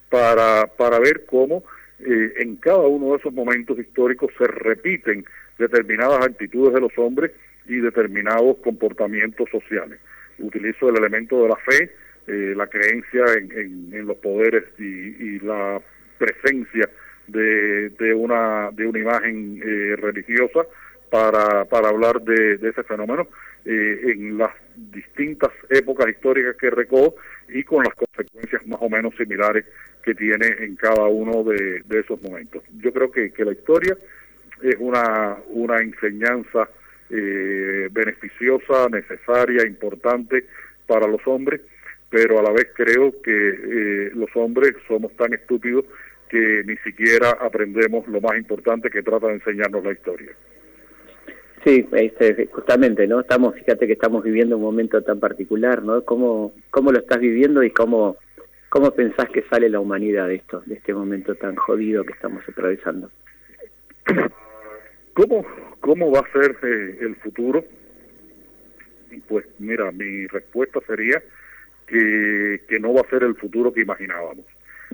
para, 0.09 0.67
para 0.77 0.99
ver 0.99 1.25
cómo 1.25 1.63
eh, 2.05 2.33
en 2.37 2.55
cada 2.57 2.79
uno 2.79 3.11
de 3.11 3.17
esos 3.17 3.33
momentos 3.33 3.77
históricos 3.79 4.31
se 4.37 4.45
repiten 4.45 5.25
determinadas 5.57 6.25
actitudes 6.25 6.73
de 6.73 6.81
los 6.81 6.91
hombres 6.97 7.31
y 7.67 7.77
determinados 7.77 8.57
comportamientos 8.57 9.49
sociales. 9.49 9.99
Utilizo 10.39 10.89
el 10.89 10.97
elemento 10.97 11.43
de 11.43 11.49
la 11.49 11.55
fe, 11.57 11.91
la 12.25 12.67
creencia 12.67 13.23
en, 13.37 13.93
en, 13.93 14.07
los 14.07 14.17
poderes 14.17 14.63
y, 14.79 15.39
la 15.39 15.81
presencia 16.17 16.89
de, 17.27 17.89
de, 17.89 18.13
una, 18.13 18.69
de 18.71 18.87
una 18.87 18.99
imagen 18.99 19.61
religiosa 19.97 20.65
para, 21.09 21.65
para 21.65 21.89
hablar 21.89 22.21
de, 22.21 22.57
de 22.57 22.69
ese 22.69 22.83
fenómeno 22.83 23.27
eh, 23.65 24.11
en 24.11 24.37
las 24.37 24.51
distintas 24.75 25.51
épocas 25.69 26.09
históricas 26.09 26.55
que 26.57 26.69
recojo 26.69 27.15
y 27.49 27.63
con 27.63 27.83
las 27.83 27.93
consecuencias 27.95 28.65
más 28.67 28.79
o 28.81 28.89
menos 28.89 29.15
similares 29.15 29.65
que 30.03 30.13
tiene 30.13 30.47
en 30.59 30.75
cada 30.75 31.05
uno 31.07 31.43
de, 31.43 31.83
esos 31.91 32.21
momentos. 32.21 32.63
Yo 32.79 32.91
creo 32.91 33.11
que, 33.11 33.31
que, 33.31 33.45
la 33.45 33.53
historia 33.53 33.97
es 34.61 34.75
una, 34.79 35.37
una 35.47 35.79
enseñanza 35.79 36.69
eh, 37.09 37.89
beneficiosa, 37.91 38.89
necesaria, 38.89 39.65
importante 39.65 40.45
para 40.87 41.07
los 41.07 41.21
hombres, 41.27 41.61
pero 42.09 42.39
a 42.39 42.43
la 42.43 42.51
vez 42.51 42.69
creo 42.75 43.21
que 43.21 43.49
eh, 43.49 44.11
los 44.15 44.29
hombres 44.35 44.73
somos 44.87 45.15
tan 45.15 45.33
estúpidos 45.33 45.85
que 46.29 46.63
ni 46.65 46.75
siquiera 46.77 47.37
aprendemos 47.39 48.07
lo 48.07 48.19
más 48.19 48.35
importante 48.37 48.89
que 48.89 49.03
trata 49.03 49.27
de 49.27 49.35
enseñarnos 49.35 49.83
la 49.83 49.91
historia. 49.91 50.31
Sí, 51.63 51.87
este, 51.93 52.47
justamente, 52.47 53.07
¿no? 53.07 53.21
Estamos, 53.21 53.55
fíjate 53.55 53.87
que 53.87 53.93
estamos 53.93 54.23
viviendo 54.23 54.57
un 54.57 54.63
momento 54.63 55.01
tan 55.01 55.19
particular, 55.19 55.81
¿no? 55.81 56.03
¿Cómo, 56.03 56.53
cómo 56.69 56.91
lo 56.91 56.99
estás 56.99 57.19
viviendo 57.19 57.63
y 57.63 57.71
cómo, 57.71 58.17
cómo 58.67 58.91
pensás 58.91 59.29
que 59.29 59.43
sale 59.43 59.69
la 59.69 59.79
humanidad 59.79 60.27
de 60.27 60.35
esto, 60.35 60.61
de 60.65 60.75
este 60.75 60.93
momento 60.93 61.35
tan 61.35 61.55
jodido 61.55 62.03
que 62.03 62.11
estamos 62.11 62.43
atravesando? 62.49 63.09
¿Cómo, 65.13 65.45
cómo 65.79 66.11
va 66.11 66.19
a 66.19 66.31
ser 66.33 66.57
eh, 66.63 66.97
el 66.99 67.15
futuro? 67.17 67.63
Pues 69.29 69.45
mira, 69.59 69.89
mi 69.91 70.27
respuesta 70.27 70.81
sería 70.85 71.23
que, 71.87 72.61
que 72.67 72.79
no 72.79 72.93
va 72.93 73.01
a 73.01 73.09
ser 73.09 73.23
el 73.23 73.35
futuro 73.35 73.71
que 73.71 73.81
imaginábamos. 73.81 74.45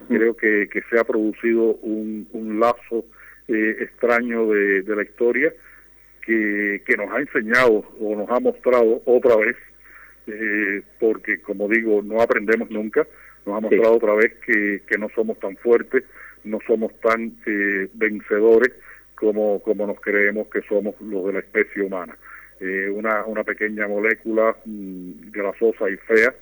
Creo 0.08 0.36
que, 0.36 0.70
que 0.72 0.82
se 0.90 1.00
ha 1.00 1.04
producido 1.04 1.76
un, 1.82 2.28
un 2.34 2.60
lazo 2.60 3.06
eh, 3.48 3.78
extraño 3.80 4.48
de, 4.48 4.84
de 4.84 4.96
la 4.96 5.04
historia 5.04 5.52
que, 6.86 6.96
nos 6.98 7.12
ha 7.12 7.20
enseñado 7.20 7.84
o 8.00 8.16
nos 8.16 8.30
ha 8.30 8.40
mostrado 8.40 9.02
otra 9.06 9.36
vez, 9.38 9.56
eh, 10.28 10.82
porque 11.00 11.42
como 11.42 11.68
digo, 11.68 12.02
no 12.04 12.22
aprendemos 12.22 12.70
nunca, 12.70 13.08
nos 13.46 13.58
ha 13.58 13.62
mostrado 13.62 13.96
otra 13.96 14.14
vez 14.14 14.34
que, 14.46 14.82
que 14.88 14.98
no 14.98 15.10
somos 15.16 15.40
tan 15.40 15.58
fuertes, 15.58 16.04
no 16.44 16.60
somos 16.68 16.94
tan 17.02 17.34
eh, 17.46 17.90
vencedores 17.94 18.72
como, 19.16 19.60
como 19.62 19.88
nos 19.88 20.00
creemos 20.00 20.48
que 20.48 20.62
somos 20.64 20.96
los 21.02 21.26
de 21.26 21.34
la 21.34 21.40
especie 21.40 21.82
humana. 21.82 22.16
Eh, 22.60 22.90
una, 22.90 23.26
una 23.26 23.44
pequeña 23.44 23.88
molécula 23.88 24.56
mm, 24.66 25.32
grasosa 25.32 25.90
y 25.90 25.96
fea 25.98 26.34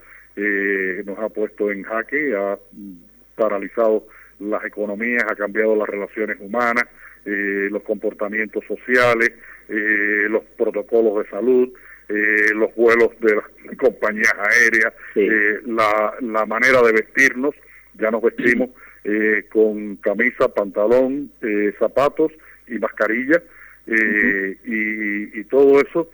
nos 1.06 1.18
ha 1.18 1.30
puesto 1.30 1.72
en 1.72 1.82
jaque, 1.82 2.36
ha 2.36 2.60
mm, 2.72 2.94
paralizado 3.36 4.08
las 4.40 4.64
economías, 4.66 5.24
ha 5.28 5.36
cambiado 5.36 5.76
las 5.76 5.88
relaciones 5.88 6.38
humanas, 6.40 6.86
los 7.26 7.84
comportamientos 7.84 8.64
sociales, 8.66 9.34
eh, 9.70 10.28
los 10.30 10.44
protocolos 10.58 11.24
de 11.24 11.30
salud, 11.30 11.70
eh, 12.08 12.54
los 12.56 12.74
vuelos 12.76 13.10
de 13.20 13.36
las 13.36 13.46
compañías 13.78 14.34
aéreas, 14.34 14.94
eh, 15.16 15.60
la, 15.66 16.14
la 16.22 16.46
manera 16.46 16.82
de 16.84 16.94
vestirnos, 16.94 17.54
ya 17.96 18.10
nos 18.12 18.22
vestimos 18.22 18.70
con 19.50 19.98
camisa, 19.98 20.48
pantalón, 20.54 21.32
zapatos 21.80 22.32
y 22.68 22.78
mascarilla, 22.78 23.42
y, 23.86 25.40
y, 25.40 25.44
todo 25.46 25.80
eso 25.80 26.10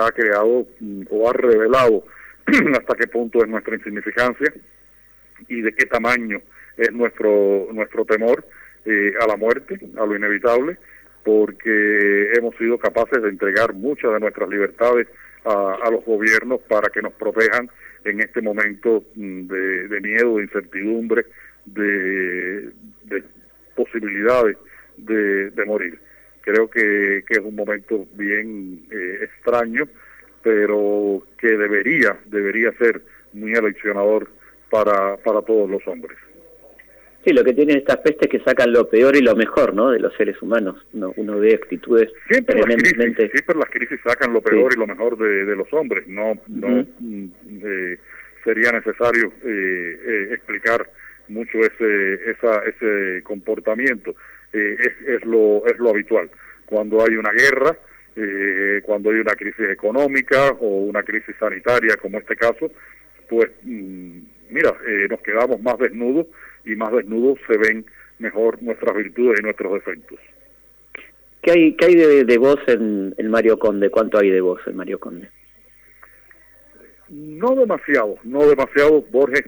ha 0.00 0.10
creado 0.10 0.66
mm, 0.80 1.02
o 1.10 1.30
ha 1.30 1.32
revelado 1.32 2.04
hasta 2.76 2.94
qué 2.96 3.06
punto 3.06 3.40
es 3.40 3.48
nuestra 3.48 3.76
insignificancia 3.76 4.52
y 5.46 5.60
de 5.60 5.72
qué 5.72 5.86
tamaño 5.86 6.40
es 6.76 6.90
nuestro 6.92 7.68
nuestro 7.72 8.04
temor 8.04 8.44
a 9.20 9.26
la 9.28 9.36
muerte, 9.36 9.78
a 9.96 10.06
lo 10.06 10.16
inevitable, 10.16 10.76
porque 11.26 12.30
hemos 12.38 12.56
sido 12.56 12.78
capaces 12.78 13.20
de 13.20 13.30
entregar 13.30 13.74
muchas 13.74 14.12
de 14.12 14.20
nuestras 14.20 14.48
libertades 14.48 15.08
a, 15.44 15.90
los 15.90 16.04
gobiernos 16.04 16.60
para 16.68 16.88
que 16.88 17.02
nos 17.02 17.14
protejan 17.14 17.68
en 18.04 18.20
este 18.20 18.40
momento 18.40 19.02
mm, 19.16 19.48
de, 19.48 20.00
miedo, 20.02 20.36
de 20.36 20.44
incertidumbre, 20.44 21.26
de, 21.64 22.70
posibilidades 23.74 24.56
de, 24.98 25.64
morir. 25.66 25.98
Creo 26.42 26.70
que, 26.70 27.24
es 27.28 27.38
un 27.40 27.56
momento 27.56 28.06
bien 28.12 28.86
eh, 28.92 29.24
extraño, 29.24 29.88
pero 30.44 31.26
que 31.40 31.48
debería, 31.48 32.16
debería 32.26 32.70
ser 32.78 33.02
muy 33.32 33.52
eleccionador 33.52 34.30
para, 34.70 35.16
para 35.16 35.42
todos 35.42 35.68
los 35.68 35.84
hombres. 35.88 36.16
Sí, 37.26 37.32
lo 37.32 37.42
que 37.42 37.54
tienen 37.54 37.78
estas 37.78 37.96
pestes 37.96 38.28
que 38.28 38.38
sacan 38.38 38.72
lo 38.72 38.88
peor 38.88 39.16
y 39.16 39.20
lo 39.20 39.34
mejor, 39.34 39.74
¿no? 39.74 39.90
De 39.90 39.98
los 39.98 40.14
seres 40.14 40.40
humanos. 40.40 40.76
Uno, 40.92 41.12
uno 41.16 41.40
ve 41.40 41.54
actitudes 41.54 42.08
siempre 42.28 42.54
las, 42.54 42.66
crisis, 42.66 42.96
siempre 43.32 43.56
las 43.56 43.68
crisis 43.68 43.98
sacan 44.04 44.32
lo 44.32 44.40
peor 44.40 44.72
y 44.72 44.78
lo 44.78 44.86
mejor 44.86 45.18
de, 45.18 45.56
los 45.56 45.66
hombres. 45.72 46.06
No, 46.06 46.40
no 46.46 46.86
eh, 47.02 47.98
sería 48.44 48.70
necesario 48.70 49.32
eh, 49.44 49.98
eh, 50.06 50.28
explicar 50.34 50.88
mucho 51.26 51.58
ese, 51.58 52.30
esa, 52.30 52.62
ese 52.62 53.24
comportamiento. 53.24 54.14
es, 54.52 54.92
es, 55.08 55.24
lo, 55.24 55.66
es 55.66 55.76
lo 55.80 55.90
habitual. 55.90 56.30
Cuando 56.66 57.04
hay 57.04 57.16
una 57.16 57.32
guerra, 57.32 57.76
cuando 58.84 59.10
hay 59.10 59.16
una 59.16 59.34
crisis 59.34 59.68
económica 59.68 60.50
o 60.60 60.82
una 60.82 61.02
crisis 61.02 61.34
sanitaria, 61.40 61.96
como 61.96 62.18
este 62.18 62.36
caso, 62.36 62.70
pues 63.28 63.50
mm, 63.64 64.18
mira, 64.50 64.76
nos 65.10 65.20
quedamos 65.22 65.60
más 65.60 65.76
desnudos 65.78 66.28
y 66.66 66.76
más 66.76 66.92
desnudos 66.92 67.38
se 67.46 67.56
ven 67.56 67.86
mejor 68.18 68.62
nuestras 68.62 68.94
virtudes 68.96 69.40
y 69.40 69.42
nuestros 69.42 69.72
defectos. 69.74 70.18
¿Qué 71.42 71.52
hay, 71.52 71.76
qué 71.76 71.86
hay 71.86 71.94
de, 71.94 72.24
de 72.24 72.38
vos 72.38 72.58
en, 72.66 73.14
Mario 73.30 73.58
Conde? 73.58 73.88
¿Cuánto 73.88 74.18
hay 74.18 74.30
de 74.30 74.40
vos 74.40 74.60
en 74.66 74.76
Mario 74.76 74.98
Conde? 74.98 75.30
No 77.08 77.54
demasiado, 77.54 78.18
no 78.24 78.46
demasiado. 78.48 79.02
Borges 79.12 79.44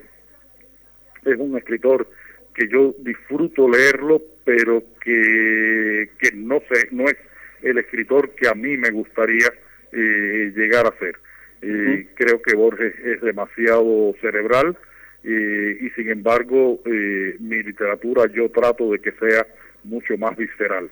es 1.25 1.37
un 1.39 1.59
escritor 1.59 2.09
que 2.55 2.69
yo 2.69 2.95
disfruto 3.01 3.69
leerlo, 3.69 4.23
pero 4.45 4.83
que, 5.03 6.11
que 6.21 6.31
no 6.35 6.61
sé, 6.73 6.89
no 6.93 7.05
es 7.05 7.17
el 7.63 7.79
escritor 7.79 8.31
que 8.31 8.49
a 8.49 8.55
mí 8.55 8.77
me 8.77 8.91
gustaría 8.91 9.53
eh, 9.93 10.53
llegar 10.55 10.87
a 10.87 10.97
ser. 10.99 11.17
Eh, 11.63 12.07
Creo 12.15 12.41
que 12.41 12.55
Borges 12.55 12.95
es 13.05 13.21
demasiado 13.23 14.15
cerebral 14.21 14.77
eh, 15.25 15.79
y 15.81 15.91
sin 15.91 16.11
embargo 16.11 16.81
eh, 16.85 17.37
mi 17.41 17.63
literatura 17.63 18.27
yo 18.33 18.51
trato 18.51 18.93
de 18.93 18.99
que 19.01 19.13
sea 19.13 19.47
mucho 19.85 20.17
más 20.17 20.37
visceral. 20.37 20.91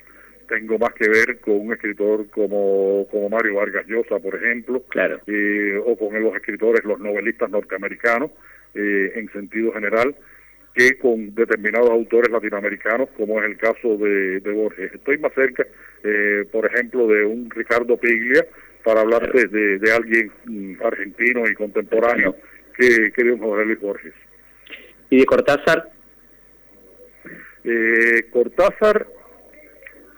Tengo 0.48 0.78
más 0.78 0.92
que 0.94 1.08
ver 1.08 1.40
con 1.40 1.54
un 1.66 1.72
escritor 1.72 2.28
como, 2.30 3.06
como 3.10 3.28
Mario 3.28 3.56
Vargas 3.56 3.84
Llosa, 3.88 4.18
por 4.20 4.36
ejemplo, 4.36 4.82
Claro. 4.90 5.20
eh, 5.26 5.76
o 5.84 5.96
con 5.96 6.22
los 6.22 6.36
escritores, 6.36 6.84
los 6.84 7.00
novelistas 7.00 7.50
norteamericanos, 7.50 8.30
eh, 8.74 9.12
en 9.16 9.28
sentido 9.32 9.72
general, 9.72 10.14
que 10.72 10.98
con 10.98 11.34
determinados 11.34 11.90
autores 11.90 12.30
latinoamericanos, 12.30 13.08
como 13.16 13.40
es 13.40 13.46
el 13.46 13.56
caso 13.56 13.96
de, 13.96 14.38
de 14.40 14.52
Borges. 14.52 14.94
Estoy 14.94 15.18
más 15.18 15.32
cerca, 15.34 15.66
eh, 16.04 16.44
por 16.52 16.66
ejemplo, 16.66 17.08
de 17.08 17.24
un 17.24 17.50
Ricardo 17.50 17.96
Piglia, 17.96 18.46
para 18.84 19.00
hablarte 19.00 19.48
de, 19.48 19.78
de 19.80 19.92
alguien 19.92 20.30
mm, 20.44 20.74
argentino 20.84 21.48
y 21.48 21.54
contemporáneo 21.54 22.36
que 22.76 23.36
Jorge 23.38 23.64
Luis 23.64 23.80
Borges. 23.80 24.14
¿Y 25.10 25.18
de 25.18 25.24
Cortázar? 25.26 25.90
Eh, 27.64 28.26
Cortázar, 28.30 29.06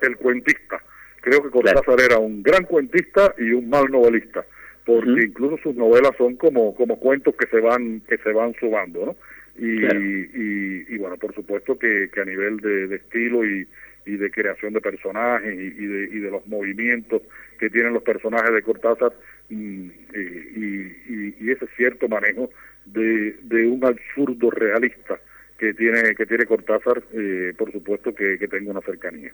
el 0.03 0.17
cuentista. 0.17 0.83
Creo 1.21 1.43
que 1.43 1.51
Cortázar 1.51 2.01
era 2.01 2.19
un 2.19 2.43
gran 2.43 2.65
cuentista 2.65 3.35
y 3.39 3.53
un 3.53 3.69
mal 3.69 3.91
novelista, 3.91 4.45
porque 4.85 5.25
incluso 5.25 5.59
sus 5.63 5.75
novelas 5.75 6.13
son 6.17 6.37
como 6.37 6.75
como 6.75 6.99
cuentos 6.99 7.35
que 7.37 7.47
se 7.49 7.61
van 7.61 8.01
que 8.09 8.19
se 8.19 8.33
van 8.33 8.55
sumando, 8.61 9.07
¿no? 9.07 9.17
Y, 9.61 9.81
Claro. 9.81 10.01
y, 10.01 10.87
y, 10.89 10.99
bueno, 10.99 11.17
por 11.17 11.35
supuesto 11.35 11.77
que, 11.77 12.09
que 12.15 12.21
a 12.21 12.25
nivel 12.25 12.59
de, 12.59 12.87
de 12.87 12.97
estilo 12.97 13.45
y, 13.45 13.67
y 14.07 14.17
de 14.17 14.31
creación 14.31 14.73
de 14.73 14.81
personajes 14.81 15.53
y, 15.53 15.83
y 15.83 15.87
de, 15.87 16.05
y 16.17 16.19
de 16.21 16.31
los 16.31 16.47
movimientos 16.47 17.23
que 17.59 17.69
tienen 17.69 17.93
los 17.93 18.05
personajes 18.05 18.53
de 18.55 18.63
Cortázar 18.63 19.13
y, 19.51 19.91
y, 20.15 21.37
y 21.41 21.51
ese 21.51 21.67
cierto 21.77 22.09
manejo 22.09 22.51
de, 22.87 23.37
de 23.43 23.67
un 23.67 23.85
absurdo 23.85 24.51
realista 24.51 25.19
que 25.59 25.75
tiene 25.75 26.15
que 26.15 26.27
tiene 26.27 26.47
Cortázar, 26.47 27.03
eh, 27.13 27.53
por 27.57 27.73
supuesto 27.73 28.15
que, 28.15 28.39
que 28.39 28.49
tengo 28.49 28.71
una 28.71 28.81
cercanía. 28.83 29.33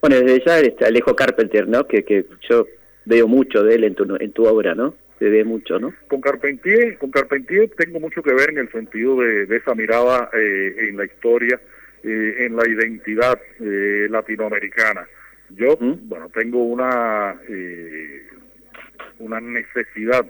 Bueno, 0.00 0.20
desde 0.20 0.44
ya 0.44 0.60
este 0.60 0.84
Alejo 0.84 1.14
Carpenter, 1.14 1.68
¿no? 1.68 1.86
Que, 1.86 2.04
que 2.04 2.24
yo 2.48 2.66
veo 3.04 3.28
mucho 3.28 3.62
de 3.62 3.74
él 3.74 3.84
en 3.84 3.94
tu, 3.94 4.16
en 4.18 4.32
tu 4.32 4.44
obra, 4.44 4.74
¿no? 4.74 4.94
Se 5.18 5.28
ve 5.28 5.44
mucho, 5.44 5.78
¿no? 5.78 5.94
Con 6.08 6.20
Carpentier, 6.20 6.98
con 6.98 7.10
Carpentier 7.10 7.70
tengo 7.76 8.00
mucho 8.00 8.22
que 8.22 8.34
ver 8.34 8.50
en 8.50 8.58
el 8.58 8.72
sentido 8.72 9.20
de, 9.20 9.46
de 9.46 9.56
esa 9.56 9.74
mirada 9.74 10.30
eh, 10.32 10.88
en 10.88 10.96
la 10.96 11.04
historia, 11.04 11.60
eh, 12.02 12.34
en 12.40 12.56
la 12.56 12.68
identidad 12.68 13.38
eh, 13.60 14.08
latinoamericana. 14.10 15.06
Yo, 15.50 15.74
Ujú. 15.74 15.98
bueno, 16.04 16.30
tengo 16.30 16.64
una 16.64 17.36
eh, 17.48 18.26
una 19.18 19.40
necesidad 19.40 20.24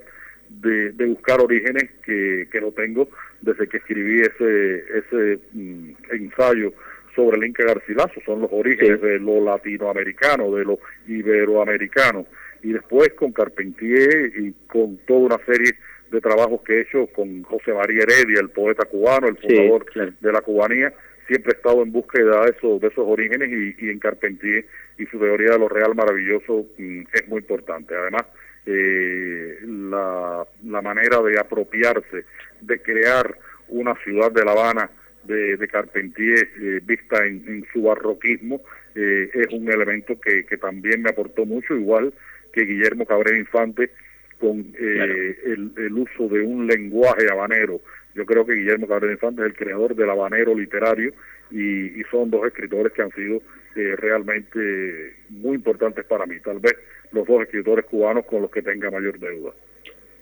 de, 0.49 0.91
de 0.91 1.05
buscar 1.05 1.41
orígenes 1.41 1.89
que, 2.05 2.47
que 2.51 2.61
lo 2.61 2.71
tengo 2.71 3.09
desde 3.41 3.67
que 3.67 3.77
escribí 3.77 4.21
ese 4.21 4.83
ese 4.99 5.39
mm, 5.53 5.91
ensayo 6.11 6.73
sobre 7.15 7.37
el 7.37 7.45
Inca 7.45 7.63
Garcilaso, 7.65 8.19
son 8.25 8.41
los 8.41 8.49
orígenes 8.51 8.99
Sí. 8.99 9.07
de 9.07 9.19
lo 9.19 9.41
latinoamericano, 9.43 10.53
de 10.53 10.65
lo 10.65 10.79
iberoamericano, 11.07 12.25
y 12.63 12.73
después 12.73 13.09
con 13.13 13.31
Carpentier 13.31 14.31
y 14.37 14.53
con 14.67 14.97
toda 15.07 15.35
una 15.35 15.45
serie 15.45 15.73
de 16.11 16.21
trabajos 16.21 16.61
que 16.63 16.73
he 16.77 16.81
hecho 16.81 17.07
con 17.07 17.43
José 17.43 17.73
María 17.73 18.03
Heredia, 18.03 18.39
el 18.41 18.49
poeta 18.49 18.85
cubano, 18.85 19.27
el 19.27 19.37
Sí, 19.37 19.47
fundador 19.55 19.85
claro. 19.85 20.13
de 20.19 20.31
la 20.31 20.41
cubanía, 20.41 20.93
siempre 21.27 21.53
he 21.53 21.55
estado 21.55 21.81
en 21.83 21.91
búsqueda 21.91 22.45
de 22.45 22.51
esos, 22.51 22.79
de 22.81 22.87
esos 22.87 23.05
orígenes 23.07 23.49
y, 23.49 23.85
y 23.85 23.89
en 23.89 23.99
Carpentier 23.99 24.65
y 24.97 25.05
su 25.07 25.19
teoría 25.19 25.51
de 25.51 25.59
lo 25.59 25.69
real 25.69 25.95
maravilloso 25.95 26.65
mm, 26.77 27.01
es 27.13 27.27
muy 27.27 27.39
importante. 27.39 27.95
Además, 27.95 28.23
eh, 28.65 29.59
la, 29.65 30.45
la 30.63 30.81
manera 30.81 31.21
de 31.21 31.39
apropiarse, 31.39 32.25
de 32.61 32.81
crear 32.81 33.37
una 33.67 33.95
ciudad 34.03 34.31
de 34.31 34.43
La 34.45 34.51
Habana 34.51 34.89
de, 35.23 35.57
de 35.57 35.67
Carpentier 35.67 36.47
eh, 36.61 36.79
vista 36.83 37.25
en, 37.25 37.43
en 37.47 37.65
su 37.73 37.81
barroquismo 37.83 38.61
eh, 38.93 39.29
es 39.33 39.47
un 39.51 39.69
elemento 39.71 40.19
que, 40.19 40.45
que 40.45 40.57
también 40.57 41.01
me 41.01 41.09
aportó 41.09 41.45
mucho, 41.45 41.75
igual 41.75 42.13
que 42.53 42.63
Guillermo 42.63 43.05
Cabrera 43.05 43.37
Infante 43.37 43.91
con 44.39 44.59
eh, 44.59 44.73
Claro. 44.75 45.13
el, 45.45 45.71
el 45.77 45.93
uso 45.93 46.27
de 46.29 46.41
un 46.41 46.67
lenguaje 46.67 47.29
habanero. 47.29 47.81
Yo 48.13 48.25
creo 48.25 48.45
que 48.45 48.53
Guillermo 48.53 48.87
Cabrera 48.87 49.13
Infante 49.13 49.41
es 49.41 49.47
el 49.47 49.55
creador 49.55 49.95
del 49.95 50.09
habanero 50.09 50.55
literario 50.55 51.11
y, 51.51 51.99
y 51.99 52.03
son 52.11 52.29
dos 52.31 52.45
escritores 52.47 52.93
que 52.93 53.01
han 53.01 53.11
sido 53.11 53.41
eh, 53.75 53.95
realmente 53.97 55.15
muy 55.29 55.55
importantes 55.55 56.05
para 56.05 56.25
mí. 56.25 56.39
Tal 56.39 56.59
vez 56.59 56.75
los 57.15 57.25
dos 57.25 57.41
escritores 57.41 57.85
cubanos 57.85 58.25
con 58.25 58.41
los 58.41 58.51
que 58.51 58.61
tenga 58.61 58.91
mayor 58.91 59.17
deuda. 59.19 59.51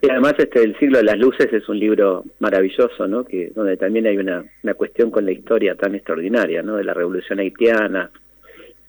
Y 0.01 0.09
además 0.09 0.33
este 0.37 0.61
El 0.61 0.77
siglo 0.79 0.97
de 0.97 1.05
las 1.05 1.17
luces 1.17 1.47
es 1.51 1.67
un 1.69 1.79
libro 1.79 2.25
maravilloso, 2.39 3.07
¿no? 3.07 3.23
Que 3.23 3.51
donde 3.55 3.77
también 3.77 4.05
hay 4.05 4.17
una, 4.17 4.43
una 4.61 4.73
cuestión 4.73 5.09
con 5.11 5.25
la 5.25 5.31
historia 5.31 5.75
tan 5.75 5.95
extraordinaria, 5.95 6.61
¿no? 6.61 6.75
De 6.75 6.83
la 6.83 6.93
revolución 6.93 7.39
haitiana 7.39 8.11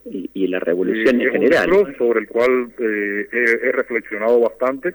y, 0.05 0.29
y 0.35 0.49
la 0.49 0.59
revolución 0.59 1.21
en 1.21 1.29
un 1.29 1.33
general. 1.33 1.95
sobre 1.97 2.21
el 2.21 2.29
cual 2.29 2.73
eh, 2.79 3.29
he, 3.33 3.69
he 3.69 3.73
reflexionado 3.73 4.41
bastante. 4.41 4.95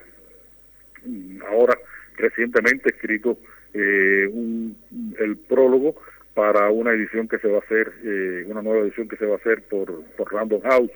Ahora, 1.49 1.78
recientemente 2.18 2.89
he 2.89 2.95
escrito 2.95 3.38
eh, 3.74 4.28
un, 4.28 4.76
el 5.20 5.38
prólogo 5.38 5.95
para 6.34 6.70
una 6.70 6.91
edición 6.91 7.28
que 7.28 7.39
se 7.39 7.47
va 7.47 7.57
a 7.57 7.62
hacer, 7.62 7.93
eh, 8.03 8.43
una 8.47 8.62
nueva 8.62 8.82
edición 8.82 9.07
que 9.07 9.16
se 9.16 9.26
va 9.26 9.36
a 9.36 9.38
hacer 9.38 9.62
por, 9.64 10.03
por 10.18 10.34
Random 10.34 10.62
House. 10.62 10.91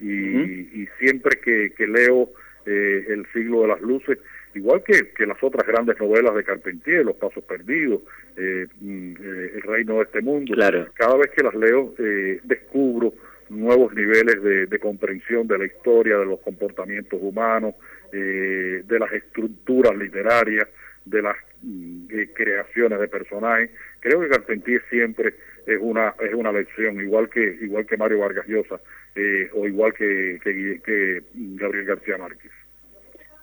Y, 0.00 0.82
y 0.82 0.88
siempre 0.98 1.38
que, 1.40 1.70
que 1.76 1.86
leo 1.86 2.30
eh, 2.66 3.06
El 3.08 3.26
siglo 3.32 3.62
de 3.62 3.68
las 3.68 3.80
luces, 3.80 4.18
igual 4.54 4.82
que, 4.84 5.10
que 5.16 5.26
las 5.26 5.42
otras 5.42 5.66
grandes 5.66 5.98
novelas 5.98 6.34
de 6.34 6.44
Carpentier, 6.44 7.04
Los 7.04 7.16
Pasos 7.16 7.42
Perdidos, 7.44 8.02
eh, 8.36 8.66
mm, 8.80 9.12
eh, 9.20 9.50
El 9.56 9.62
Reino 9.62 9.96
de 9.96 10.02
este 10.02 10.20
Mundo, 10.20 10.54
Claro. 10.54 10.86
cada 10.94 11.16
vez 11.16 11.30
que 11.34 11.42
las 11.42 11.54
leo 11.54 11.94
eh, 11.98 12.40
descubro 12.44 13.14
nuevos 13.48 13.94
niveles 13.94 14.42
de, 14.42 14.66
de 14.66 14.78
comprensión 14.78 15.46
de 15.48 15.56
la 15.58 15.64
historia, 15.64 16.18
de 16.18 16.26
los 16.26 16.40
comportamientos 16.40 17.18
humanos, 17.22 17.74
eh, 18.12 18.82
de 18.86 18.98
las 18.98 19.10
estructuras 19.12 19.96
literarias, 19.96 20.68
de 21.06 21.22
las 21.22 21.36
mm, 21.62 22.06
eh, 22.10 22.28
creaciones 22.34 23.00
de 23.00 23.08
personajes. 23.08 23.70
Creo 24.00 24.20
que 24.20 24.28
Carpentier 24.28 24.82
siempre 24.90 25.34
es 25.66 25.78
una 25.80 26.14
es 26.20 26.34
una 26.34 26.52
lección, 26.52 27.00
igual 27.00 27.28
que 27.30 27.56
igual 27.62 27.86
que 27.86 27.96
Mario 27.96 28.18
Vargas 28.20 28.46
Llosa 28.46 28.78
eh, 29.18 29.50
o 29.52 29.66
igual 29.66 29.92
que, 29.94 30.38
que, 30.44 30.80
que 30.84 31.22
Gabriel 31.34 31.86
García 31.86 32.16
Márquez. 32.18 32.52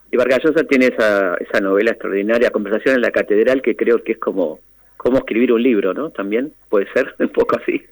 Y 0.09 0.15
Vargas 0.15 0.39
Llosa 0.41 0.63
tiene 0.63 0.87
esa, 0.87 1.35
esa 1.35 1.59
novela 1.59 1.91
extraordinaria, 1.91 2.49
Conversación 2.49 2.95
en 2.95 3.01
la 3.01 3.11
Catedral, 3.11 3.61
que 3.61 3.75
creo 3.75 4.01
que 4.01 4.13
es 4.13 4.17
como, 4.19 4.61
como 4.95 5.17
escribir 5.17 5.51
un 5.51 5.61
libro, 5.61 5.93
¿no? 5.93 6.11
También 6.11 6.53
puede 6.69 6.87
ser 6.93 7.13
un 7.19 7.29
poco 7.29 7.57
así. 7.59 7.85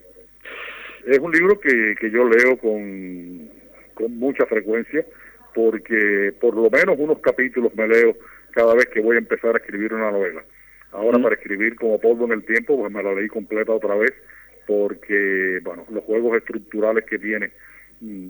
Es 1.05 1.19
un 1.19 1.33
libro 1.33 1.59
que, 1.59 1.95
que 1.99 2.09
yo 2.09 2.23
leo 2.23 2.57
con, 2.57 3.49
con 3.93 4.17
mucha 4.17 4.45
frecuencia 4.45 5.05
porque 5.53 6.33
por 6.39 6.55
lo 6.55 6.69
menos 6.69 6.95
unos 6.97 7.19
capítulos 7.19 7.75
me 7.75 7.87
leo 7.87 8.15
cada 8.51 8.73
vez 8.75 8.85
que 8.85 9.01
voy 9.01 9.17
a 9.17 9.19
empezar 9.19 9.55
a 9.55 9.59
escribir 9.59 9.93
una 9.93 10.09
novela. 10.09 10.41
Ahora 10.93 11.19
para 11.19 11.35
escribir 11.35 11.75
como 11.75 11.99
polvo 11.99 12.25
en 12.25 12.31
el 12.31 12.45
tiempo, 12.45 12.79
pues 12.79 12.93
me 12.93 13.03
la 13.03 13.13
leí 13.13 13.27
completa 13.27 13.73
otra 13.73 13.95
vez 13.95 14.13
porque, 14.65 15.59
bueno, 15.63 15.85
los 15.91 16.03
juegos 16.05 16.37
estructurales 16.37 17.03
que 17.05 17.19
tiene 17.19 17.51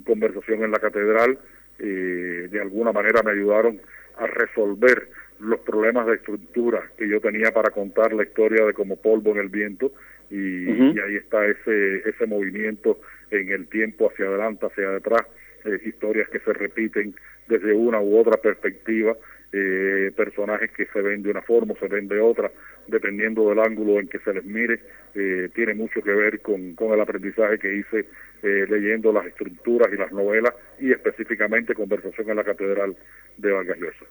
Conversación 0.04 0.64
en 0.64 0.72
la 0.72 0.80
Catedral 0.80 1.38
eh, 1.80 2.48
de 2.52 2.62
alguna 2.62 2.92
manera 2.92 3.24
me 3.24 3.32
ayudaron 3.32 3.80
a 4.18 4.28
resolver 4.28 5.10
los 5.40 5.60
problemas 5.62 6.06
de 6.08 6.16
estructura 6.16 6.90
que 6.98 7.08
yo 7.08 7.20
tenía 7.20 7.52
para 7.52 7.72
contar 7.72 8.14
la 8.14 8.24
historia 8.24 8.66
de 8.66 8.74
como 8.74 8.98
polvo 8.98 9.32
en 9.32 9.38
el 9.40 9.50
viento. 9.50 9.92
Y 10.30 10.68
ahí 11.00 11.16
está 11.16 11.46
ese 11.46 12.10
ese 12.10 12.26
movimiento 12.26 13.00
en 13.30 13.50
el 13.50 13.68
tiempo 13.68 14.10
hacia 14.10 14.26
adelante, 14.26 14.66
hacia 14.66 14.90
detrás, 14.92 15.24
eh, 15.66 15.80
historias 15.86 16.30
que 16.30 16.40
se 16.40 16.54
repiten 16.54 17.16
desde 17.48 17.74
una 17.74 18.00
u 18.00 18.18
otra 18.18 18.38
perspectiva, 18.38 19.16
eh, 19.54 20.12
personajes 20.16 20.72
que 20.72 20.88
se 20.88 21.02
ven 21.02 21.24
de 21.24 21.30
una 21.32 21.42
forma 21.44 21.74
o 21.74 21.78
se 21.78 21.88
ven 21.88 22.08
de 22.08 22.20
otra, 22.20 22.52
dependiendo 22.88 23.48
del 23.50 23.60
ángulo 23.60 24.00
en 24.00 24.08
que 24.08 24.20
se 24.20 24.34
les 24.34 24.44
mire, 24.44 24.80
eh, 25.16 25.50
tiene 25.56 25.74
mucho 25.76 26.02
que 26.02 26.12
ver 26.12 26.42
con, 26.42 26.74
con 26.76 26.92
el 26.94 27.00
aprendizaje 27.00 27.60
que 27.60 27.76
hice 27.76 28.06
eh, 28.42 28.66
leyendo 28.70 29.14
las 29.14 29.26
estructuras 29.28 29.88
y 29.94 29.98
las 29.98 30.12
novelas 30.12 30.54
y 30.80 30.92
específicamente 30.92 31.76
Conversación 31.76 32.30
en 32.30 32.36
la 32.36 32.44
Catedral 32.44 32.96
de 33.38 33.52
Vargas 33.52 33.78
Llosa. 33.80 34.06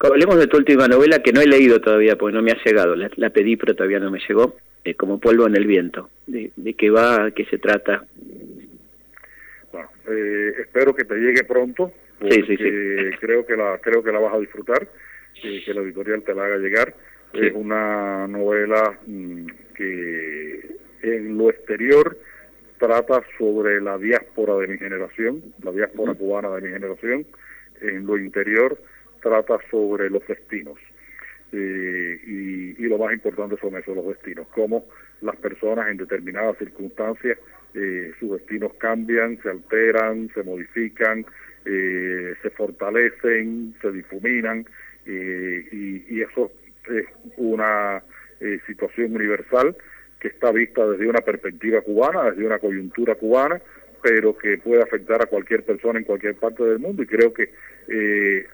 Hablemos 0.00 0.38
de 0.38 0.46
tu 0.46 0.58
última 0.58 0.86
novela 0.86 1.20
que 1.20 1.32
no 1.32 1.40
he 1.40 1.46
leído 1.46 1.80
todavía 1.80 2.16
porque 2.16 2.36
no 2.36 2.42
me 2.42 2.52
ha 2.52 2.62
llegado. 2.62 2.94
La, 2.94 3.10
la 3.16 3.30
pedí 3.30 3.56
pero 3.56 3.74
todavía 3.74 4.00
no 4.00 4.10
me 4.10 4.20
llegó. 4.28 4.56
eh, 4.84 4.94
como 4.94 5.18
polvo 5.18 5.46
en 5.46 5.56
el 5.56 5.66
viento. 5.66 6.10
¿De, 6.26 6.50
de 6.56 6.74
qué 6.74 6.90
va? 6.90 7.30
¿Qué 7.30 7.44
se 7.46 7.58
trata? 7.58 8.04
Bueno, 9.72 9.88
eh, 10.08 10.52
espero 10.60 10.94
que 10.94 11.04
te 11.04 11.16
llegue 11.16 11.44
pronto, 11.44 11.92
Sí, 12.20 12.28
porque 12.40 12.42
sí, 12.46 12.56
sí. 12.56 13.16
creo 13.20 13.44
que 13.46 13.56
la 13.56 13.78
creo 13.78 14.02
que 14.02 14.12
la 14.12 14.20
vas 14.20 14.34
a 14.34 14.38
disfrutar. 14.38 14.88
que 15.42 15.74
la 15.74 15.80
editorial 15.82 16.22
te 16.22 16.34
la 16.34 16.44
haga 16.44 16.56
llegar. 16.58 16.94
Es 17.32 17.52
una 17.52 18.28
novela 18.28 18.96
mm, 19.06 19.46
que 19.74 20.76
en 21.02 21.36
lo 21.36 21.50
exterior 21.50 22.16
trata 22.78 23.22
sobre 23.38 23.80
la 23.80 23.98
diáspora 23.98 24.56
de 24.58 24.68
mi 24.68 24.78
generación, 24.78 25.42
la 25.62 25.72
diáspora 25.72 26.14
cubana 26.14 26.50
de 26.50 26.62
mi 26.62 26.68
generación. 26.68 27.26
En 27.80 28.06
lo 28.06 28.16
interior 28.16 28.78
trata 29.20 29.58
sobre 29.70 30.10
los 30.10 30.26
destinos. 30.26 30.78
Eh, 31.52 32.20
y, 32.26 32.88
lo 32.88 32.98
más 32.98 33.12
importante 33.12 33.56
son 33.60 33.76
esos, 33.76 33.96
los 33.96 34.06
destinos, 34.06 34.46
cómo 34.48 34.86
las 35.20 35.36
personas 35.36 35.88
en 35.88 35.96
determinadas 35.96 36.58
circunstancias, 36.58 37.38
eh, 37.74 38.12
sus 38.20 38.32
destinos 38.32 38.74
cambian, 38.74 39.40
se 39.42 39.50
alteran, 39.50 40.30
se 40.34 40.42
modifican, 40.42 41.24
eh, 41.64 42.34
se 42.42 42.50
fortalecen, 42.50 43.74
se 43.80 43.92
difuminan, 43.92 44.66
y, 45.06 46.16
y, 46.16 46.22
eso 46.22 46.50
es 46.88 47.06
una 47.36 48.02
situación 48.66 49.14
universal 49.14 49.76
que 50.18 50.28
está 50.28 50.50
vista 50.50 50.86
desde 50.86 51.06
una 51.06 51.20
perspectiva 51.20 51.82
cubana, 51.82 52.30
desde 52.30 52.46
una 52.46 52.58
coyuntura 52.58 53.14
cubana, 53.14 53.60
pero 54.02 54.36
que 54.36 54.56
puede 54.56 54.82
afectar 54.82 55.20
a 55.20 55.26
cualquier 55.26 55.62
persona 55.62 55.98
en 55.98 56.06
cualquier 56.06 56.36
parte 56.36 56.64
del 56.64 56.78
mundo. 56.78 57.02
Y 57.02 57.06
creo 57.06 57.34
que 57.34 57.50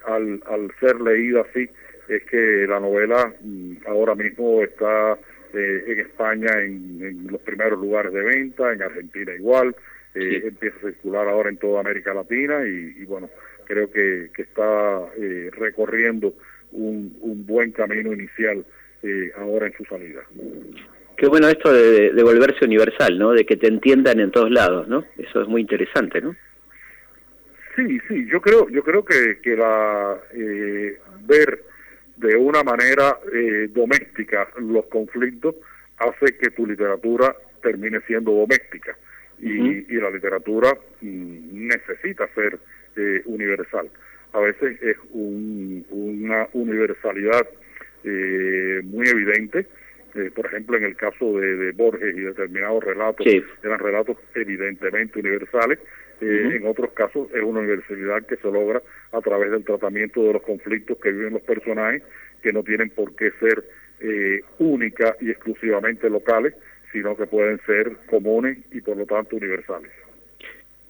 al, 0.05 0.43
al 0.45 0.71
ser 0.81 0.99
leída 0.99 1.45
así 1.49 1.69
es 2.11 2.23
que 2.23 2.65
la 2.67 2.79
novela 2.79 3.33
mm, 3.41 3.87
ahora 3.87 4.15
mismo 4.15 4.61
está 4.61 5.17
eh, 5.53 5.83
en 5.87 5.99
España 5.99 6.61
en, 6.61 7.27
los 7.29 7.41
primeros 7.41 7.79
lugares 7.79 8.11
de 8.11 8.21
venta, 8.21 8.71
en 8.73 8.81
Argentina 8.81 9.33
igual, 9.33 9.75
eh, 10.15 10.41
empieza 10.45 10.77
a 10.77 10.91
circular 10.91 11.27
ahora 11.27 11.49
en 11.49 11.57
toda 11.57 11.79
América 11.79 12.13
Latina 12.13 12.65
y, 12.65 13.03
bueno, 13.05 13.29
creo 13.65 13.91
que, 13.91 14.29
está 14.37 15.07
eh, 15.17 15.49
recorriendo 15.53 16.33
un, 16.71 17.45
buen 17.45 17.71
camino 17.71 18.13
inicial 18.13 18.65
ahora 19.37 19.67
en 19.67 19.73
su 19.73 19.85
salida. 19.85 20.21
Qué 21.17 21.27
bueno 21.27 21.47
esto 21.47 21.73
de, 21.73 22.11
de, 22.11 22.23
volverse 22.23 22.65
universal, 22.65 23.17
¿no? 23.17 23.31
De 23.31 23.45
que 23.45 23.57
te 23.57 23.67
entiendan 23.67 24.19
en 24.19 24.31
todos 24.31 24.51
lados, 24.51 24.87
¿no? 24.87 25.05
Eso 25.17 25.41
es 25.41 25.47
muy 25.47 25.61
interesante, 25.61 26.21
¿no? 26.21 26.35
Sí, 27.75 27.99
sí, 28.07 28.27
yo 28.31 28.41
creo, 28.41 28.69
yo 28.69 28.83
creo 28.83 29.03
que, 29.03 29.39
que 29.41 29.55
la 29.55 30.19
ver 31.25 31.63
de 32.21 32.35
una 32.35 32.63
manera 32.63 33.17
eh, 33.33 33.67
doméstica 33.71 34.47
los 34.57 34.85
conflictos 34.85 35.55
hace 35.97 36.37
que 36.37 36.51
tu 36.51 36.67
literatura 36.67 37.35
termine 37.61 37.99
siendo 38.07 38.31
doméstica 38.31 38.95
y, 39.41 39.95
la 39.95 40.09
literatura 40.09 40.73
mm, 41.01 41.67
necesita 41.67 42.27
ser 42.33 42.59
eh, 42.95 43.21
universal. 43.25 43.89
A 44.33 44.39
veces 44.39 44.81
es 44.81 44.97
una 45.11 46.47
universalidad 46.53 47.47
eh, 48.03 48.81
muy 48.83 49.07
evidente, 49.07 49.65
por 50.35 50.45
ejemplo 50.45 50.77
en 50.77 50.83
el 50.83 50.95
caso 50.95 51.39
de, 51.39 51.71
Borges 51.71 52.15
y 52.15 52.21
determinados 52.21 52.83
relatos, 52.83 53.25
eran 53.63 53.79
relatos 53.79 54.17
evidentemente 54.35 55.19
universales, 55.19 55.79
en 56.21 56.67
otros 56.67 56.91
casos 56.91 57.29
es 57.33 57.41
una 57.41 57.61
universalidad 57.61 58.25
que 58.25 58.35
se 58.35 58.51
logra 58.51 58.81
a 59.11 59.21
través 59.21 59.51
del 59.51 59.63
tratamiento 59.63 60.23
de 60.23 60.33
los 60.33 60.43
conflictos 60.43 60.97
que 60.99 61.11
viven 61.11 61.33
los 61.33 61.41
personajes, 61.41 62.03
que 62.43 62.53
no 62.53 62.63
tienen 62.63 62.89
por 62.91 63.15
qué 63.15 63.31
ser 63.39 63.63
eh, 64.01 64.41
únicas 64.59 65.15
y 65.19 65.31
exclusivamente 65.31 66.09
locales, 66.09 66.53
sino 66.91 67.15
que 67.15 67.25
pueden 67.27 67.59
ser 67.65 67.97
comunes 68.09 68.57
y 68.71 68.81
por 68.81 68.97
lo 68.97 69.05
tanto 69.05 69.35
universales. 69.35 69.91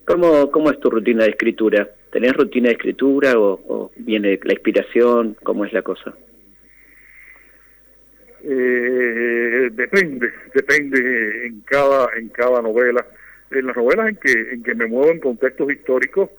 ¿Cómo, 0.05 0.49
cómo 0.51 0.71
es 0.71 0.79
tu 0.79 0.89
rutina 0.89 1.23
de 1.23 1.31
escritura? 1.31 1.89
¿Tenés 2.11 2.33
rutina 2.33 2.67
de 2.67 2.73
escritura 2.73 3.33
o, 3.37 3.91
viene 3.95 4.39
la 4.43 4.53
inspiración? 4.53 5.37
¿Cómo 5.43 5.65
es 5.65 5.73
la 5.73 5.81
cosa? 5.81 6.13
Eh, 8.43 9.69
depende, 9.71 10.31
depende 10.53 11.45
en 11.45 11.61
cada 11.61 12.07
en 12.17 12.29
cada 12.29 12.59
novela 12.61 13.05
en 13.51 13.67
las 13.67 13.75
novelas 13.75 14.09
en 14.09 14.15
que, 14.15 14.31
en 14.53 14.63
que 14.63 14.75
me 14.75 14.87
muevo 14.87 15.11
en 15.11 15.19
contextos 15.19 15.71
históricos, 15.71 16.29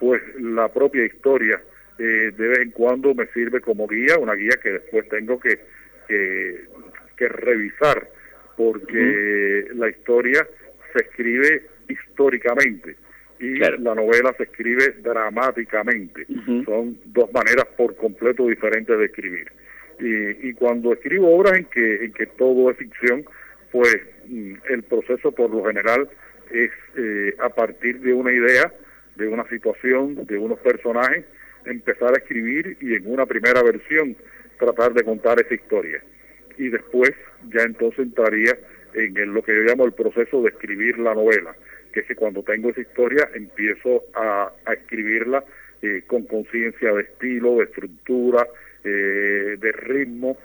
pues 0.00 0.22
la 0.40 0.68
propia 0.68 1.04
historia 1.04 1.60
eh, 1.98 2.32
de 2.36 2.48
vez 2.48 2.58
en 2.60 2.70
cuando 2.70 3.14
me 3.14 3.26
sirve 3.28 3.60
como 3.60 3.86
guía, 3.86 4.18
una 4.18 4.34
guía 4.34 4.58
que 4.62 4.72
después 4.72 5.08
tengo 5.08 5.38
que, 5.38 5.60
que, 6.08 7.28
revisar, 7.28 8.08
porque 8.56 9.66
la 9.74 9.88
historia 9.88 10.46
se 10.92 11.04
escribe 11.04 11.66
históricamente 11.88 12.96
y 13.38 13.56
la 13.56 13.94
novela 13.94 14.32
se 14.36 14.44
escribe 14.44 14.94
dramáticamente. 15.02 16.26
Son 16.64 16.96
dos 17.06 17.32
maneras 17.32 17.66
por 17.76 17.96
completo 17.96 18.46
diferentes 18.46 18.96
de 18.96 19.04
escribir. 19.06 19.50
Y, 19.98 20.48
y 20.48 20.52
cuando 20.54 20.92
escribo 20.92 21.36
obras 21.36 21.58
en 21.58 21.64
que, 21.66 22.04
en 22.04 22.12
que 22.12 22.26
todo 22.26 22.70
es 22.70 22.76
ficción, 22.76 23.24
pues 23.72 23.96
mm, 24.28 24.54
el 24.70 24.82
proceso 24.84 25.32
por 25.32 25.50
lo 25.50 25.64
general 25.64 26.08
es 26.52 26.70
eh, 26.96 27.34
a 27.40 27.48
partir 27.48 28.00
de 28.00 28.12
una 28.12 28.32
idea, 28.32 28.72
de 29.16 29.26
una 29.26 29.48
situación, 29.48 30.24
de 30.26 30.38
unos 30.38 30.58
personajes, 30.60 31.24
empezar 31.64 32.10
a 32.14 32.18
escribir 32.18 32.76
y 32.80 32.94
en 32.94 33.10
una 33.10 33.26
primera 33.26 33.62
versión 33.62 34.16
tratar 34.58 34.92
de 34.92 35.02
contar 35.02 35.40
esa 35.40 35.54
historia. 35.54 36.02
Y 36.58 36.68
después 36.68 37.12
ya 37.52 37.62
entonces 37.62 38.00
entraría 38.00 38.56
en 38.94 39.34
lo 39.34 39.42
que 39.42 39.54
yo 39.54 39.62
llamo 39.62 39.86
el 39.86 39.92
proceso 39.92 40.42
de 40.42 40.50
escribir 40.50 40.98
la 40.98 41.14
novela, 41.14 41.54
que 41.92 42.00
es 42.00 42.06
que 42.06 42.14
cuando 42.14 42.42
tengo 42.42 42.70
esa 42.70 42.82
historia 42.82 43.28
empiezo 43.34 44.04
a, 44.14 44.52
escribirla 44.72 45.44
eh, 45.80 46.02
con 46.06 46.24
conciencia 46.24 46.92
de 46.92 47.02
estilo, 47.02 47.56
de 47.56 47.64
estructura, 47.64 48.46
eh, 48.84 49.56
de 49.58 49.72
ritmo, 49.72 50.36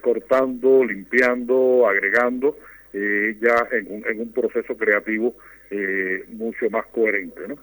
cortando, 0.00 0.84
limpiando, 0.84 1.86
agregando, 1.88 2.56
eh, 2.96 3.36
ya 3.40 3.66
en 3.76 3.92
un, 3.92 4.06
en 4.06 4.20
un 4.20 4.32
proceso 4.32 4.76
creativo 4.76 5.34
eh, 5.68 6.24
mucho 6.28 6.70
más 6.70 6.86
coherente, 6.86 7.40
¿no? 7.48 7.56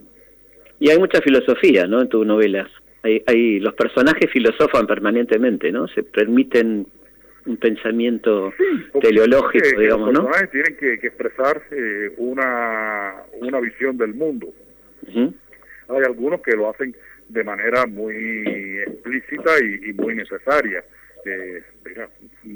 Y 0.78 0.90
hay 0.90 1.00
mucha 1.00 1.22
filosofía, 1.22 1.88
¿no? 1.88 2.02
En 2.02 2.10
tus 2.10 2.26
novelas. 2.26 2.70
Hay, 3.04 3.24
hay, 3.26 3.62
los 3.62 3.74
personajes 3.76 4.30
filosofan 4.30 4.86
permanentemente, 4.88 5.72
¿no? 5.72 5.88
Se 5.88 6.04
permiten 6.04 6.86
un 7.46 7.58
pensamiento 7.58 8.54
teleológico, 9.02 9.80
digamos, 9.80 10.14
¿no? 10.14 10.22
Los 10.22 10.32
personajes 10.32 10.52
tienen 10.52 10.78
que, 10.78 11.08
expresar 11.08 11.62
eh, 11.72 12.14
una, 12.18 13.16
una 13.39 13.60
visión 13.60 13.98
del 13.98 14.14
mundo. 14.14 14.54
Hay 15.08 16.04
algunos 16.06 16.42
que 16.42 16.52
lo 16.52 16.70
hacen 16.70 16.96
de 17.30 17.44
manera 17.44 17.86
muy 17.86 18.80
explícita 18.88 19.52
y, 19.60 19.94
muy 19.94 20.16
necesaria. 20.16 20.84
Eh, 21.26 21.62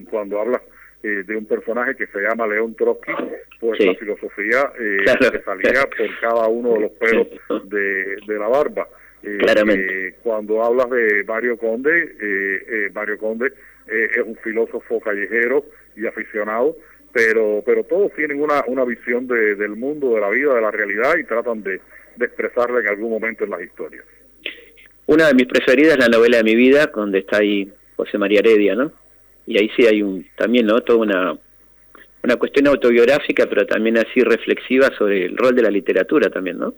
cuando 0.10 0.40
hablas 0.40 0.62
eh, 1.04 1.24
de 1.26 1.36
un 1.36 1.46
personaje 1.46 1.96
que 1.96 2.08
se 2.08 2.20
llama 2.20 2.48
León 2.48 2.74
Trotsky, 2.76 3.12
pues 3.60 3.80
la 3.80 3.94
filosofía 3.96 4.72
eh, 4.80 5.06
salía 5.46 5.84
por 5.84 6.20
cada 6.20 6.48
uno 6.48 6.74
de 6.74 6.80
los 6.80 6.92
pelos 6.94 7.28
de, 7.70 8.18
la 8.28 8.48
barba. 8.48 8.88
Eh, 9.24 9.38
Claramente. 9.40 10.08
Eh, 10.08 10.16
cuando 10.24 10.64
hablas 10.64 10.90
de 10.90 11.24
Mario 11.26 11.58
Conde, 11.58 12.90
Mario 12.94 13.18
Conde 13.18 13.54
es 13.88 14.24
un 14.26 14.36
filósofo 14.38 15.00
callejero 15.00 15.66
y 15.96 16.06
aficionado, 16.06 16.76
pero 17.14 17.64
pero 17.66 17.84
todos 17.84 18.12
tienen 18.14 18.42
una, 18.42 18.64
una 18.68 18.86
visión 18.86 19.28
del 19.28 19.76
mundo, 19.76 20.16
de 20.16 20.22
la 20.22 20.30
vida, 20.30 20.54
de 20.54 20.62
la 20.62 20.72
realidad 20.72 21.16
y 21.18 21.24
tratan 21.24 21.64
de, 21.64 21.80
de 22.16 22.26
expresarla 22.26 22.80
en 22.80 22.88
algún 22.88 23.12
momento 23.12 23.44
en 23.44 23.52
las 23.52 23.62
historias. 23.62 24.04
Una 25.08 25.28
de 25.28 25.36
mis 25.36 25.46
preferidas 25.46 25.94
es 25.94 26.00
la 26.00 26.18
novela 26.18 26.38
de 26.38 26.44
mi 26.44 26.56
vida, 26.56 26.92
donde 26.94 27.20
está 27.20 27.38
ahí 27.38 27.72
José 27.96 28.18
María 28.18 28.40
Heredia, 28.40 28.76
¿no? 28.76 28.92
y 29.46 29.58
ahí 29.58 29.70
sí 29.76 29.86
hay 29.86 30.02
un 30.02 30.26
también 30.36 30.66
no 30.66 30.82
toda 30.82 31.00
una 31.00 31.38
una 32.24 32.36
cuestión 32.38 32.68
autobiográfica 32.68 33.46
pero 33.48 33.66
también 33.66 33.98
así 33.98 34.22
reflexiva 34.22 34.90
sobre 34.98 35.26
el 35.26 35.38
rol 35.38 35.56
de 35.56 35.62
la 35.62 35.70
literatura 35.70 36.30
también 36.30 36.58
no 36.58 36.74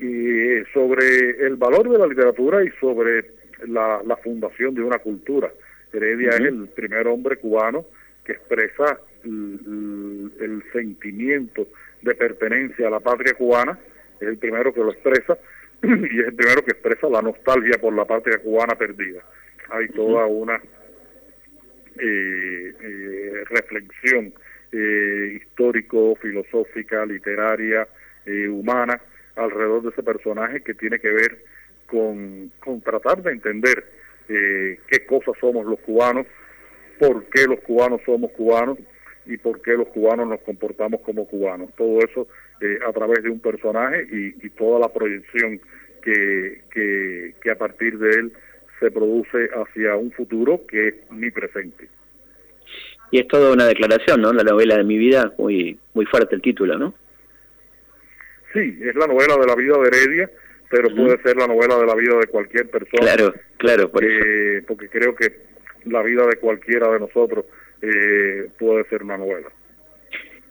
y 0.00 0.64
sobre 0.72 1.44
el 1.46 1.56
valor 1.56 1.90
de 1.90 1.98
la 1.98 2.06
literatura 2.06 2.64
y 2.64 2.70
sobre 2.80 3.37
la, 3.66 4.02
la 4.04 4.16
fundación 4.16 4.74
de 4.74 4.82
una 4.82 4.98
cultura. 4.98 5.50
Heredia 5.92 6.30
es 6.30 6.40
el 6.40 6.68
primer 6.68 7.06
hombre 7.08 7.36
cubano 7.36 7.86
que 8.24 8.32
expresa 8.32 9.00
el, 9.24 10.32
el, 10.38 10.62
sentimiento 10.72 11.66
de 12.02 12.14
pertenencia 12.14 12.88
a 12.88 12.90
la 12.90 13.00
patria 13.00 13.34
cubana. 13.34 13.78
Es 14.20 14.28
el 14.28 14.38
primero 14.38 14.72
que 14.72 14.80
lo 14.80 14.92
expresa 14.92 15.38
y 15.82 16.20
es 16.20 16.26
el 16.26 16.34
primero 16.34 16.64
que 16.64 16.72
expresa 16.72 17.08
la 17.08 17.22
nostalgia 17.22 17.78
por 17.80 17.94
la 17.94 18.04
patria 18.04 18.38
cubana 18.38 18.74
perdida. 18.74 19.22
Hay 19.70 19.88
toda 19.88 20.26
una 20.26 20.56
eh, 20.56 22.74
eh, 22.80 23.44
reflexión 23.48 24.32
eh, 24.72 25.40
histórico, 25.40 26.16
filosófica, 26.16 27.06
literaria, 27.06 27.88
eh, 28.26 28.48
humana 28.48 29.00
alrededor 29.36 29.82
de 29.82 29.90
ese 29.90 30.02
personaje 30.02 30.60
que 30.60 30.74
tiene 30.74 30.98
que 30.98 31.08
ver 31.08 31.38
con, 31.90 32.52
con 32.60 32.80
tratar 32.80 33.22
de 33.22 33.32
entender 33.32 33.84
qué 34.26 35.06
cosas 35.06 35.34
somos 35.40 35.64
los 35.64 35.80
cubanos, 35.80 36.26
por 36.98 37.24
qué 37.30 37.46
los 37.46 37.60
cubanos 37.60 38.00
somos 38.04 38.30
cubanos 38.32 38.78
y 39.26 39.36
por 39.38 39.60
qué 39.62 39.72
los 39.72 39.88
cubanos 39.88 40.28
nos 40.28 40.40
comportamos 40.40 41.00
como 41.00 41.26
cubanos. 41.26 41.70
Todo 41.76 42.00
eso 42.00 42.28
a 42.86 42.92
través 42.92 43.22
de 43.22 43.30
un 43.30 43.40
personaje 43.40 44.06
y, 44.10 44.46
y 44.46 44.50
toda 44.50 44.80
la 44.80 44.88
proyección 44.88 45.60
que, 46.02 46.62
que, 46.72 47.34
que, 47.42 47.50
a 47.50 47.56
partir 47.56 47.98
de 47.98 48.10
él 48.10 48.32
se 48.80 48.90
produce 48.90 49.48
hacia 49.54 49.96
un 49.96 50.12
futuro 50.12 50.66
que 50.66 50.88
es 50.88 50.94
mi 51.10 51.30
presente. 51.30 51.88
Y 53.10 53.20
es 53.20 53.28
toda 53.28 53.52
una 53.52 53.66
declaración, 53.66 54.20
¿no? 54.20 54.32
La 54.32 54.42
novela 54.42 54.76
de 54.76 54.84
mi 54.84 54.98
vida, 54.98 55.32
muy, 55.38 55.78
muy 55.94 56.04
fuerte 56.06 56.34
el 56.34 56.42
título, 56.42 56.78
¿no? 56.78 56.94
Sí, 58.52 58.78
es 58.80 58.94
la 58.94 59.06
novela 59.06 59.36
de 59.36 59.46
la 59.46 59.54
vida 59.54 59.76
de 59.78 59.88
Heredia, 59.88 60.30
pero 60.70 60.94
puede 60.94 61.20
ser 61.22 61.36
la 61.36 61.46
novela 61.46 61.78
de 61.78 61.86
la 61.86 61.94
vida 61.94 62.16
de 62.18 62.26
cualquier 62.26 62.68
persona. 62.68 63.02
Claro, 63.02 63.34
claro, 63.56 63.90
por 63.90 64.04
eh, 64.04 64.62
Porque 64.66 64.88
creo 64.88 65.14
que 65.14 65.40
la 65.84 66.02
vida 66.02 66.26
de 66.26 66.36
cualquiera 66.36 66.90
de 66.92 67.00
nosotros 67.00 67.46
eh, 67.82 68.50
puede 68.58 68.84
ser 68.88 69.02
una 69.02 69.16
novela. 69.16 69.48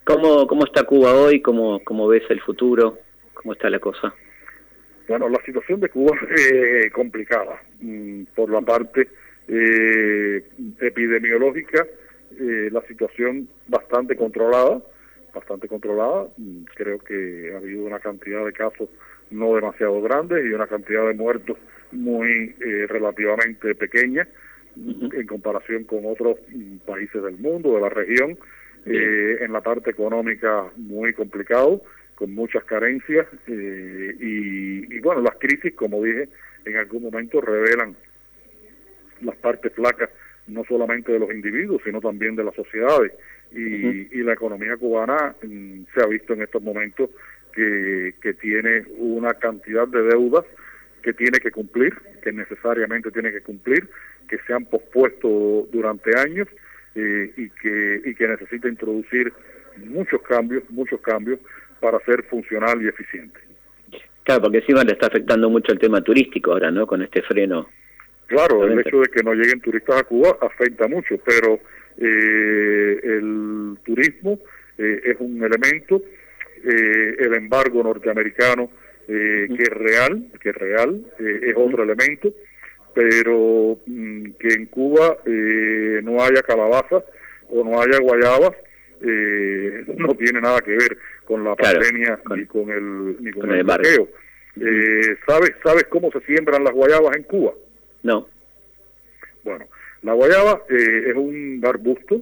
¿Cómo, 0.03 0.47
¿Cómo 0.47 0.63
está 0.65 0.83
Cuba 0.83 1.13
hoy? 1.13 1.41
¿Cómo, 1.41 1.83
¿Cómo 1.83 2.07
ves 2.07 2.23
el 2.29 2.39
futuro? 2.41 2.97
¿Cómo 3.33 3.53
está 3.53 3.69
la 3.69 3.79
cosa? 3.79 4.13
Bueno, 5.07 5.29
la 5.29 5.41
situación 5.45 5.79
de 5.79 5.89
Cuba 5.89 6.17
es 6.35 6.51
eh, 6.51 6.91
complicada. 6.91 7.61
Mm, 7.81 8.23
por 8.35 8.49
la 8.49 8.61
parte 8.61 9.07
eh, 9.47 10.43
epidemiológica, 10.79 11.85
eh, 12.39 12.69
la 12.71 12.81
situación 12.83 13.47
bastante 13.67 14.15
controlada, 14.15 14.81
bastante 15.33 15.67
controlada. 15.67 16.27
Mm, 16.37 16.63
creo 16.75 16.99
que 16.99 17.51
ha 17.53 17.57
habido 17.57 17.85
una 17.85 17.99
cantidad 17.99 18.45
de 18.45 18.53
casos 18.53 18.89
no 19.31 19.55
demasiado 19.55 20.01
grandes 20.01 20.45
y 20.45 20.53
una 20.53 20.67
cantidad 20.67 21.07
de 21.07 21.13
muertos 21.13 21.57
muy 21.91 22.55
relativamente 22.87 23.75
pequeña 23.75 24.27
en 25.13 25.27
comparación 25.27 25.83
con 25.85 26.05
otros 26.05 26.37
mm, 26.49 26.77
países 26.85 27.21
del 27.21 27.37
mundo, 27.37 27.75
de 27.75 27.81
la 27.81 27.89
región 27.89 28.37
eh, 28.85 29.37
en 29.41 29.51
la 29.51 29.61
parte 29.61 29.91
económica 29.91 30.65
muy 30.77 31.13
complicado, 31.13 31.81
con 32.15 32.33
muchas 32.33 32.63
carencias 32.63 33.27
eh, 33.47 34.15
y, 34.19 34.99
bueno, 34.99 35.21
las 35.21 35.35
crisis, 35.35 35.73
como 35.73 36.01
dije, 36.03 36.29
en 36.65 36.77
algún 36.77 37.03
momento 37.03 37.41
revelan 37.41 37.95
las 39.21 39.35
partes 39.37 39.73
flacas 39.73 40.09
no 40.47 40.63
solamente 40.63 41.11
de 41.11 41.19
los 41.19 41.31
individuos, 41.31 41.81
sino 41.83 41.99
también 41.99 42.35
de 42.35 42.43
las 42.43 42.55
sociedades. 42.55 43.11
Y, 43.51 44.23
la 44.23 44.33
economía 44.33 44.75
cubana 44.77 45.35
mm, 45.41 45.83
se 45.93 46.01
ha 46.01 46.07
visto 46.07 46.33
en 46.33 46.41
estos 46.41 46.61
momentos 46.61 47.09
que, 47.57 48.13
que 48.21 48.33
tiene 48.35 48.83
una 48.99 49.33
cantidad 49.33 49.87
de 49.87 50.03
deudas 50.03 50.45
que 51.01 51.11
tiene 51.13 51.39
que 51.39 51.49
cumplir, 51.49 51.95
que 52.21 52.31
necesariamente 52.31 53.09
tiene 53.09 53.31
que 53.31 53.41
cumplir, 53.41 53.89
que 54.29 54.37
se 54.45 54.53
han 54.53 54.65
pospuesto 54.65 55.67
durante 55.71 56.15
años 56.19 56.47
eh, 56.93 57.33
y, 57.35 57.49
que, 57.49 58.01
y 58.05 58.13
que 58.13 58.27
necesita 58.27 58.67
introducir 58.67 59.33
muchos 59.85 60.21
cambios, 60.21 60.69
muchos 60.69 61.01
cambios 61.01 61.39
para 61.79 61.99
ser 62.01 62.23
funcional 62.25 62.79
y 62.83 62.89
eficiente. 62.89 63.39
Claro, 64.23 64.43
porque 64.43 64.59
encima 64.59 64.83
le 64.83 64.91
está 64.91 65.07
afectando 65.07 65.49
mucho 65.49 65.71
el 65.71 65.79
tema 65.79 66.01
turístico 66.01 66.51
ahora, 66.51 66.69
¿no? 66.69 66.85
Con 66.85 67.01
este 67.01 67.23
freno. 67.23 67.69
Claro, 68.27 68.67
el 68.67 68.79
hecho 68.79 68.99
de 68.99 69.07
que 69.07 69.23
no 69.23 69.33
lleguen 69.33 69.61
turistas 69.61 70.01
a 70.01 70.03
Cuba 70.03 70.37
afecta 70.41 70.87
mucho, 70.87 71.15
pero 71.25 71.59
eh, 71.97 72.99
el 73.03 73.77
turismo 73.83 74.37
eh, 74.77 75.01
es 75.05 75.15
un 75.19 75.41
elemento, 75.41 76.03
el 76.63 77.33
embargo 77.33 77.83
norteamericano 77.83 78.69
que 79.07 79.63
es 79.63 79.69
real, 79.69 80.27
que 80.41 80.49
es 80.49 80.55
real, 80.55 81.05
es 81.17 81.55
otro 81.55 81.83
elemento, 81.83 82.33
pero 82.97 83.77
mm, 83.85 84.31
que 84.39 84.53
en 84.55 84.65
Cuba 84.65 85.17
eh, 85.23 86.01
no 86.03 86.19
haya 86.19 86.41
calabazas 86.41 87.03
o 87.47 87.63
no 87.63 87.79
haya 87.79 87.99
guayabas 87.99 88.53
eh, 89.01 89.85
no 89.97 90.15
tiene 90.15 90.41
nada 90.41 90.59
que 90.61 90.71
ver 90.71 90.97
con 91.23 91.43
la 91.43 91.55
pandemia 91.55 92.19
ni 92.35 92.45
con 92.47 92.71
el 92.71 93.23
ni 93.23 93.31
con, 93.31 93.51
el, 93.51 93.69
Eh, 94.59 95.17
¿sabes, 95.27 95.51
¿Sabes 95.63 95.83
cómo 95.89 96.11
se 96.11 96.21
siembran 96.21 96.63
las 96.63 96.73
guayabas 96.73 97.15
en 97.15 97.23
Cuba? 97.23 97.53
No. 98.01 98.27
Bueno, 99.43 99.67
la 100.01 100.13
guayaba 100.13 100.63
eh, 100.67 101.09
es 101.09 101.15
un 101.15 101.61
arbusto 101.63 102.19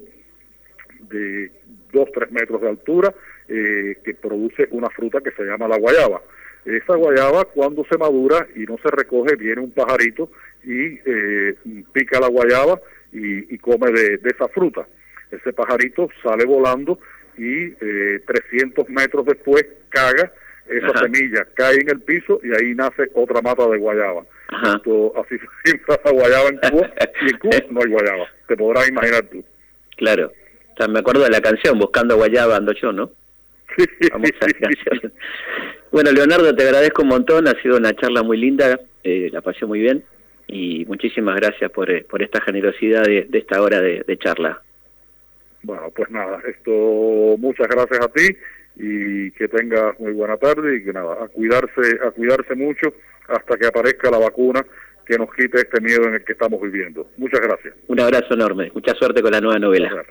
de 1.10 1.52
2-3 1.94 2.32
metros 2.32 2.62
de 2.62 2.68
altura 2.68 3.14
que 3.48 4.18
produce 4.20 4.68
una 4.72 4.90
fruta 4.90 5.22
que 5.22 5.32
se 5.32 5.44
llama 5.44 5.68
la 5.68 5.78
guayaba. 5.78 6.22
Esa 6.66 6.96
guayaba 6.96 7.46
cuando 7.46 7.86
se 7.86 7.98
madura 7.98 8.48
y 8.56 8.62
no 8.62 8.78
se 8.82 8.90
recoge, 8.90 9.36
viene 9.36 9.62
un 9.62 9.72
pajarito 9.72 10.32
y 10.64 11.00
eh, 11.06 11.56
pica 11.94 12.20
la 12.20 12.28
guayaba 12.28 12.82
y, 13.14 13.58
come 13.60 13.92
de, 13.92 14.20
esa 14.24 14.48
fruta. 14.48 14.88
Ese 15.32 15.54
pajarito 15.54 16.10
sale 16.24 16.44
volando 16.44 17.00
y 17.38 17.66
eh, 17.80 18.20
300 18.26 18.90
metros 18.90 19.26
después 19.26 19.66
caga 19.90 20.34
esa 20.68 21.00
semilla, 21.00 21.48
cae 21.54 21.76
en 21.76 21.90
el 21.90 22.02
piso 22.02 22.40
y 22.44 22.52
ahí 22.56 22.74
nace 22.74 23.04
otra 23.14 23.42
mata 23.42 23.68
de 23.68 23.78
guayaba. 23.78 24.24
Esto, 24.64 25.14
así 25.22 25.38
se 25.64 25.80
la 26.04 26.12
guayaba 26.12 26.50
en 26.50 26.58
Cuba 26.72 26.94
y 27.22 27.30
en 27.30 27.38
Cuba 27.38 27.58
no 27.70 27.82
hay 27.82 27.92
guayaba. 27.92 28.26
Te 28.48 28.58
podrás 28.58 28.90
imaginar 28.90 29.22
tú. 29.32 29.46
Claro. 29.98 30.34
O 30.74 30.78
sea, 30.78 30.88
me 30.88 31.00
acuerdo 31.00 31.24
de 31.24 31.30
la 31.30 31.42
canción, 31.42 31.78
Buscando 31.78 32.18
Guayaba 32.18 32.58
ando 32.58 32.74
yo, 32.74 32.92
¿no? 32.92 33.12
Bueno, 35.92 36.12
Leonardo, 36.12 36.54
te 36.56 36.64
agradezco 36.64 37.04
un 37.04 37.10
montón, 37.10 37.48
ha 37.48 37.62
sido 37.62 37.78
una 37.78 37.94
charla 37.94 38.22
muy 38.22 38.38
linda, 38.38 38.80
eh, 39.04 39.30
la 39.32 39.42
pasé 39.42 39.66
muy 39.66 39.80
bien 39.80 40.04
y 40.48 40.86
muchísimas 40.86 41.36
gracias 41.38 41.72
por, 41.72 41.90
eh, 41.90 42.06
por 42.10 42.22
esta 42.22 42.42
generosidad 42.42 43.04
de, 43.04 43.28
esta 43.32 43.62
hora 43.62 43.82
de, 43.82 44.18
charla. 44.18 44.62
Bueno, 45.64 45.92
pues 45.96 46.10
nada, 46.12 46.42
esto 46.48 47.38
muchas 47.38 47.68
gracias 47.68 48.00
a 48.02 48.10
ti 48.10 48.36
y 48.76 49.32
que 49.32 49.48
tengas 49.48 50.00
muy 50.00 50.12
buena 50.12 50.38
tarde 50.38 50.78
y 50.78 50.84
que 50.84 50.94
nada, 50.94 51.24
a 51.24 51.28
cuidarse, 51.28 51.98
a 52.06 52.12
cuidarse 52.12 52.56
mucho 52.56 52.94
hasta 53.28 53.58
que 53.58 53.68
aparezca 53.68 54.12
la 54.12 54.20
vacuna 54.20 54.66
que 55.06 55.18
nos 55.18 55.34
quite 55.34 55.60
este 55.60 55.80
miedo 55.82 56.08
en 56.08 56.16
el 56.16 56.24
que 56.24 56.34
estamos 56.34 56.62
viviendo. 56.62 57.08
Muchas 57.18 57.42
gracias. 57.42 57.74
Un 57.88 58.00
abrazo 58.00 58.34
enorme, 58.34 58.72
mucha 58.74 58.94
suerte 58.96 59.22
con 59.22 59.32
la 59.32 59.40
nueva 59.40 59.60
novela. 59.60 60.04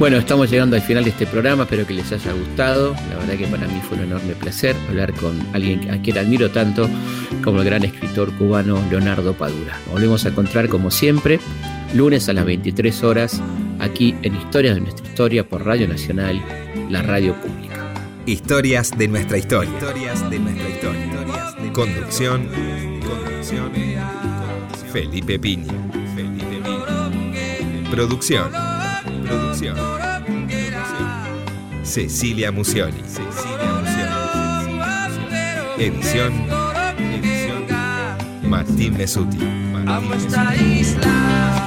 Bueno, 0.00 0.16
estamos 0.16 0.50
llegando 0.50 0.76
al 0.76 0.82
final 0.82 1.04
de 1.04 1.10
este 1.10 1.26
programa, 1.26 1.64
espero 1.64 1.86
que 1.86 1.92
les 1.92 2.10
haya 2.10 2.32
gustado. 2.32 2.94
La 3.10 3.18
verdad 3.18 3.34
que 3.36 3.46
para 3.46 3.68
mí 3.68 3.82
fue 3.86 3.98
un 3.98 4.04
enorme 4.04 4.34
placer 4.34 4.74
hablar 4.88 5.12
con 5.12 5.38
alguien 5.52 5.90
a 5.90 6.00
quien 6.00 6.16
admiro 6.16 6.50
tanto 6.50 6.88
como 7.44 7.58
el 7.58 7.66
gran 7.66 7.84
escritor 7.84 8.34
cubano 8.38 8.82
Leonardo 8.88 9.34
Padura. 9.34 9.78
volvemos 9.92 10.24
a 10.24 10.30
encontrar 10.30 10.70
como 10.70 10.90
siempre, 10.90 11.38
lunes 11.92 12.30
a 12.30 12.32
las 12.32 12.46
23 12.46 13.04
horas, 13.04 13.42
aquí 13.78 14.16
en 14.22 14.36
Historias 14.36 14.76
de 14.76 14.80
nuestra 14.80 15.06
historia 15.06 15.46
por 15.46 15.66
Radio 15.66 15.86
Nacional, 15.86 16.42
la 16.88 17.02
radio 17.02 17.34
pública. 17.34 17.92
Historias 18.24 18.96
de 18.96 19.06
nuestra 19.06 19.36
historia. 19.36 19.70
Historias 19.70 20.30
de 20.30 20.38
nuestra 20.38 20.68
historia. 20.70 21.72
Conducción. 21.74 22.48
Conducción. 23.02 23.70
Felipe 24.90 25.38
Piña. 25.38 25.74
Felipe 26.16 26.62
Piña. 26.64 27.90
Producción. 27.90 28.69
Producción. 29.30 29.76
Cecilia 31.84 32.50
Musioni. 32.50 33.00
Cecilia 33.06 33.72
Musioni. 33.78 34.80
Edición. 35.78 36.32
Edición. 36.98 37.66
Martín 38.42 38.96
Mesuti. 38.96 39.38
Martín 39.38 40.78
isla. 40.78 41.59